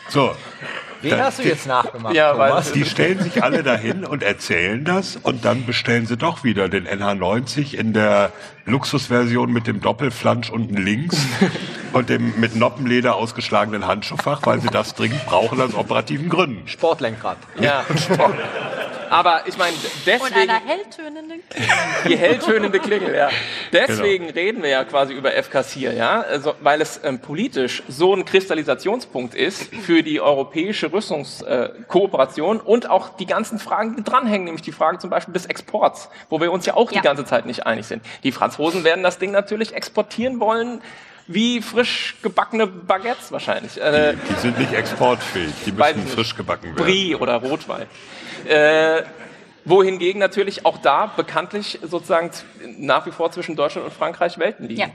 [0.09, 0.35] so.
[1.03, 2.73] Wen hast du jetzt nachgemacht, Ja, weil- Thomas?
[2.73, 6.87] Die stellen sich alle dahin und erzählen das und dann bestellen sie doch wieder den
[6.89, 8.33] NH90 in der
[8.65, 11.19] Luxusversion mit dem Doppelflansch unten links
[11.93, 16.67] und dem mit Noppenleder ausgeschlagenen Handschuhfach, weil sie das dringend brauchen aus operativen Gründen.
[16.69, 17.37] Sportlenkrad.
[17.61, 17.85] Ja.
[19.15, 21.41] Aber ich meine, Und deswegen einer helltönenden
[22.09, 23.31] die helltönende Klingel, ja.
[23.73, 28.25] Deswegen reden wir ja quasi über FK4, ja, also, weil es ähm, politisch so ein
[28.25, 34.73] Kristallisationspunkt ist für die europäische Rüstungskooperation und auch die ganzen Fragen, die dranhängen, nämlich die
[34.73, 37.01] Frage zum Beispiel des Exports, wo wir uns ja auch Ja.
[37.01, 38.03] die ganze Zeit nicht einig sind.
[38.25, 40.81] Die Franzosen werden das Ding natürlich exportieren wollen.
[41.27, 43.81] Wie frisch gebackene Baguettes wahrscheinlich.
[43.81, 46.15] Äh, Die sind nicht exportfähig, die Weiß müssen nicht.
[46.15, 46.77] frisch gebacken werden.
[46.85, 47.87] Brie oder Rotwein.
[48.47, 49.03] Äh,
[49.65, 52.31] wohingegen natürlich auch da bekanntlich sozusagen
[52.79, 54.81] nach wie vor zwischen Deutschland und Frankreich Welten liegen.
[54.83, 54.89] Ja.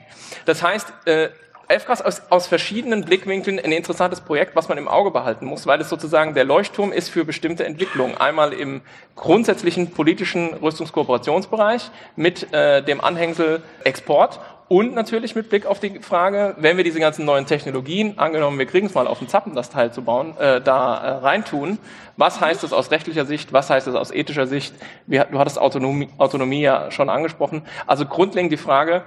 [0.46, 1.30] Das heißt, äh,
[1.68, 5.80] FKAS aus, aus verschiedenen Blickwinkeln ein interessantes Projekt, was man im Auge behalten muss, weil
[5.82, 8.18] es sozusagen der Leuchtturm ist für bestimmte Entwicklungen.
[8.18, 8.82] Einmal im
[9.16, 14.40] grundsätzlichen politischen Rüstungskooperationsbereich mit äh, dem Anhängsel Export
[14.70, 18.68] und natürlich mit Blick auf die Frage, wenn wir diese ganzen neuen Technologien, angenommen wir
[18.68, 21.80] kriegen es mal auf den Zappen, das Teil zu bauen, äh, da äh, reintun,
[22.18, 24.76] was heißt das aus rechtlicher Sicht, was heißt das aus ethischer Sicht?
[25.08, 27.64] Wir, du hattest Autonomie, Autonomie ja schon angesprochen.
[27.88, 29.04] Also grundlegend die Frage,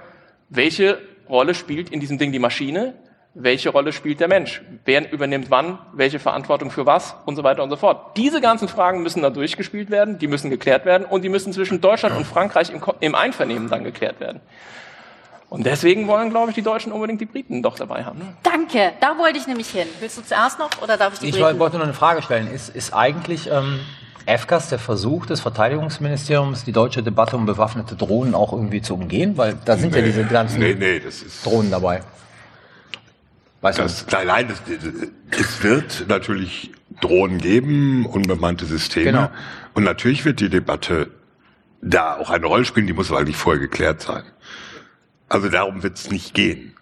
[0.49, 0.99] welche
[1.29, 2.95] Rolle spielt in diesem Ding die Maschine?
[3.33, 4.61] Welche Rolle spielt der Mensch?
[4.83, 5.79] Wer übernimmt wann?
[5.93, 7.15] Welche Verantwortung für was?
[7.25, 8.17] Und so weiter und so fort.
[8.17, 11.79] Diese ganzen Fragen müssen da durchgespielt werden, die müssen geklärt werden und die müssen zwischen
[11.79, 14.41] Deutschland und Frankreich im, im Einvernehmen dann geklärt werden.
[15.53, 18.17] Und deswegen wollen, glaube ich, die Deutschen unbedingt die Briten doch dabei haben.
[18.17, 18.25] Ne?
[18.41, 19.85] Danke, da wollte ich nämlich hin.
[19.99, 21.59] Willst du zuerst noch oder darf ich die Ich Briten?
[21.59, 22.47] wollte nur eine Frage stellen.
[22.47, 23.79] Ist, ist eigentlich ähm,
[24.25, 29.37] FCAS der Versuch des Verteidigungsministeriums, die deutsche Debatte um bewaffnete Drohnen auch irgendwie zu umgehen?
[29.37, 31.45] Weil da sind ja diese ganzen Nee, nee, das ist.
[31.45, 32.01] Drohnen dabei.
[33.61, 33.83] Weißt du?
[33.83, 34.59] Das, nein, nein, das,
[35.39, 39.05] es wird natürlich Drohnen geben, unbemannte Systeme.
[39.05, 39.29] Genau.
[39.75, 41.11] Und natürlich wird die Debatte
[41.83, 44.23] da auch eine Rolle spielen, die muss aber eigentlich vorher geklärt sein.
[45.33, 46.75] Also darum wird es nicht gehen.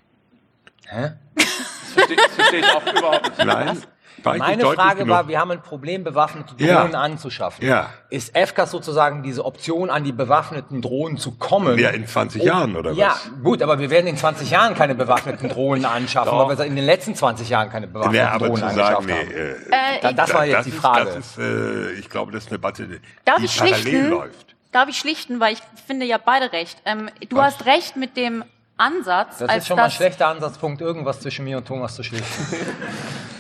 [0.88, 1.12] Hä?
[1.36, 1.46] Das
[1.94, 3.46] verstehe, das verstehe ich auch überhaupt nicht.
[3.46, 3.82] Nein?
[4.24, 5.10] Meine Frage genug?
[5.10, 6.82] war, wir haben ein Problem, bewaffnete Ja.
[6.82, 7.66] Drohnen anzuschaffen.
[7.66, 7.90] Ja.
[8.12, 11.80] Ist FCAS sozusagen diese Option, an die bewaffneten Drohnen zu kommen?
[11.80, 13.32] Ja, in 20 Jahren oder Ja, was?
[13.42, 16.48] gut, aber wir werden in 20 Jahren keine bewaffneten Drohnen anschaffen, Doch.
[16.50, 19.06] weil wir in den letzten 20 Jahren keine bewaffneten Ja, aber Drohnen zu angeschafft sagen,
[19.08, 19.32] nee, haben.
[19.32, 21.06] äh, Äh, Da- das war jetzt die ist- Frage.
[21.06, 24.51] Das ist, äh, ich glaube, das ist eine Debatte, Darf die ich parallel läuft.
[24.72, 26.82] Darf ich schlichten, weil ich finde ja beide recht.
[26.86, 27.56] Ähm, du Was?
[27.56, 28.44] hast recht mit dem
[28.78, 32.48] Ansatz, Das ist schon mal ein schlechter Ansatzpunkt, irgendwas zwischen mir und Thomas zu schlichten.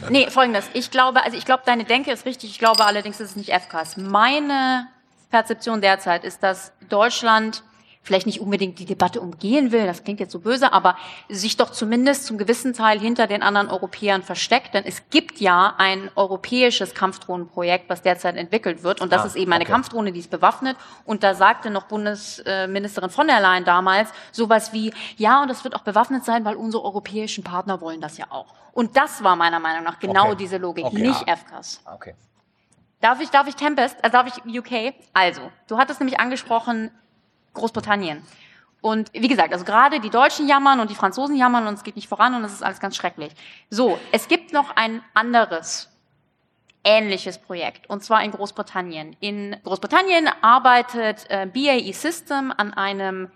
[0.09, 0.65] Nee, folgendes.
[0.73, 2.49] Ich glaube, also ich glaube, deine Denke ist richtig.
[2.49, 3.97] Ich glaube allerdings, ist es nicht FKs.
[3.97, 4.87] Meine
[5.29, 7.61] Perzeption derzeit ist, dass Deutschland
[8.03, 10.97] vielleicht nicht unbedingt die Debatte umgehen will, das klingt jetzt so böse, aber
[11.29, 14.73] sich doch zumindest zum gewissen Teil hinter den anderen Europäern versteckt.
[14.73, 19.01] Denn es gibt ja ein europäisches Kampfdrohnenprojekt, was derzeit entwickelt wird.
[19.01, 19.71] Und das Ah, ist eben eine okay.
[19.73, 20.77] Kampfdrohne, die ist bewaffnet.
[21.05, 25.75] Und da sagte noch Bundesministerin von der Leyen damals sowas wie, ja, und das wird
[25.75, 28.47] auch bewaffnet sein, weil unsere europäischen Partner wollen das ja auch.
[28.73, 30.35] Und das war meiner Meinung nach genau Okay.
[30.37, 31.01] diese Logik, Okay.
[31.01, 31.81] nicht FCAS.
[31.93, 32.15] Okay.
[33.01, 34.93] Darf ich, darf ich Tempest, äh, darf ich UK?
[35.13, 36.91] Also, du hattest nämlich angesprochen
[37.53, 38.23] Großbritannien.
[38.81, 41.95] Und wie gesagt, also gerade die Deutschen jammern und die Franzosen jammern und es geht
[41.95, 43.31] nicht voran und es ist alles ganz schrecklich.
[43.69, 45.89] So, es gibt noch ein anderes
[46.83, 49.15] ähnliches Projekt und zwar in Großbritannien.
[49.19, 53.29] In Großbritannien arbeitet äh, BAE System an einem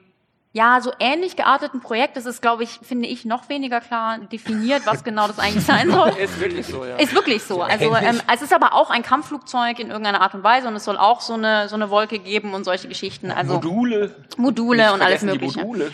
[0.55, 2.15] ja, so ähnlich gearteten Projekt.
[2.15, 5.91] Das ist, glaube ich, finde ich, noch weniger klar definiert, was genau das eigentlich sein
[5.91, 6.07] soll.
[6.17, 6.95] Ist wirklich so, ja.
[6.95, 7.61] Ist wirklich so.
[7.61, 10.85] Also ähm, es ist aber auch ein Kampfflugzeug in irgendeiner Art und Weise und es
[10.85, 13.31] soll auch so eine so eine Wolke geben und solche Geschichten.
[13.31, 14.15] Also Module.
[14.37, 15.59] Module Nicht und alles Mögliche.
[15.59, 15.91] Module.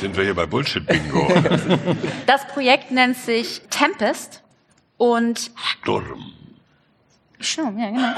[0.00, 1.28] Sind wir hier bei Bullshit-Bingo?
[2.26, 4.42] Das Projekt nennt sich Tempest
[4.98, 6.34] und Sturm.
[7.40, 8.12] Stimmt, ja, genau.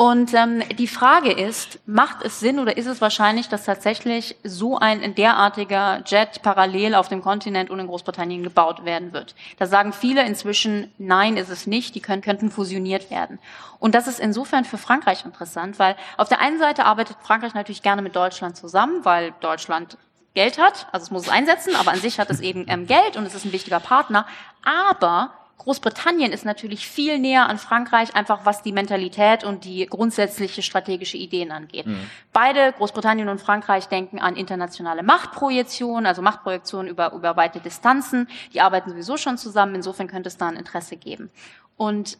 [0.00, 4.78] Und ähm, die Frage ist, macht es Sinn oder ist es wahrscheinlich, dass tatsächlich so
[4.78, 9.34] ein derartiger Jet parallel auf dem Kontinent und in Großbritannien gebaut werden wird?
[9.58, 13.38] Da sagen viele inzwischen, nein, ist es nicht, die können, könnten fusioniert werden.
[13.78, 17.82] Und das ist insofern für Frankreich interessant, weil auf der einen Seite arbeitet Frankreich natürlich
[17.82, 19.98] gerne mit Deutschland zusammen, weil Deutschland
[20.32, 23.18] Geld hat, also es muss es einsetzen, aber an sich hat es eben ähm, Geld
[23.18, 24.26] und es ist ein wichtiger Partner.
[24.64, 30.62] Aber Großbritannien ist natürlich viel näher an Frankreich, einfach was die Mentalität und die grundsätzliche
[30.62, 31.84] strategische Ideen angeht.
[32.32, 38.26] Beide, Großbritannien und Frankreich, denken an internationale Machtprojektion, also Machtprojektion über, über weite Distanzen.
[38.54, 41.30] Die arbeiten sowieso schon zusammen, insofern könnte es da ein Interesse geben.
[41.76, 42.16] Und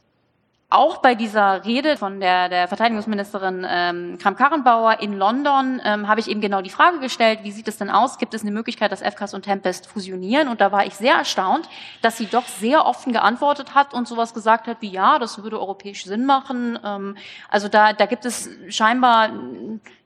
[0.71, 6.31] auch bei dieser Rede von der, der Verteidigungsministerin ähm, Kram-Karrenbauer in London ähm, habe ich
[6.31, 8.19] eben genau die Frage gestellt, wie sieht es denn aus?
[8.19, 10.47] Gibt es eine Möglichkeit, dass FCAS und Tempest fusionieren?
[10.47, 11.69] Und da war ich sehr erstaunt,
[12.03, 15.59] dass sie doch sehr offen geantwortet hat und sowas gesagt hat wie, ja, das würde
[15.59, 16.79] europäisch Sinn machen.
[16.85, 17.17] Ähm,
[17.49, 19.31] also da, da gibt es scheinbar,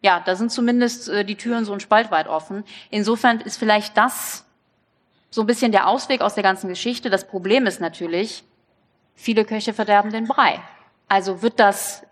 [0.00, 2.64] ja, da sind zumindest äh, die Türen so ein Spalt weit offen.
[2.88, 4.46] Insofern ist vielleicht das
[5.28, 7.10] so ein bisschen der Ausweg aus der ganzen Geschichte.
[7.10, 8.44] Das Problem ist natürlich,
[9.14, 10.60] Viele Köche verderben den Brei.
[11.08, 12.02] Also wird das,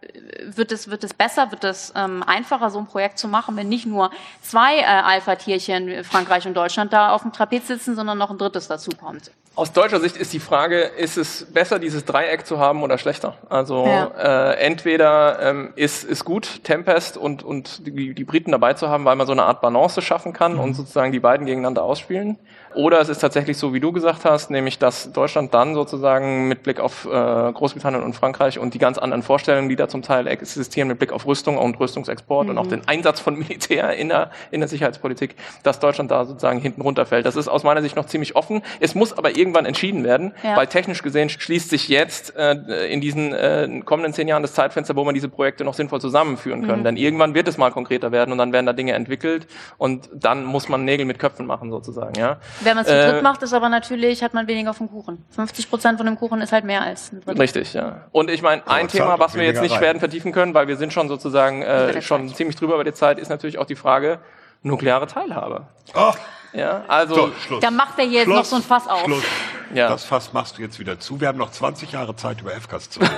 [0.45, 3.69] wird es, wird es besser, wird es ähm, einfacher, so ein Projekt zu machen, wenn
[3.69, 4.11] nicht nur
[4.43, 8.69] zwei äh, Alpha-Tierchen, Frankreich und Deutschland, da auf dem Trapez sitzen, sondern noch ein drittes
[8.69, 9.31] dazukommt.
[9.55, 13.37] Aus deutscher Sicht ist die Frage, ist es besser, dieses Dreieck zu haben oder schlechter?
[13.51, 14.53] Also ja.
[14.53, 19.05] äh, entweder ähm, ist, ist gut, Tempest und, und die, die Briten dabei zu haben,
[19.05, 20.61] weil man so eine Art Balance schaffen kann mhm.
[20.61, 22.39] und sozusagen die beiden gegeneinander ausspielen.
[22.75, 26.63] Oder es ist tatsächlich so, wie du gesagt hast, nämlich dass Deutschland dann sozusagen mit
[26.63, 30.27] Blick auf äh, Großbritannien und Frankreich und die ganz anderen Vorstellungen, die da zum Teil
[30.27, 32.51] existieren, mit Blick auf Rüstung und Rüstungsexport mhm.
[32.51, 36.61] und auch den Einsatz von Militär in der, in der Sicherheitspolitik, dass Deutschland da sozusagen
[36.61, 37.27] hinten runterfällt.
[37.27, 38.63] Das ist aus meiner Sicht noch ziemlich offen.
[38.81, 40.57] Es muss aber irgendwann entschieden werden, ja.
[40.57, 44.97] weil technisch gesehen schließt sich jetzt äh, in diesen äh, kommenden zehn Jahren das Zeitfenster,
[44.97, 46.81] wo man diese Projekte noch sinnvoll zusammenführen können.
[46.81, 46.85] Mhm.
[46.85, 49.47] Denn irgendwann wird es mal konkreter werden und dann werden da Dinge entwickelt
[49.79, 52.19] und dann muss man Nägel mit Köpfen machen sozusagen.
[52.19, 52.39] Ja.
[52.65, 55.25] Wenn man es zu dritt äh, macht, ist aber natürlich, hat man weniger vom Kuchen.
[55.31, 57.41] 50 Prozent von dem Kuchen ist halt mehr als ein Drittel.
[57.41, 58.03] Richtig, ja.
[58.13, 59.81] Und ich meine, ein Thema, was wir jetzt nicht rein.
[59.81, 62.37] werden vertiefen können, weil wir sind schon sozusagen äh, schon Zeit.
[62.37, 64.19] ziemlich drüber bei der Zeit, ist natürlich auch die Frage
[64.63, 65.67] nukleare Teilhabe.
[65.95, 66.13] Oh.
[66.53, 67.61] Ja, also so, Schluss.
[67.61, 69.05] da macht er jetzt Schluss, noch so ein Fass auf.
[69.05, 69.25] Schluss.
[69.73, 69.89] Ja.
[69.89, 71.19] Das Fass machst du jetzt wieder zu.
[71.19, 73.13] Wir haben noch 20 Jahre Zeit, über FKs zu reden.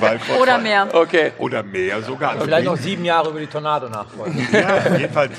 [0.40, 0.88] Oder mehr.
[0.92, 1.32] Okay.
[1.38, 2.40] Oder mehr sogar.
[2.40, 4.46] Vielleicht noch sieben Jahre über die Tornado nachfolgen.
[4.52, 5.32] ja, jedenfalls.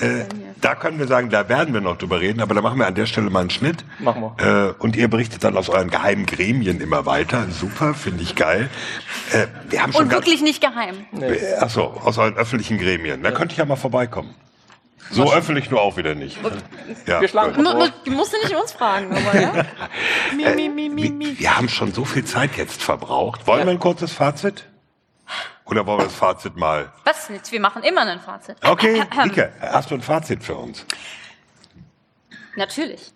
[0.00, 0.24] Äh,
[0.60, 2.94] da können wir sagen, da werden wir noch drüber reden, aber da machen wir an
[2.94, 3.84] der Stelle mal einen Schnitt.
[3.98, 4.70] Machen wir.
[4.70, 7.46] Äh, und ihr berichtet dann aus euren geheimen Gremien immer weiter.
[7.50, 8.68] Super, finde ich geil.
[9.32, 11.06] Äh, wir haben schon und wirklich nicht geheim.
[11.12, 11.38] Nee.
[11.60, 13.22] Achso, aus euren öffentlichen Gremien.
[13.22, 14.34] Da könnte ich ja mal vorbeikommen.
[15.10, 16.38] So öffentlich nur auch wieder nicht.
[17.06, 17.54] Ja, wir schlagen
[18.04, 19.52] Du musst du nicht uns fragen, aber ja.
[20.36, 21.38] mi, mi, mi, mi, mi.
[21.38, 23.46] Wir haben schon so viel Zeit jetzt verbraucht.
[23.46, 23.66] Wollen ja.
[23.66, 24.66] wir ein kurzes Fazit?
[25.66, 26.92] Oder wollen wir das Fazit mal?
[27.04, 27.50] Was jetzt?
[27.50, 28.56] Wir machen immer ein Fazit.
[28.64, 30.86] Okay, Ike, hast du ein Fazit für uns?
[32.56, 33.12] Natürlich.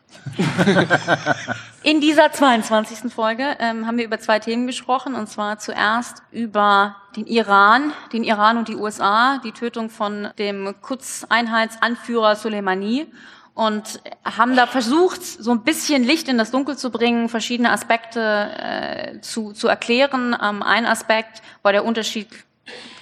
[1.82, 3.12] In dieser 22.
[3.12, 8.22] Folge ähm, haben wir über zwei Themen gesprochen, und zwar zuerst über den Iran, den
[8.22, 13.10] Iran und die USA, die Tötung von dem Quds-Einheitsanführer Soleimani
[13.60, 18.50] und haben da versucht, so ein bisschen Licht in das Dunkel zu bringen, verschiedene Aspekte
[18.58, 20.34] äh, zu, zu erklären.
[20.42, 22.28] Ähm, ein Aspekt war der Unterschied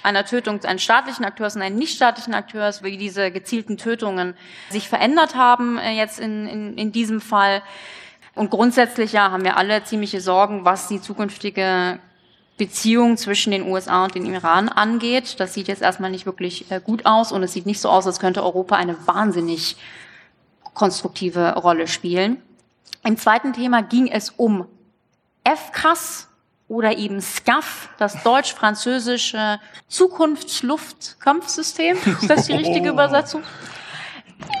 [0.03, 4.35] einer Tötung eines staatlichen Akteurs und eines nichtstaatlichen Akteurs, wie diese gezielten Tötungen
[4.69, 7.61] sich verändert haben äh, jetzt in, in, in diesem Fall.
[8.35, 11.99] Und grundsätzlich ja haben wir alle ziemliche Sorgen, was die zukünftige
[12.57, 15.39] Beziehung zwischen den USA und dem Iran angeht.
[15.39, 18.05] Das sieht jetzt erstmal nicht wirklich äh, gut aus und es sieht nicht so aus,
[18.05, 19.77] als könnte Europa eine wahnsinnig
[20.73, 22.41] konstruktive Rolle spielen.
[23.03, 24.65] Im zweiten Thema ging es um
[25.45, 26.27] FCAS
[26.67, 31.97] oder eben SCAF, das deutsch-französische Zukunftsluftkkampfsystem.
[32.05, 33.43] Ist das die richtige Übersetzung?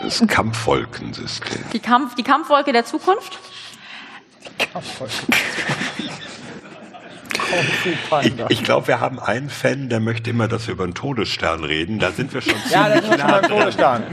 [0.01, 1.63] Das Kampfwolkensystem.
[1.71, 3.37] Die, Kampf, die Kampfwolke der Zukunft?
[4.57, 5.13] Kampfwolke.
[8.21, 11.63] Ich, ich glaube, wir haben einen Fan, der möchte immer, dass wir über einen Todesstern
[11.63, 11.99] reden.
[11.99, 14.03] Da sind wir schon ziemlich Ja, da sind wir schon beim Todesstern.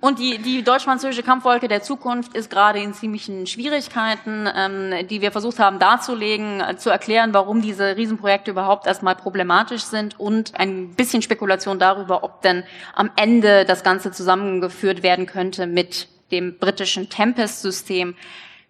[0.00, 5.30] Und die, die deutsch-französische Kampfwolke der Zukunft ist gerade in ziemlichen Schwierigkeiten, ähm, die wir
[5.30, 10.94] versucht haben darzulegen, äh, zu erklären, warum diese Riesenprojekte überhaupt erstmal problematisch sind und ein
[10.94, 17.10] bisschen Spekulation darüber, ob denn am Ende das Ganze zusammengeführt werden könnte mit dem britischen
[17.10, 18.14] Tempest-System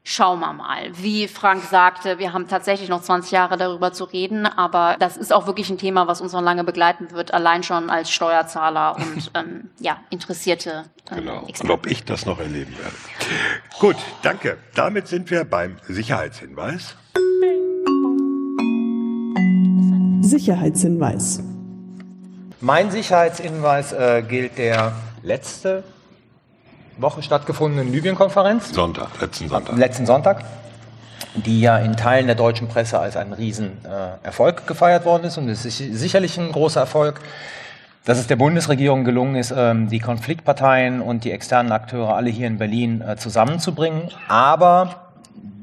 [0.02, 0.90] schauen wir mal.
[0.94, 5.32] Wie Frank sagte, wir haben tatsächlich noch 20 Jahre darüber zu reden, aber das ist
[5.32, 9.30] auch wirklich ein Thema, was uns noch lange begleiten wird, allein schon als Steuerzahler und
[9.34, 12.96] ähm, ja, interessierte äh, Genau, und ob ich das noch erleben werde.
[13.78, 14.58] Gut, danke.
[14.74, 16.96] Damit sind wir beim Sicherheitshinweis.
[20.22, 21.42] Sicherheitshinweis.
[22.60, 24.92] Mein Sicherheitshinweis äh, gilt der
[25.22, 25.82] letzte
[27.00, 28.72] Woche stattgefundenen Libyen-Konferenz.
[28.72, 29.76] Sonntag, letzten Sonntag.
[29.76, 30.44] Letzten Sonntag,
[31.34, 35.48] die ja in Teilen der deutschen Presse als ein Riesenerfolg äh, gefeiert worden ist und
[35.48, 37.20] es ist sicherlich ein großer Erfolg,
[38.04, 42.46] dass es der Bundesregierung gelungen ist, ähm, die Konfliktparteien und die externen Akteure alle hier
[42.46, 44.10] in Berlin äh, zusammenzubringen.
[44.28, 45.10] Aber,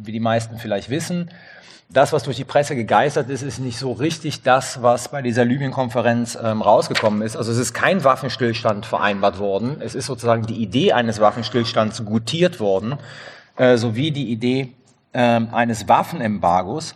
[0.04, 1.32] wie die meisten vielleicht wissen,
[1.90, 5.46] das, was durch die Presse gegeistert ist, ist nicht so richtig das, was bei dieser
[5.46, 7.38] Libyen-Konferenz ähm, rausgekommen ist.
[7.38, 9.78] Also es ist kein Waffenstillstand vereinbart worden.
[9.80, 12.98] Es ist sozusagen die Idee eines Waffenstillstands gutiert worden,
[13.56, 14.74] äh, sowie die Idee
[15.14, 16.94] äh, eines Waffenembargos.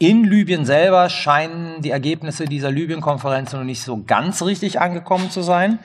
[0.00, 5.42] In Libyen selber scheinen die Ergebnisse dieser Libyen-Konferenz noch nicht so ganz richtig angekommen zu
[5.42, 5.78] sein,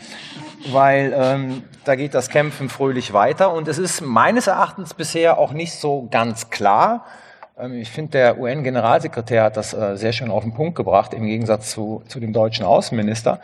[0.71, 5.51] weil ähm, da geht das Kämpfen fröhlich weiter und es ist meines Erachtens bisher auch
[5.51, 7.05] nicht so ganz klar.
[7.63, 11.25] Ähm, ich finde, der UN-Generalsekretär hat das äh, sehr schön auf den Punkt gebracht, im
[11.25, 13.39] Gegensatz zu, zu dem deutschen Außenminister,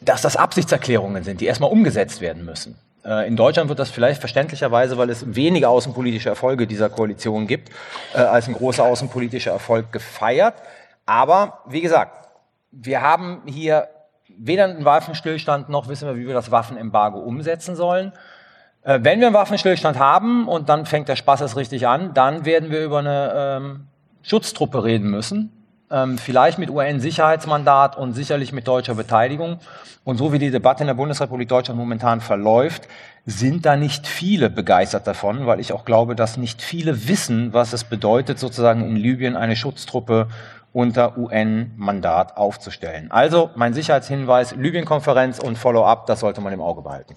[0.00, 2.78] dass das Absichtserklärungen sind, die erstmal umgesetzt werden müssen.
[3.04, 7.70] Äh, in Deutschland wird das vielleicht verständlicherweise, weil es wenige außenpolitische Erfolge dieser Koalition gibt,
[8.14, 10.54] äh, als ein großer außenpolitischer Erfolg gefeiert.
[11.06, 12.28] Aber wie gesagt,
[12.70, 13.88] wir haben hier
[14.38, 18.12] weder einen Waffenstillstand noch wissen wir, wie wir das Waffenembargo umsetzen sollen.
[18.88, 22.46] Äh, wenn wir einen Waffenstillstand haben und dann fängt der Spaß erst richtig an, dann
[22.46, 23.80] werden wir über eine ähm,
[24.22, 25.52] Schutztruppe reden müssen.
[25.90, 29.58] Ähm, vielleicht mit UN-Sicherheitsmandat und sicherlich mit deutscher Beteiligung.
[30.04, 32.88] Und so wie die Debatte in der Bundesrepublik Deutschland momentan verläuft,
[33.26, 37.74] sind da nicht viele begeistert davon, weil ich auch glaube, dass nicht viele wissen, was
[37.74, 40.28] es bedeutet, sozusagen in Libyen eine Schutztruppe
[40.72, 43.10] unter UN-Mandat aufzustellen.
[43.10, 47.14] Also mein Sicherheitshinweis, Libyen-Konferenz und Follow-up, das sollte man im Auge behalten.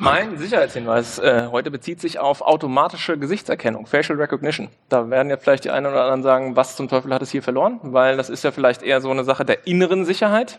[0.00, 4.68] Mein Sicherheitshinweis äh, heute bezieht sich auf automatische Gesichtserkennung, Facial Recognition.
[4.88, 7.44] Da werden jetzt vielleicht die einen oder anderen sagen, was zum Teufel hat es hier
[7.44, 7.78] verloren?
[7.82, 10.58] Weil das ist ja vielleicht eher so eine Sache der inneren Sicherheit.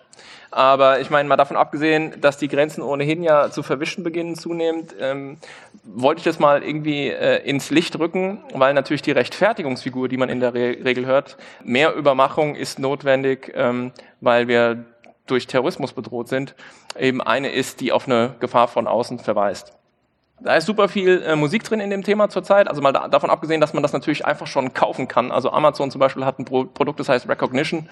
[0.52, 4.95] Aber ich meine, mal davon abgesehen, dass die Grenzen ohnehin ja zu verwischen beginnen zunehmend,
[5.02, 5.38] ähm,
[5.84, 10.30] wollte ich das mal irgendwie äh, ins Licht rücken, weil natürlich die Rechtfertigungsfigur, die man
[10.30, 13.91] in der Re Regel hört, mehr Übermachung ist notwendig, ähm,
[14.22, 14.86] weil wir
[15.26, 16.56] durch Terrorismus bedroht sind,
[16.97, 19.73] eben eine ist, die auf eine Gefahr von außen verweist.
[20.41, 22.68] Da ist super viel äh, Musik drin in dem Thema zurzeit.
[22.68, 25.32] Also mal da, davon abgesehen, dass man das natürlich einfach schon kaufen kann.
[25.32, 27.88] Also Amazon zum Beispiel hat ein Pro Produkt, das heißt Recognition.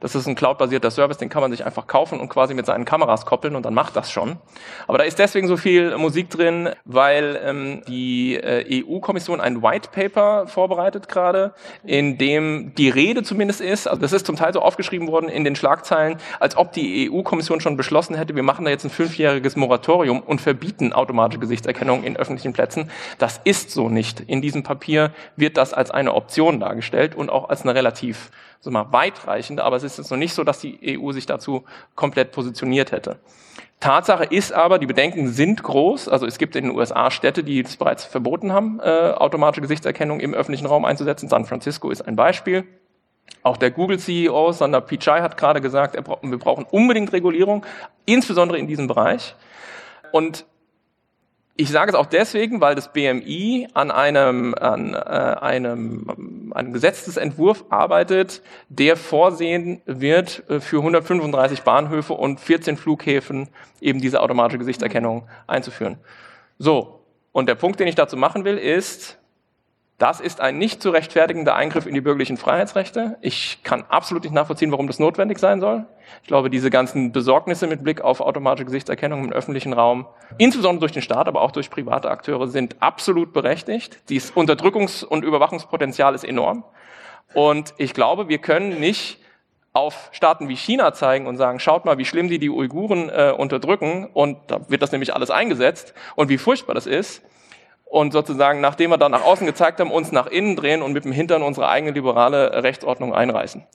[0.00, 2.84] Das ist ein cloud-basierter Service, den kann man sich einfach kaufen und quasi mit seinen
[2.84, 4.36] Kameras koppeln und dann macht das schon.
[4.86, 9.88] Aber da ist deswegen so viel Musik drin, weil ähm, die äh, EU-Kommission ein White
[9.90, 11.52] Paper vorbereitet gerade,
[11.82, 15.42] in dem die Rede zumindest ist, also das ist zum Teil so aufgeschrieben worden in
[15.42, 19.56] den Schlagzeilen, als ob die EU-Kommission schon beschlossen hätte, wir machen da jetzt ein fünfjähriges
[19.56, 22.90] Moratorium und verbieten automatische Gesichtserkennung in öffentlichen Plätzen.
[23.18, 24.20] Das ist so nicht.
[24.20, 28.30] In diesem Papier wird das als eine Option dargestellt und auch als eine relativ
[28.60, 31.64] so mal weitreichende, aber es ist jetzt noch nicht so, dass die EU sich dazu
[31.94, 33.18] komplett positioniert hätte.
[33.80, 36.08] Tatsache ist aber, die Bedenken sind groß.
[36.08, 40.18] Also es gibt in den USA Städte, die es bereits verboten haben, äh, automatische Gesichtserkennung
[40.18, 41.28] im öffentlichen Raum einzusetzen.
[41.28, 42.64] San Francisco ist ein Beispiel.
[43.42, 47.64] Auch der Google-CEO Sander Pichai hat gerade gesagt, wir brauchen unbedingt Regulierung,
[48.04, 49.36] insbesondere in diesem Bereich.
[50.10, 50.44] Und
[51.60, 57.64] ich sage es auch deswegen, weil das BMI an einem, an, äh, einem, einem Gesetzesentwurf
[57.68, 63.48] arbeitet, der vorsehen wird, äh, für 135 Bahnhöfe und 14 Flughäfen
[63.80, 65.98] eben diese automatische Gesichtserkennung einzuführen.
[66.60, 67.00] So,
[67.32, 69.17] und der Punkt, den ich dazu machen will, ist,
[69.98, 73.18] das ist ein nicht zu rechtfertigender Eingriff in die bürgerlichen Freiheitsrechte.
[73.20, 75.86] Ich kann absolut nicht nachvollziehen, warum das notwendig sein soll.
[76.22, 80.06] Ich glaube, diese ganzen Besorgnisse mit Blick auf automatische Gesichtserkennung im öffentlichen Raum,
[80.38, 83.98] insbesondere durch den Staat, aber auch durch private Akteure, sind absolut berechtigt.
[84.08, 86.64] Dieses Unterdrückungs- und Überwachungspotenzial ist enorm.
[87.34, 89.18] Und ich glaube, wir können nicht
[89.72, 93.34] auf Staaten wie China zeigen und sagen, schaut mal, wie schlimm die die Uiguren äh,
[93.36, 97.22] unterdrücken und da wird das nämlich alles eingesetzt und wie furchtbar das ist
[97.90, 101.04] und sozusagen, nachdem wir dann nach außen gezeigt haben, uns nach innen drehen und mit
[101.04, 103.66] dem Hintern unsere eigene liberale Rechtsordnung einreißen.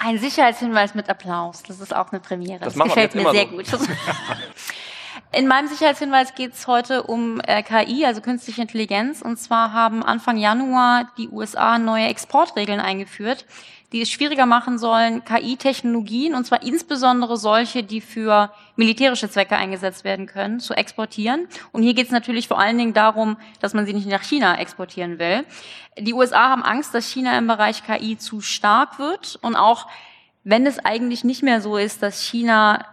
[0.00, 1.62] Ein Sicherheitshinweis mit Applaus.
[1.64, 2.60] Das ist auch eine Premiere.
[2.60, 3.78] Das, das gefällt mir sehr so.
[3.78, 3.88] gut.
[5.32, 9.20] In meinem Sicherheitshinweis geht es heute um äh, KI, also künstliche Intelligenz.
[9.20, 13.44] Und zwar haben Anfang Januar die USA neue Exportregeln eingeführt,
[13.92, 20.04] die es schwieriger machen sollen, KI-Technologien, und zwar insbesondere solche, die für militärische Zwecke eingesetzt
[20.04, 21.48] werden können, zu exportieren.
[21.72, 24.58] Und hier geht es natürlich vor allen Dingen darum, dass man sie nicht nach China
[24.58, 25.44] exportieren will.
[25.98, 29.86] Die USA haben Angst, dass China im Bereich KI zu stark wird und auch
[30.44, 32.84] wenn es eigentlich nicht mehr so ist, dass China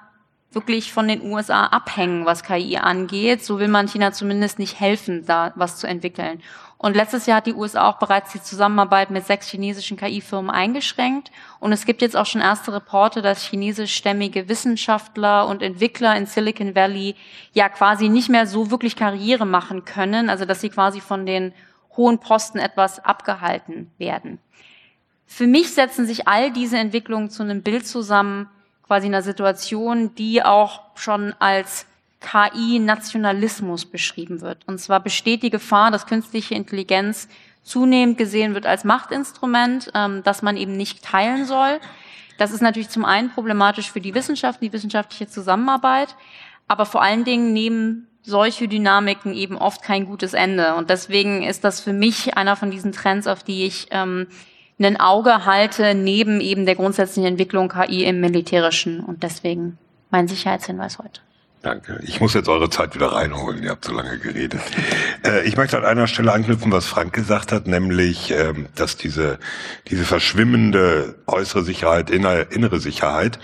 [0.51, 3.43] wirklich von den USA abhängen, was KI angeht.
[3.43, 6.41] So will man China zumindest nicht helfen, da was zu entwickeln.
[6.85, 11.31] Und letztes Jahr hat die USA auch bereits die Zusammenarbeit mit sechs chinesischen KI-Firmen eingeschränkt.
[11.59, 16.75] Und es gibt jetzt auch schon erste Reporte, dass chinesischstämmige Wissenschaftler und Entwickler in Silicon
[16.75, 17.15] Valley
[17.53, 21.55] ja quasi nicht mehr so wirklich Karriere machen können, also dass sie quasi von den
[21.97, 24.37] hohen Posten etwas abgehalten werden.
[25.25, 28.47] Für mich setzen sich all diese Entwicklungen zu einem Bild zusammen,
[28.85, 31.87] quasi einer Situation, die auch schon als
[32.25, 34.67] KI-Nationalismus beschrieben wird.
[34.67, 37.27] Und zwar besteht die Gefahr, dass künstliche Intelligenz
[37.63, 41.79] zunehmend gesehen wird als Machtinstrument, ähm, das man eben nicht teilen soll.
[42.37, 46.15] Das ist natürlich zum einen problematisch für die Wissenschaft, die wissenschaftliche Zusammenarbeit,
[46.67, 50.75] aber vor allen Dingen nehmen solche Dynamiken eben oft kein gutes Ende.
[50.75, 54.27] Und deswegen ist das für mich einer von diesen Trends, auf die ich ähm,
[54.79, 58.99] ein Auge halte, neben eben der grundsätzlichen Entwicklung KI im Militärischen.
[58.99, 59.77] Und deswegen
[60.09, 61.21] mein Sicherheitshinweis heute.
[61.65, 61.99] Danke.
[62.03, 63.63] Ich muss jetzt eure Zeit wieder reinholen.
[63.63, 64.61] Ihr habt so lange geredet.
[65.25, 69.39] Äh, ich möchte an einer Stelle anknüpfen, was Frank gesagt hat, nämlich, ähm, dass diese,
[69.87, 73.39] diese verschwimmende äußere Sicherheit, innere, innere Sicherheit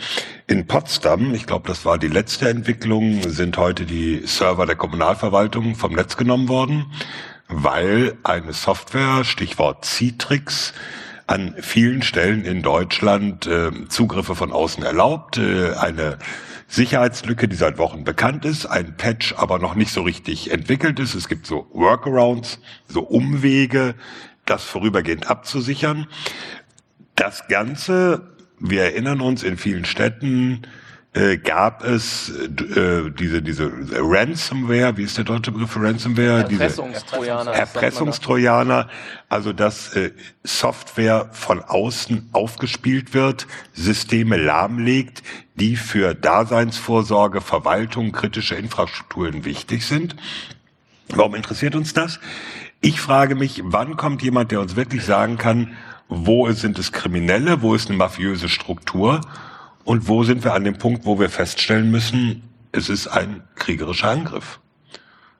[0.45, 5.73] in Potsdam, ich glaube, das war die letzte Entwicklung, sind heute die Server der Kommunalverwaltung
[5.73, 6.93] vom Netz genommen worden,
[7.47, 10.75] weil eine Software, Stichwort Citrix,
[11.25, 16.19] an vielen Stellen in Deutschland äh, Zugriffe von außen erlaubt, äh, eine
[16.71, 21.15] Sicherheitslücke, die seit Wochen bekannt ist, ein Patch aber noch nicht so richtig entwickelt ist.
[21.15, 23.93] Es gibt so Workarounds, so Umwege,
[24.45, 26.07] das vorübergehend abzusichern.
[27.15, 30.61] Das Ganze, wir erinnern uns in vielen Städten,
[31.13, 36.49] äh, gab es äh, diese diese Ransomware, wie ist der deutsche Begriff für Ransomware?
[36.49, 37.51] Erpressungstrojaner.
[37.51, 38.89] Erpressungstrojaner,
[39.27, 40.11] also dass äh,
[40.45, 45.21] Software von außen aufgespielt wird, Systeme lahmlegt,
[45.55, 50.15] die für Daseinsvorsorge, Verwaltung, kritische Infrastrukturen wichtig sind.
[51.09, 52.21] Warum interessiert uns das?
[52.79, 55.75] Ich frage mich, wann kommt jemand, der uns wirklich sagen kann,
[56.07, 59.19] wo sind es Kriminelle, wo ist eine mafiöse Struktur
[59.83, 64.09] und wo sind wir an dem Punkt, wo wir feststellen müssen, es ist ein kriegerischer
[64.09, 64.59] Angriff.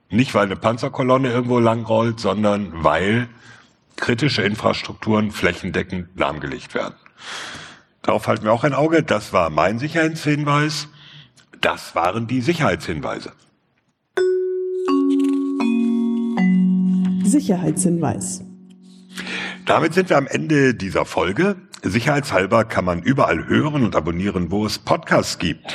[0.09, 3.29] Nicht, weil eine Panzerkolonne irgendwo langrollt, sondern weil
[3.95, 6.95] kritische Infrastrukturen flächendeckend lahmgelegt werden.
[8.01, 9.03] Darauf halten wir auch ein Auge.
[9.03, 10.87] Das war mein Sicherheitshinweis.
[11.61, 13.31] Das waren die Sicherheitshinweise.
[17.23, 18.43] Sicherheitshinweis.
[19.65, 21.55] Damit sind wir am Ende dieser Folge.
[21.83, 25.73] Sicherheitshalber kann man überall hören und abonnieren, wo es Podcasts gibt.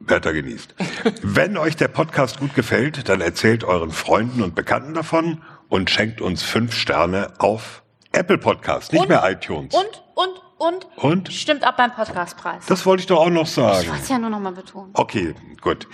[0.00, 0.74] Wetter genießt.
[1.22, 6.20] Wenn euch der Podcast gut gefällt, dann erzählt euren Freunden und Bekannten davon und schenkt
[6.20, 7.82] uns fünf Sterne auf
[8.12, 9.74] Apple Podcast, nicht Und- mehr iTunes.
[9.74, 11.32] Und, und, und, Und?
[11.32, 12.66] stimmt ab beim Podcastpreis.
[12.66, 13.78] Das wollte ich doch auch noch sagen.
[13.82, 14.90] Ich wollte es ja nur noch mal betonen.
[14.94, 15.86] Okay, gut.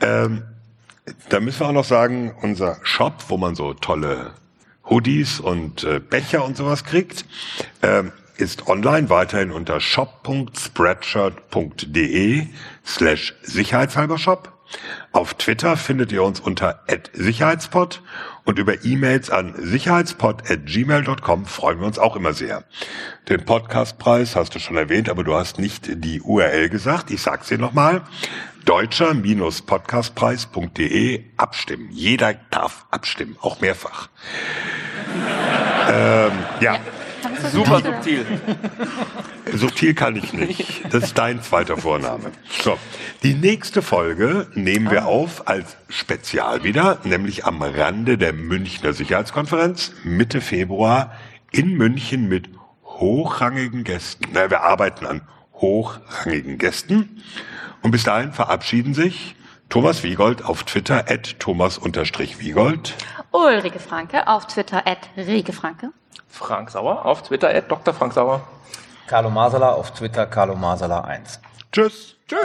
[0.00, 0.44] Ähm,
[1.28, 4.32] da müssen wir auch noch sagen, unser Shop, wo man so tolle
[4.90, 7.24] Hoodies und äh, Becher und sowas kriegt,
[7.82, 12.48] ähm, ist online weiterhin unter shop.spreadshirt.de
[12.84, 14.52] slash sicherheitshalber Shop.
[15.12, 18.02] Auf Twitter findet ihr uns unter sicherheitspod
[18.44, 22.64] und über E-Mails an sicherheitspod.gmail.com freuen wir uns auch immer sehr.
[23.28, 27.10] Den Podcastpreis hast du schon erwähnt, aber du hast nicht die URL gesagt.
[27.10, 28.02] Ich sag's dir nochmal.
[28.64, 31.88] Deutscher-podcastpreis.de abstimmen.
[31.90, 34.08] Jeder darf abstimmen, auch mehrfach.
[35.90, 36.78] ähm, ja.
[37.52, 38.26] Super subtil.
[39.52, 40.82] Subtil kann ich nicht.
[40.90, 42.32] Das ist dein zweiter Vorname.
[42.62, 42.78] So.
[43.22, 49.92] Die nächste Folge nehmen wir auf als Spezial wieder, nämlich am Rande der Münchner Sicherheitskonferenz
[50.04, 51.12] Mitte Februar
[51.50, 52.48] in München mit
[52.84, 54.26] hochrangigen Gästen.
[54.32, 55.22] Na, wir arbeiten an
[55.54, 57.22] hochrangigen Gästen.
[57.82, 59.36] Und bis dahin verabschieden sich
[59.68, 62.94] Thomas Wiegold auf Twitter at thomas-wiegold.
[63.32, 65.90] Ulrike Franke auf Twitter at Regefranke.
[66.28, 67.94] Frank Sauer auf Twitter, at Dr.
[67.94, 68.40] Frank Sauer.
[69.06, 71.40] Carlo Masala auf Twitter, Carlo Masala 1.
[71.72, 72.16] Tschüss.
[72.28, 72.40] Tschüss.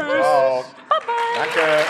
[1.35, 1.85] Danke.